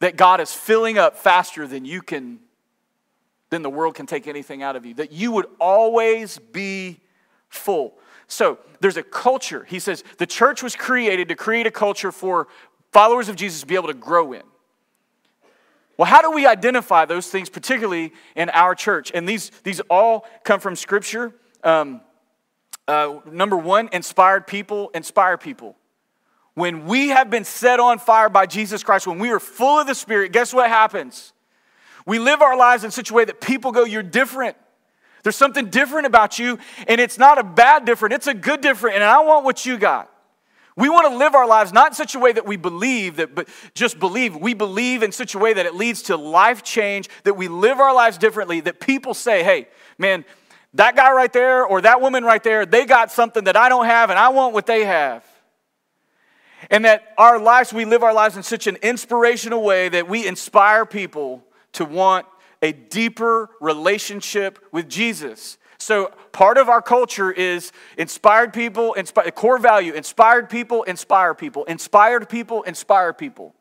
that 0.00 0.16
God 0.16 0.40
is 0.40 0.52
filling 0.52 0.98
up 0.98 1.16
faster 1.16 1.66
than 1.66 1.84
you 1.84 2.02
can, 2.02 2.40
than 3.50 3.62
the 3.62 3.70
world 3.70 3.94
can 3.94 4.06
take 4.06 4.26
anything 4.26 4.62
out 4.62 4.76
of 4.76 4.84
you. 4.84 4.94
That 4.94 5.12
you 5.12 5.32
would 5.32 5.46
always 5.58 6.38
be 6.38 7.00
full. 7.48 7.94
So 8.26 8.58
there's 8.80 8.96
a 8.96 9.02
culture. 9.02 9.64
He 9.64 9.78
says 9.78 10.04
the 10.18 10.26
church 10.26 10.62
was 10.62 10.76
created 10.76 11.28
to 11.28 11.34
create 11.34 11.66
a 11.66 11.70
culture 11.70 12.12
for 12.12 12.48
followers 12.92 13.28
of 13.28 13.36
Jesus 13.36 13.60
to 13.60 13.66
be 13.66 13.76
able 13.76 13.88
to 13.88 13.94
grow 13.94 14.32
in. 14.32 14.42
Well, 15.96 16.06
how 16.06 16.22
do 16.22 16.30
we 16.32 16.46
identify 16.46 17.04
those 17.04 17.28
things, 17.28 17.48
particularly 17.48 18.12
in 18.34 18.50
our 18.50 18.74
church? 18.74 19.12
And 19.14 19.28
these, 19.28 19.50
these 19.62 19.80
all 19.88 20.26
come 20.42 20.60
from 20.60 20.74
Scripture. 20.74 21.32
Um, 21.62 22.00
uh, 22.88 23.20
number 23.30 23.56
one, 23.56 23.88
inspired 23.92 24.46
people 24.46 24.90
inspire 24.94 25.38
people. 25.38 25.76
When 26.54 26.86
we 26.86 27.08
have 27.08 27.30
been 27.30 27.44
set 27.44 27.80
on 27.80 27.98
fire 27.98 28.28
by 28.28 28.46
Jesus 28.46 28.82
Christ, 28.82 29.06
when 29.06 29.18
we 29.18 29.30
are 29.30 29.40
full 29.40 29.80
of 29.80 29.86
the 29.86 29.94
Spirit, 29.94 30.32
guess 30.32 30.52
what 30.52 30.68
happens? 30.68 31.32
We 32.06 32.18
live 32.18 32.42
our 32.42 32.56
lives 32.56 32.84
in 32.84 32.90
such 32.90 33.10
a 33.10 33.14
way 33.14 33.24
that 33.24 33.40
people 33.40 33.72
go, 33.72 33.84
You're 33.84 34.02
different. 34.02 34.56
There's 35.22 35.36
something 35.36 35.70
different 35.70 36.06
about 36.06 36.38
you, 36.38 36.58
and 36.86 37.00
it's 37.00 37.18
not 37.18 37.38
a 37.38 37.42
bad 37.42 37.86
different, 37.86 38.12
it's 38.12 38.26
a 38.26 38.34
good 38.34 38.60
different, 38.60 38.96
and 38.96 39.04
I 39.04 39.20
want 39.20 39.44
what 39.44 39.64
you 39.64 39.78
got. 39.78 40.10
We 40.76 40.88
want 40.88 41.08
to 41.08 41.16
live 41.16 41.34
our 41.34 41.46
lives 41.46 41.72
not 41.72 41.88
in 41.88 41.94
such 41.94 42.14
a 42.14 42.18
way 42.18 42.32
that 42.32 42.46
we 42.46 42.56
believe, 42.56 43.16
that 43.16 43.34
but 43.34 43.48
just 43.74 44.00
believe. 44.00 44.34
We 44.36 44.54
believe 44.54 45.04
in 45.04 45.12
such 45.12 45.34
a 45.34 45.38
way 45.38 45.52
that 45.52 45.66
it 45.66 45.74
leads 45.74 46.02
to 46.02 46.16
life 46.16 46.64
change, 46.64 47.08
that 47.22 47.34
we 47.34 47.46
live 47.46 47.78
our 47.78 47.94
lives 47.94 48.18
differently, 48.18 48.60
that 48.60 48.80
people 48.80 49.14
say, 49.14 49.44
hey, 49.44 49.68
man, 49.98 50.24
that 50.74 50.96
guy 50.96 51.12
right 51.12 51.32
there 51.32 51.64
or 51.64 51.80
that 51.82 52.00
woman 52.00 52.24
right 52.24 52.42
there, 52.42 52.66
they 52.66 52.86
got 52.86 53.12
something 53.12 53.44
that 53.44 53.56
I 53.56 53.68
don't 53.68 53.86
have 53.86 54.10
and 54.10 54.18
I 54.18 54.30
want 54.30 54.52
what 54.52 54.66
they 54.66 54.84
have. 54.84 55.24
And 56.70 56.84
that 56.84 57.14
our 57.18 57.38
lives, 57.38 57.72
we 57.72 57.84
live 57.84 58.02
our 58.02 58.14
lives 58.14 58.36
in 58.36 58.42
such 58.42 58.66
an 58.66 58.76
inspirational 58.82 59.62
way 59.62 59.88
that 59.88 60.08
we 60.08 60.26
inspire 60.26 60.84
people 60.84 61.44
to 61.74 61.84
want 61.84 62.26
a 62.62 62.72
deeper 62.72 63.50
relationship 63.60 64.58
with 64.72 64.88
Jesus. 64.88 65.58
So, 65.78 66.12
part 66.32 66.56
of 66.56 66.68
our 66.68 66.80
culture 66.80 67.30
is 67.30 67.72
inspired 67.98 68.52
people, 68.52 68.94
inspire, 68.94 69.30
core 69.30 69.58
value 69.58 69.92
inspired 69.92 70.48
people, 70.48 70.82
inspire 70.84 71.34
people, 71.34 71.64
inspired 71.64 72.28
people, 72.28 72.62
inspire 72.62 73.12
people. 73.12 73.54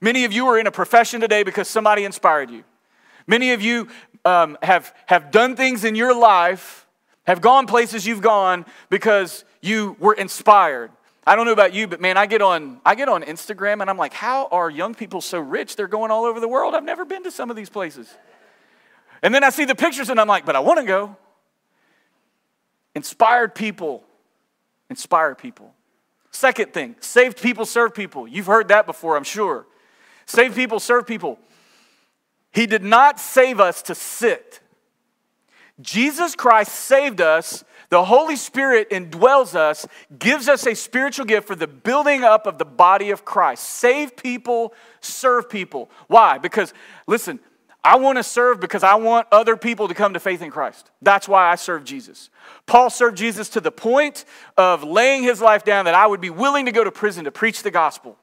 Many 0.00 0.24
of 0.24 0.32
you 0.32 0.46
are 0.46 0.58
in 0.58 0.66
a 0.66 0.70
profession 0.70 1.20
today 1.20 1.42
because 1.42 1.68
somebody 1.68 2.04
inspired 2.04 2.50
you. 2.50 2.64
Many 3.26 3.52
of 3.52 3.62
you 3.62 3.88
um, 4.24 4.58
have, 4.62 4.94
have 5.06 5.30
done 5.30 5.56
things 5.56 5.84
in 5.84 5.94
your 5.94 6.14
life, 6.14 6.86
have 7.24 7.40
gone 7.40 7.66
places 7.66 8.06
you've 8.06 8.22
gone 8.22 8.64
because 8.88 9.44
you 9.60 9.96
were 9.98 10.14
inspired. 10.14 10.90
I 11.26 11.36
don't 11.36 11.46
know 11.46 11.52
about 11.52 11.74
you, 11.74 11.86
but 11.86 12.00
man, 12.00 12.16
I 12.16 12.26
get 12.26 12.42
on 12.42 12.80
I 12.84 12.94
get 12.94 13.08
on 13.08 13.22
Instagram 13.22 13.82
and 13.82 13.90
I'm 13.90 13.98
like, 13.98 14.14
how 14.14 14.48
are 14.50 14.70
young 14.70 14.94
people 14.94 15.20
so 15.20 15.38
rich? 15.38 15.76
They're 15.76 15.86
going 15.86 16.10
all 16.10 16.24
over 16.24 16.40
the 16.40 16.48
world. 16.48 16.74
I've 16.74 16.84
never 16.84 17.04
been 17.04 17.22
to 17.24 17.30
some 17.30 17.50
of 17.50 17.56
these 17.56 17.68
places. 17.68 18.12
And 19.22 19.34
then 19.34 19.44
I 19.44 19.50
see 19.50 19.66
the 19.66 19.74
pictures 19.74 20.08
and 20.08 20.18
I'm 20.18 20.26
like, 20.26 20.46
but 20.46 20.56
I 20.56 20.60
want 20.60 20.80
to 20.80 20.86
go. 20.86 21.16
Inspired 22.94 23.54
people 23.54 24.04
inspire 24.90 25.34
people. 25.34 25.72
Second 26.32 26.74
thing, 26.74 26.96
saved 27.00 27.40
people 27.40 27.64
serve 27.64 27.94
people. 27.94 28.28
You've 28.28 28.46
heard 28.46 28.68
that 28.68 28.86
before, 28.86 29.16
I'm 29.16 29.24
sure. 29.24 29.66
Saved 30.26 30.54
people 30.54 30.78
serve 30.78 31.06
people. 31.06 31.38
He 32.52 32.66
did 32.66 32.82
not 32.82 33.18
save 33.18 33.60
us 33.60 33.82
to 33.82 33.94
sit. 33.94 34.60
Jesus 35.80 36.34
Christ 36.34 36.72
saved 36.72 37.20
us. 37.20 37.64
The 37.88 38.04
Holy 38.04 38.36
Spirit 38.36 38.90
indwells 38.90 39.56
us, 39.56 39.86
gives 40.16 40.48
us 40.48 40.64
a 40.66 40.74
spiritual 40.74 41.24
gift 41.24 41.48
for 41.48 41.56
the 41.56 41.66
building 41.66 42.22
up 42.22 42.46
of 42.46 42.58
the 42.58 42.64
body 42.64 43.10
of 43.10 43.24
Christ. 43.24 43.64
Save 43.64 44.16
people, 44.16 44.72
serve 45.00 45.50
people. 45.50 45.90
Why? 46.06 46.38
Because, 46.38 46.72
listen, 47.08 47.40
I 47.82 47.96
want 47.96 48.18
to 48.18 48.22
serve 48.22 48.60
because 48.60 48.82
I 48.82 48.96
want 48.96 49.26
other 49.32 49.56
people 49.56 49.88
to 49.88 49.94
come 49.94 50.12
to 50.12 50.20
faith 50.20 50.42
in 50.42 50.50
Christ. 50.50 50.90
That's 51.00 51.26
why 51.26 51.50
I 51.50 51.54
serve 51.54 51.84
Jesus. 51.84 52.28
Paul 52.66 52.90
served 52.90 53.16
Jesus 53.16 53.48
to 53.50 53.60
the 53.60 53.72
point 53.72 54.26
of 54.56 54.84
laying 54.84 55.22
his 55.22 55.40
life 55.40 55.64
down 55.64 55.86
that 55.86 55.94
I 55.94 56.06
would 56.06 56.20
be 56.20 56.30
willing 56.30 56.66
to 56.66 56.72
go 56.72 56.84
to 56.84 56.90
prison 56.90 57.24
to 57.24 57.30
preach 57.30 57.62
the 57.62 57.70
gospel. 57.70 58.18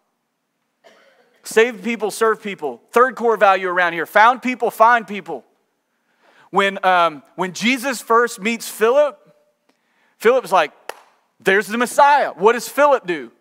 Save 1.44 1.82
people, 1.82 2.12
serve 2.12 2.44
people. 2.44 2.82
Third 2.92 3.16
core 3.16 3.38
value 3.38 3.70
around 3.70 3.94
here 3.94 4.06
found 4.06 4.42
people, 4.42 4.70
find 4.70 5.08
people. 5.08 5.44
When, 6.52 6.84
um, 6.86 7.24
when 7.36 7.54
Jesus 7.54 8.02
first 8.02 8.40
meets 8.40 8.70
Philip, 8.70 9.18
Philip's 10.18 10.52
like, 10.52 10.72
there's 11.40 11.68
the 11.68 11.78
Messiah. 11.78 12.32
What 12.36 12.54
does 12.54 12.68
Philip 12.68 13.08
do? 13.08 13.32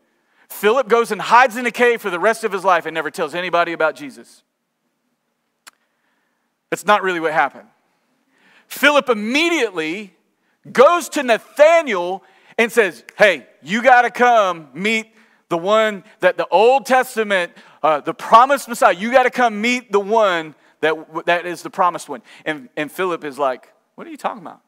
Philip 0.48 0.88
goes 0.88 1.10
and 1.10 1.20
hides 1.20 1.56
in 1.56 1.66
a 1.66 1.70
cave 1.70 2.00
for 2.00 2.10
the 2.10 2.20
rest 2.20 2.44
of 2.44 2.52
his 2.52 2.64
life 2.64 2.86
and 2.86 2.94
never 2.94 3.10
tells 3.10 3.34
anybody 3.34 3.72
about 3.72 3.96
Jesus. 3.96 4.42
That's 6.76 6.86
not 6.86 7.02
really 7.02 7.20
what 7.20 7.32
happened. 7.32 7.68
Philip 8.68 9.08
immediately 9.08 10.14
goes 10.70 11.08
to 11.08 11.22
Nathanael 11.22 12.22
and 12.58 12.70
says, 12.70 13.02
Hey, 13.16 13.46
you 13.62 13.82
got 13.82 14.02
to 14.02 14.10
come 14.10 14.68
meet 14.74 15.06
the 15.48 15.56
one 15.56 16.04
that 16.20 16.36
the 16.36 16.46
Old 16.48 16.84
Testament, 16.84 17.52
uh, 17.82 18.00
the 18.00 18.12
promised 18.12 18.68
Messiah, 18.68 18.92
you 18.92 19.10
got 19.10 19.22
to 19.22 19.30
come 19.30 19.58
meet 19.58 19.90
the 19.90 20.00
one 20.00 20.54
that, 20.80 21.24
that 21.24 21.46
is 21.46 21.62
the 21.62 21.70
promised 21.70 22.10
one. 22.10 22.20
And, 22.44 22.68
and 22.76 22.92
Philip 22.92 23.24
is 23.24 23.38
like, 23.38 23.72
What 23.94 24.06
are 24.06 24.10
you 24.10 24.18
talking 24.18 24.42
about? 24.42 24.60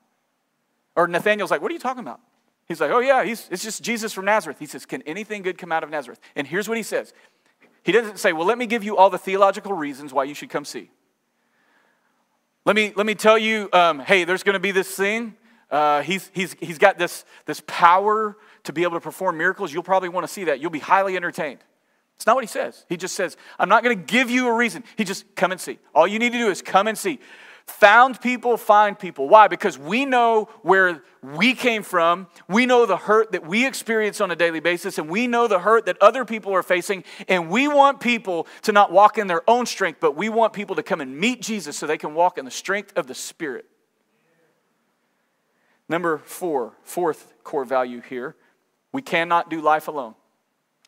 Or 0.96 1.08
Nathanael's 1.08 1.50
like, 1.50 1.60
What 1.60 1.70
are 1.70 1.74
you 1.74 1.78
talking 1.78 2.00
about? 2.00 2.20
He's 2.64 2.80
like, 2.80 2.90
Oh, 2.90 3.00
yeah, 3.00 3.22
he's, 3.22 3.46
it's 3.50 3.62
just 3.62 3.82
Jesus 3.82 4.14
from 4.14 4.24
Nazareth. 4.24 4.58
He 4.58 4.64
says, 4.66 4.86
Can 4.86 5.02
anything 5.02 5.42
good 5.42 5.58
come 5.58 5.72
out 5.72 5.84
of 5.84 5.90
Nazareth? 5.90 6.20
And 6.34 6.46
here's 6.46 6.70
what 6.70 6.78
he 6.78 6.82
says 6.82 7.12
He 7.82 7.92
doesn't 7.92 8.18
say, 8.18 8.32
Well, 8.32 8.46
let 8.46 8.56
me 8.56 8.64
give 8.64 8.82
you 8.82 8.96
all 8.96 9.10
the 9.10 9.18
theological 9.18 9.74
reasons 9.74 10.14
why 10.14 10.24
you 10.24 10.32
should 10.32 10.48
come 10.48 10.64
see. 10.64 10.88
Let 12.68 12.76
me, 12.76 12.92
let 12.96 13.06
me 13.06 13.14
tell 13.14 13.38
you, 13.38 13.70
um, 13.72 13.98
hey, 14.00 14.24
there's 14.24 14.42
going 14.42 14.52
to 14.52 14.60
be 14.60 14.72
this 14.72 14.94
thing. 14.94 15.34
Uh, 15.70 16.02
he's, 16.02 16.30
he's, 16.34 16.54
he's 16.60 16.76
got 16.76 16.98
this, 16.98 17.24
this 17.46 17.62
power 17.66 18.36
to 18.64 18.74
be 18.74 18.82
able 18.82 18.92
to 18.92 19.00
perform 19.00 19.38
miracles. 19.38 19.72
You'll 19.72 19.82
probably 19.82 20.10
want 20.10 20.26
to 20.26 20.30
see 20.30 20.44
that. 20.44 20.60
You'll 20.60 20.70
be 20.70 20.78
highly 20.78 21.16
entertained. 21.16 21.60
It's 22.16 22.26
not 22.26 22.34
what 22.34 22.44
he 22.44 22.48
says. 22.48 22.84
He 22.90 22.98
just 22.98 23.14
says, 23.14 23.38
I'm 23.58 23.70
not 23.70 23.82
going 23.82 23.98
to 23.98 24.04
give 24.04 24.28
you 24.28 24.48
a 24.48 24.54
reason. 24.54 24.84
He 24.96 25.04
just, 25.04 25.34
come 25.34 25.50
and 25.50 25.58
see. 25.58 25.78
All 25.94 26.06
you 26.06 26.18
need 26.18 26.32
to 26.32 26.38
do 26.38 26.50
is 26.50 26.60
come 26.60 26.88
and 26.88 26.98
see. 26.98 27.20
Found 27.68 28.20
people 28.20 28.56
find 28.56 28.98
people. 28.98 29.28
Why? 29.28 29.46
Because 29.46 29.78
we 29.78 30.04
know 30.04 30.48
where 30.62 31.02
we 31.22 31.54
came 31.54 31.82
from. 31.82 32.26
We 32.48 32.66
know 32.66 32.86
the 32.86 32.96
hurt 32.96 33.32
that 33.32 33.46
we 33.46 33.66
experience 33.66 34.20
on 34.20 34.30
a 34.30 34.36
daily 34.36 34.60
basis, 34.60 34.98
and 34.98 35.08
we 35.08 35.26
know 35.26 35.46
the 35.46 35.60
hurt 35.60 35.86
that 35.86 35.96
other 36.00 36.24
people 36.24 36.52
are 36.52 36.62
facing. 36.62 37.04
And 37.28 37.50
we 37.50 37.68
want 37.68 38.00
people 38.00 38.46
to 38.62 38.72
not 38.72 38.90
walk 38.90 39.18
in 39.18 39.26
their 39.26 39.48
own 39.48 39.66
strength, 39.66 40.00
but 40.00 40.16
we 40.16 40.28
want 40.28 40.52
people 40.52 40.76
to 40.76 40.82
come 40.82 41.00
and 41.00 41.16
meet 41.16 41.40
Jesus 41.40 41.76
so 41.76 41.86
they 41.86 41.98
can 41.98 42.14
walk 42.14 42.38
in 42.38 42.44
the 42.44 42.50
strength 42.50 42.92
of 42.96 43.06
the 43.06 43.14
Spirit. 43.14 43.66
Number 45.88 46.18
four, 46.18 46.74
fourth 46.82 47.32
core 47.44 47.64
value 47.64 48.00
here 48.00 48.34
we 48.92 49.02
cannot 49.02 49.50
do 49.50 49.60
life 49.60 49.88
alone. 49.88 50.14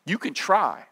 You 0.05 0.17
can 0.17 0.33
try. 0.33 0.85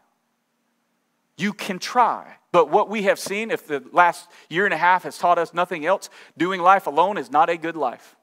You 1.37 1.53
can 1.53 1.79
try. 1.79 2.35
But 2.52 2.70
what 2.70 2.89
we 2.89 3.04
have 3.04 3.20
seen, 3.20 3.52
if 3.52 3.68
the 3.68 3.84
last 3.91 4.28
year 4.50 4.66
and 4.66 4.74
a 4.74 4.78
half 4.78 5.04
has 5.04 5.18
taught 5.18 5.38
us 5.38 5.54
nothing 5.54 5.86
else, 5.86 6.10
doing 6.38 6.62
life 6.62 6.88
alone 6.88 7.18
is 7.18 7.30
not 7.30 7.50
a 7.50 7.58
good 7.58 7.76
life. 7.76 8.16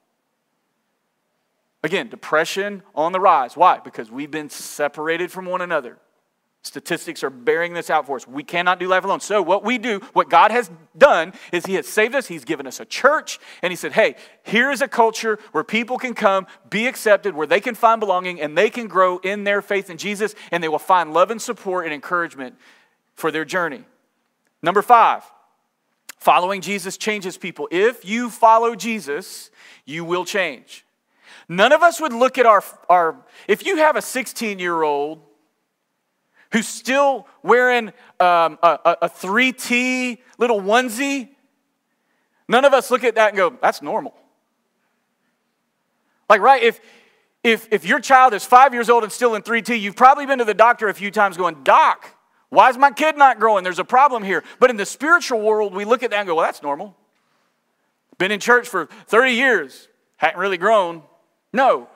Again, 1.83 2.09
depression 2.09 2.83
on 2.95 3.11
the 3.11 3.19
rise. 3.19 3.55
Why? 3.55 3.79
Because 3.79 4.11
we've 4.11 4.31
been 4.31 4.49
separated 4.49 5.31
from 5.31 5.45
one 5.45 5.61
another. 5.61 5.97
Statistics 6.63 7.23
are 7.23 7.29
bearing 7.29 7.73
this 7.73 7.89
out 7.89 8.07
for 8.07 8.17
us. 8.17 8.27
We 8.27 8.43
cannot 8.43 8.77
do 8.79 8.87
life 8.87 9.05
alone. 9.05 9.21
So, 9.21 9.41
what 9.41 9.63
we 9.63 9.77
do, 9.77 10.01
what 10.11 10.29
God 10.29 10.51
has 10.51 10.69
done, 10.97 11.31
is 11.53 11.65
He 11.65 11.75
has 11.75 11.87
saved 11.87 12.13
us. 12.13 12.27
He's 12.27 12.43
given 12.43 12.67
us 12.67 12.81
a 12.81 12.85
church, 12.85 13.39
and 13.61 13.71
He 13.71 13.77
said, 13.77 13.93
Hey, 13.93 14.15
here's 14.43 14.81
a 14.81 14.87
culture 14.87 15.39
where 15.53 15.63
people 15.63 15.97
can 15.97 16.13
come, 16.13 16.45
be 16.69 16.87
accepted, 16.87 17.35
where 17.35 17.47
they 17.47 17.61
can 17.61 17.73
find 17.73 18.01
belonging, 18.01 18.41
and 18.41 18.57
they 18.57 18.69
can 18.69 18.87
grow 18.87 19.19
in 19.19 19.45
their 19.45 19.61
faith 19.61 19.89
in 19.89 19.97
Jesus, 19.97 20.35
and 20.51 20.61
they 20.61 20.67
will 20.67 20.77
find 20.77 21.13
love 21.13 21.31
and 21.31 21.41
support 21.41 21.85
and 21.85 21.93
encouragement 21.93 22.55
for 23.15 23.31
their 23.31 23.45
journey. 23.45 23.85
Number 24.61 24.81
five, 24.81 25.23
following 26.17 26.61
Jesus 26.61 26.97
changes 26.97 27.37
people. 27.37 27.67
If 27.71 28.05
you 28.05 28.29
follow 28.29 28.75
Jesus, 28.75 29.51
you 29.85 30.03
will 30.03 30.25
change. 30.25 30.85
None 31.49 31.71
of 31.71 31.81
us 31.81 32.01
would 32.01 32.13
look 32.13 32.37
at 32.37 32.45
our, 32.45 32.63
our 32.89 33.23
if 33.47 33.65
you 33.65 33.77
have 33.77 33.95
a 33.95 34.01
16 34.01 34.59
year 34.59 34.81
old 34.81 35.21
who's 36.51 36.67
still 36.67 37.27
wearing 37.43 37.89
um, 38.19 38.57
a, 38.63 38.97
a 39.03 39.09
3T 39.09 40.17
little 40.37 40.61
onesie, 40.61 41.29
none 42.47 42.65
of 42.65 42.73
us 42.73 42.89
look 42.89 43.03
at 43.03 43.15
that 43.15 43.29
and 43.29 43.37
go, 43.37 43.57
that's 43.61 43.81
normal. 43.81 44.15
Like, 46.29 46.41
right, 46.41 46.61
if, 46.61 46.79
if, 47.43 47.67
if 47.71 47.85
your 47.85 47.99
child 47.99 48.33
is 48.33 48.43
five 48.43 48.73
years 48.73 48.89
old 48.89 49.03
and 49.03 49.11
still 49.11 49.35
in 49.35 49.41
3T, 49.41 49.79
you've 49.79 49.95
probably 49.95 50.25
been 50.25 50.39
to 50.39 50.45
the 50.45 50.53
doctor 50.53 50.89
a 50.89 50.93
few 50.93 51.11
times 51.11 51.37
going, 51.37 51.63
Doc, 51.63 52.16
why 52.49 52.69
is 52.69 52.77
my 52.77 52.91
kid 52.91 53.17
not 53.17 53.39
growing? 53.39 53.63
There's 53.63 53.79
a 53.79 53.85
problem 53.85 54.23
here. 54.23 54.43
But 54.59 54.69
in 54.69 54.77
the 54.77 54.85
spiritual 54.85 55.41
world, 55.41 55.73
we 55.73 55.85
look 55.85 56.03
at 56.03 56.11
that 56.11 56.19
and 56.19 56.27
go, 56.27 56.35
well, 56.35 56.45
that's 56.45 56.63
normal. 56.63 56.95
Been 58.17 58.31
in 58.31 58.39
church 58.39 58.67
for 58.67 58.87
30 59.07 59.33
years, 59.33 59.89
hadn't 60.15 60.39
really 60.39 60.57
grown. 60.57 61.03
No. 61.53 61.87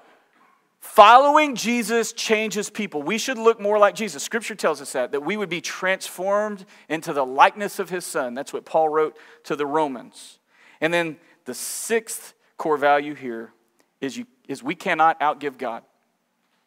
Following 0.79 1.55
Jesus 1.55 2.11
changes 2.11 2.69
people. 2.69 3.01
We 3.01 3.17
should 3.17 3.37
look 3.37 3.59
more 3.59 3.77
like 3.77 3.95
Jesus. 3.95 4.23
Scripture 4.23 4.55
tells 4.55 4.81
us 4.81 4.91
that, 4.93 5.11
that 5.11 5.21
we 5.21 5.37
would 5.37 5.49
be 5.49 5.61
transformed 5.61 6.65
into 6.89 7.13
the 7.13 7.25
likeness 7.25 7.79
of 7.79 7.89
his 7.89 8.05
son. 8.05 8.33
That's 8.33 8.51
what 8.51 8.65
Paul 8.65 8.89
wrote 8.89 9.15
to 9.43 9.55
the 9.55 9.65
Romans. 9.65 10.39
And 10.81 10.93
then 10.93 11.17
the 11.45 11.53
sixth 11.53 12.33
core 12.57 12.77
value 12.77 13.13
here 13.13 13.53
is, 14.01 14.17
you, 14.17 14.25
is 14.47 14.63
we 14.63 14.75
cannot 14.75 15.19
outgive 15.19 15.57
God. 15.57 15.83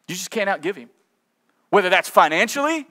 You 0.07 0.15
just 0.15 0.31
can't 0.31 0.49
outgive 0.49 0.75
him. 0.75 0.89
Whether 1.69 1.89
that's 1.89 2.09
financially, 2.09 2.87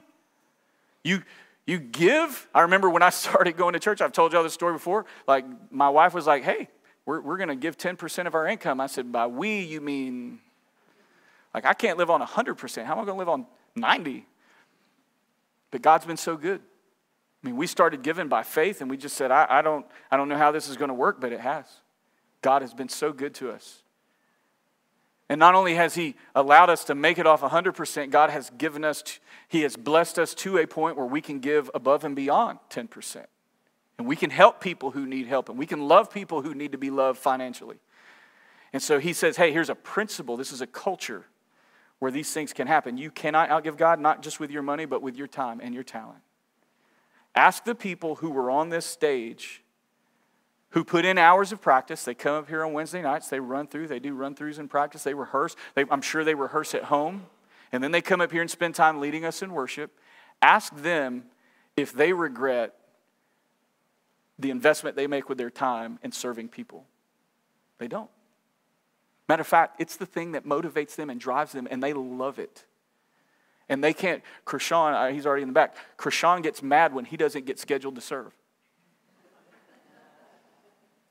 you, 1.05 1.22
you 1.66 1.78
give. 1.78 2.48
I 2.55 2.62
remember 2.62 2.90
when 2.90 3.02
I 3.02 3.11
started 3.11 3.57
going 3.57 3.74
to 3.74 3.80
church, 3.80 4.00
I've 4.00 4.12
told 4.12 4.32
y'all 4.32 4.42
this 4.42 4.55
story 4.55 4.72
before. 4.72 5.07
Like, 5.28 5.44
my 5.70 5.88
wife 5.88 6.14
was 6.14 6.26
like, 6.26 6.42
hey, 6.42 6.68
we're, 7.07 7.20
we're 7.20 7.36
going 7.36 7.50
to 7.50 7.57
give 7.57 7.76
10% 7.76 8.26
of 8.26 8.34
our 8.34 8.46
income. 8.46 8.80
I 8.80 8.86
said, 8.86 9.12
by 9.12 9.26
we, 9.26 9.61
you 9.61 9.80
mean, 9.80 10.40
like, 11.52 11.66
I 11.66 11.74
can't 11.74 11.98
live 11.98 12.11
on 12.11 12.20
100%. 12.20 12.84
How 12.84 12.92
am 12.94 12.98
I 13.00 13.05
going 13.05 13.16
to 13.16 13.18
live 13.18 13.28
on 13.28 13.46
90? 13.76 14.26
But 15.70 15.82
God's 15.82 16.07
been 16.07 16.16
so 16.16 16.36
good. 16.36 16.61
I 17.42 17.46
mean, 17.46 17.57
we 17.57 17.66
started 17.66 18.02
giving 18.02 18.28
by 18.28 18.42
faith, 18.42 18.80
and 18.80 18.90
we 18.90 18.96
just 18.96 19.16
said, 19.16 19.30
I, 19.30 19.46
I 19.48 19.62
don't, 19.62 19.84
I 20.11 20.16
don't 20.16 20.28
know 20.28 20.38
how 20.38 20.50
this 20.50 20.68
is 20.68 20.76
going 20.78 20.88
to 20.88 20.94
work, 20.94 21.20
but 21.20 21.30
it 21.32 21.40
has. 21.40 21.66
God 22.40 22.62
has 22.62 22.72
been 22.72 22.88
so 22.88 23.12
good 23.12 23.34
to 23.34 23.50
us. 23.50 23.84
And 25.35 25.41
not 25.41 25.57
only 25.57 25.74
has 25.74 25.97
He 25.97 26.14
allowed 26.37 26.70
us 26.70 26.85
to 26.85 26.95
make 26.95 27.18
it 27.18 27.26
off 27.26 27.41
100%, 27.41 28.11
God 28.11 28.30
has 28.30 28.51
given 28.51 28.85
us, 28.85 29.03
He 29.49 29.62
has 29.62 29.74
blessed 29.74 30.16
us 30.16 30.32
to 30.35 30.59
a 30.59 30.66
point 30.68 30.97
where 30.97 31.07
we 31.07 31.20
can 31.20 31.41
give 31.41 31.68
above 31.74 32.05
and 32.05 32.14
beyond 32.14 32.61
10%. 32.70 33.24
And 33.99 34.07
we 34.07 34.14
can 34.14 34.30
help 34.30 34.61
people 34.61 34.93
who 34.93 35.07
need 35.07 35.26
help, 35.26 35.49
and 35.49 35.59
we 35.59 35.66
can 35.66 35.89
love 35.89 36.09
people 36.09 36.43
who 36.43 36.55
need 36.55 36.70
to 36.70 36.78
be 36.78 36.89
loved 36.89 37.18
financially. 37.18 37.78
And 38.72 38.80
so 38.80 39.01
He 39.01 39.12
says, 39.12 39.37
hey, 39.37 39.53
here's 39.53 39.68
a 39.68 39.74
principle, 39.74 40.37
this 40.37 40.53
is 40.53 40.61
a 40.61 40.68
culture 40.68 41.24
where 41.99 42.12
these 42.12 42.32
things 42.32 42.53
can 42.53 42.68
happen. 42.68 42.97
You 42.97 43.11
cannot 43.11 43.49
outgive 43.49 43.76
God, 43.76 43.99
not 43.99 44.22
just 44.22 44.39
with 44.39 44.53
your 44.53 44.62
money, 44.62 44.85
but 44.85 45.03
with 45.03 45.16
your 45.16 45.26
time 45.26 45.59
and 45.61 45.74
your 45.74 45.82
talent. 45.82 46.20
Ask 47.35 47.64
the 47.64 47.74
people 47.74 48.14
who 48.14 48.30
were 48.30 48.53
on 48.53 48.68
this 48.68 48.87
stage 48.87 49.63
who 50.75 50.83
put 50.83 51.05
in 51.05 51.18
hours 51.18 51.53
of 51.53 51.61
practice. 51.61 52.05
They 52.05 52.14
come 52.14 52.35
up 52.35 52.49
here 52.49 52.64
on 52.64 52.72
Wednesday 52.72 53.01
nights, 53.01 53.29
they 53.29 53.39
run 53.39 53.68
through, 53.68 53.87
they 53.87 54.01
do 54.01 54.12
run 54.12 54.35
throughs 54.35 54.59
in 54.59 54.68
practice, 54.68 55.05
they 55.05 55.14
rehearse. 55.14 55.55
They, 55.75 55.85
I'm 55.89 56.03
sure 56.03 56.25
they 56.25 56.35
rehearse 56.35 56.75
at 56.75 56.85
home. 56.85 57.27
And 57.72 57.83
then 57.83 57.93
they 57.93 58.03
come 58.03 58.20
up 58.20 58.33
here 58.33 58.43
and 58.43 58.51
spend 58.51 58.75
time 58.75 59.01
leading 59.01 59.25
us 59.25 59.41
in 59.41 59.53
worship. 59.53 59.99
Ask 60.43 60.75
them 60.77 61.25
if 61.77 61.93
they 61.93 62.12
regret 62.12 62.75
the 64.39 64.51
investment 64.51 64.97
they 64.97 65.07
make 65.07 65.29
with 65.29 65.39
their 65.39 65.51
time 65.51 66.01
in 66.03 66.11
serving 66.11 66.49
people. 66.49 66.85
They 67.79 67.87
don't. 67.87 68.11
Matter 69.29 69.43
of 69.43 69.47
fact, 69.47 69.81
it's 69.81 69.97
the 69.97 70.07
thing 70.07 70.33
that 70.33 70.45
motivates 70.45 70.97
them 70.97 71.09
and 71.09 71.20
drives 71.20 71.53
them, 71.53 71.68
and 71.70 71.83
they 71.83 71.93
love 71.93 72.41
it. 72.41 72.64
And 73.68 73.83
they 73.83 73.93
can't, 73.93 74.22
Krishan, 74.45 74.93
uh, 74.93 75.12
he's 75.12 75.25
already 75.25 75.43
in 75.43 75.49
the 75.49 75.55
back. 75.55 75.77
Krishan 75.97 76.43
gets 76.43 76.62
mad 76.62 76.93
when 76.93 77.05
he 77.05 77.16
doesn't 77.16 77.47
get 77.47 77.61
scheduled 77.61 77.95
to 77.95 78.01
serve. 78.01 78.33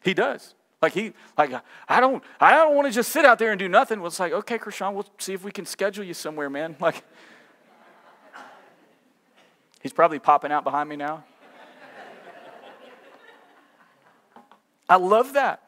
He 0.03 0.13
does. 0.13 0.55
Like 0.81 0.93
he, 0.93 1.13
like 1.37 1.51
I 1.87 2.01
don't, 2.01 2.21
I 2.41 2.51
don't 2.51 2.75
want 2.75 2.87
to 2.87 2.93
just 2.93 3.11
sit 3.11 3.23
out 3.23 3.39
there 3.39 3.51
and 3.51 3.59
do 3.59 3.69
nothing. 3.69 3.99
Well, 3.99 4.07
it's 4.07 4.19
like, 4.19 4.33
okay, 4.33 4.57
Krishan, 4.57 4.93
we'll 4.93 5.07
see 5.17 5.33
if 5.33 5.43
we 5.43 5.51
can 5.51 5.65
schedule 5.65 6.03
you 6.03 6.13
somewhere, 6.13 6.49
man. 6.49 6.75
Like, 6.81 7.03
he's 9.81 9.93
probably 9.93 10.19
popping 10.19 10.51
out 10.51 10.65
behind 10.65 10.89
me 10.89 10.97
now. 10.97 11.23
I 14.89 14.97
love 14.97 15.33
that. 15.33 15.61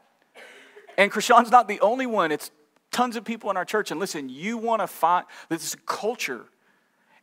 And 0.98 1.12
Krishan's 1.12 1.50
not 1.50 1.68
the 1.70 1.80
only 1.80 2.06
one. 2.06 2.32
It's 2.32 2.52
tons 2.92 3.16
of 3.16 3.24
people 3.24 3.50
in 3.50 3.58
our 3.58 3.66
church. 3.66 3.92
And 3.92 4.00
listen, 4.00 4.28
you 4.30 4.58
want 4.58 4.82
to 4.82 4.88
find 4.88 5.26
this 5.50 5.64
is 5.64 5.74
a 5.74 5.78
culture. 5.86 6.46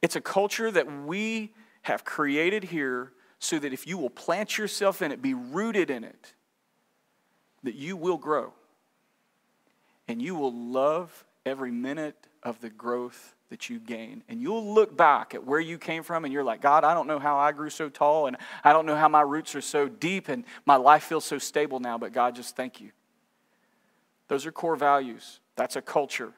It's 0.00 0.16
a 0.16 0.20
culture 0.20 0.70
that 0.70 0.90
we 1.04 1.52
have 1.82 2.04
created 2.04 2.64
here 2.64 3.12
so 3.38 3.58
that 3.58 3.72
if 3.72 3.86
you 3.86 3.98
will 3.98 4.10
plant 4.10 4.56
yourself 4.56 5.02
in 5.02 5.12
it, 5.12 5.20
be 5.20 5.34
rooted 5.34 5.90
in 5.90 6.04
it, 6.04 6.32
that 7.62 7.74
you 7.74 7.96
will 7.96 8.18
grow. 8.18 8.52
And 10.08 10.20
you 10.20 10.34
will 10.34 10.52
love 10.52 11.24
every 11.46 11.70
minute 11.70 12.16
of 12.42 12.60
the 12.60 12.70
growth 12.70 13.34
that 13.50 13.68
you 13.68 13.78
gain. 13.78 14.24
And 14.28 14.40
you'll 14.40 14.74
look 14.74 14.96
back 14.96 15.34
at 15.34 15.46
where 15.46 15.60
you 15.60 15.78
came 15.78 16.02
from 16.02 16.24
and 16.24 16.32
you're 16.32 16.44
like, 16.44 16.60
God, 16.60 16.84
I 16.84 16.94
don't 16.94 17.06
know 17.06 17.18
how 17.18 17.36
I 17.36 17.52
grew 17.52 17.70
so 17.70 17.88
tall 17.88 18.26
and 18.26 18.36
I 18.64 18.72
don't 18.72 18.86
know 18.86 18.96
how 18.96 19.08
my 19.08 19.20
roots 19.20 19.54
are 19.54 19.60
so 19.60 19.88
deep 19.88 20.28
and 20.28 20.44
my 20.64 20.76
life 20.76 21.04
feels 21.04 21.24
so 21.24 21.38
stable 21.38 21.78
now, 21.78 21.98
but 21.98 22.12
God, 22.12 22.34
just 22.34 22.56
thank 22.56 22.80
you. 22.80 22.90
Those 24.28 24.46
are 24.46 24.52
core 24.52 24.76
values. 24.76 25.40
That's 25.56 25.76
a 25.76 25.82
culture. 25.82 26.32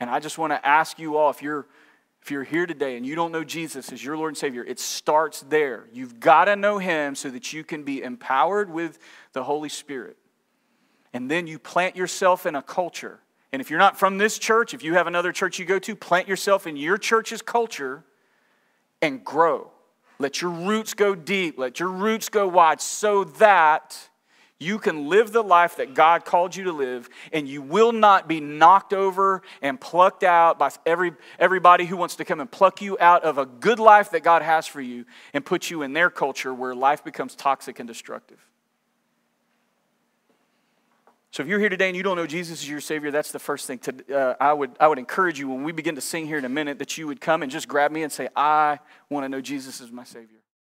And 0.00 0.08
I 0.08 0.20
just 0.20 0.38
want 0.38 0.52
to 0.52 0.66
ask 0.66 0.98
you 0.98 1.16
all 1.16 1.30
if 1.30 1.42
you're 1.42 1.66
if 2.20 2.32
you're 2.32 2.44
here 2.44 2.66
today 2.66 2.98
and 2.98 3.06
you 3.06 3.14
don't 3.14 3.32
know 3.32 3.42
Jesus 3.42 3.90
as 3.90 4.04
your 4.04 4.14
Lord 4.16 4.32
and 4.32 4.36
Savior, 4.36 4.62
it 4.62 4.78
starts 4.78 5.40
there. 5.48 5.86
You've 5.94 6.20
got 6.20 6.44
to 6.44 6.56
know 6.56 6.76
him 6.76 7.14
so 7.14 7.30
that 7.30 7.54
you 7.54 7.64
can 7.64 7.84
be 7.84 8.02
empowered 8.02 8.68
with 8.68 8.98
the 9.32 9.44
Holy 9.44 9.70
Spirit. 9.70 10.17
And 11.12 11.30
then 11.30 11.46
you 11.46 11.58
plant 11.58 11.96
yourself 11.96 12.46
in 12.46 12.54
a 12.54 12.62
culture. 12.62 13.20
And 13.52 13.60
if 13.60 13.70
you're 13.70 13.78
not 13.78 13.98
from 13.98 14.18
this 14.18 14.38
church, 14.38 14.74
if 14.74 14.82
you 14.82 14.94
have 14.94 15.06
another 15.06 15.32
church 15.32 15.58
you 15.58 15.64
go 15.64 15.78
to, 15.78 15.96
plant 15.96 16.28
yourself 16.28 16.66
in 16.66 16.76
your 16.76 16.98
church's 16.98 17.40
culture 17.40 18.04
and 19.00 19.24
grow. 19.24 19.70
Let 20.18 20.42
your 20.42 20.50
roots 20.50 20.94
go 20.94 21.14
deep, 21.14 21.58
let 21.58 21.80
your 21.80 21.88
roots 21.88 22.28
go 22.28 22.48
wide 22.48 22.80
so 22.80 23.24
that 23.24 23.96
you 24.60 24.80
can 24.80 25.08
live 25.08 25.30
the 25.30 25.42
life 25.42 25.76
that 25.76 25.94
God 25.94 26.24
called 26.24 26.56
you 26.56 26.64
to 26.64 26.72
live, 26.72 27.08
and 27.32 27.48
you 27.48 27.62
will 27.62 27.92
not 27.92 28.26
be 28.26 28.40
knocked 28.40 28.92
over 28.92 29.42
and 29.62 29.80
plucked 29.80 30.24
out 30.24 30.58
by 30.58 30.70
every, 30.84 31.12
everybody 31.38 31.86
who 31.86 31.96
wants 31.96 32.16
to 32.16 32.24
come 32.24 32.40
and 32.40 32.50
pluck 32.50 32.82
you 32.82 32.98
out 32.98 33.22
of 33.22 33.38
a 33.38 33.46
good 33.46 33.78
life 33.78 34.10
that 34.10 34.24
God 34.24 34.42
has 34.42 34.66
for 34.66 34.80
you 34.80 35.04
and 35.32 35.46
put 35.46 35.70
you 35.70 35.82
in 35.82 35.92
their 35.92 36.10
culture 36.10 36.52
where 36.52 36.74
life 36.74 37.04
becomes 37.04 37.36
toxic 37.36 37.78
and 37.78 37.86
destructive. 37.86 38.47
So 41.38 41.42
if 41.42 41.48
you're 41.48 41.60
here 41.60 41.68
today 41.68 41.86
and 41.86 41.96
you 41.96 42.02
don't 42.02 42.16
know 42.16 42.26
Jesus 42.26 42.62
as 42.62 42.68
your 42.68 42.80
Savior, 42.80 43.12
that's 43.12 43.30
the 43.30 43.38
first 43.38 43.68
thing. 43.68 43.78
To, 43.78 43.94
uh, 44.12 44.34
I, 44.40 44.52
would, 44.52 44.72
I 44.80 44.88
would 44.88 44.98
encourage 44.98 45.38
you 45.38 45.48
when 45.48 45.62
we 45.62 45.70
begin 45.70 45.94
to 45.94 46.00
sing 46.00 46.26
here 46.26 46.36
in 46.36 46.44
a 46.44 46.48
minute 46.48 46.80
that 46.80 46.98
you 46.98 47.06
would 47.06 47.20
come 47.20 47.44
and 47.44 47.52
just 47.52 47.68
grab 47.68 47.92
me 47.92 48.02
and 48.02 48.10
say, 48.10 48.28
I 48.34 48.80
want 49.08 49.22
to 49.22 49.28
know 49.28 49.40
Jesus 49.40 49.80
as 49.80 49.92
my 49.92 50.02
Savior. 50.02 50.40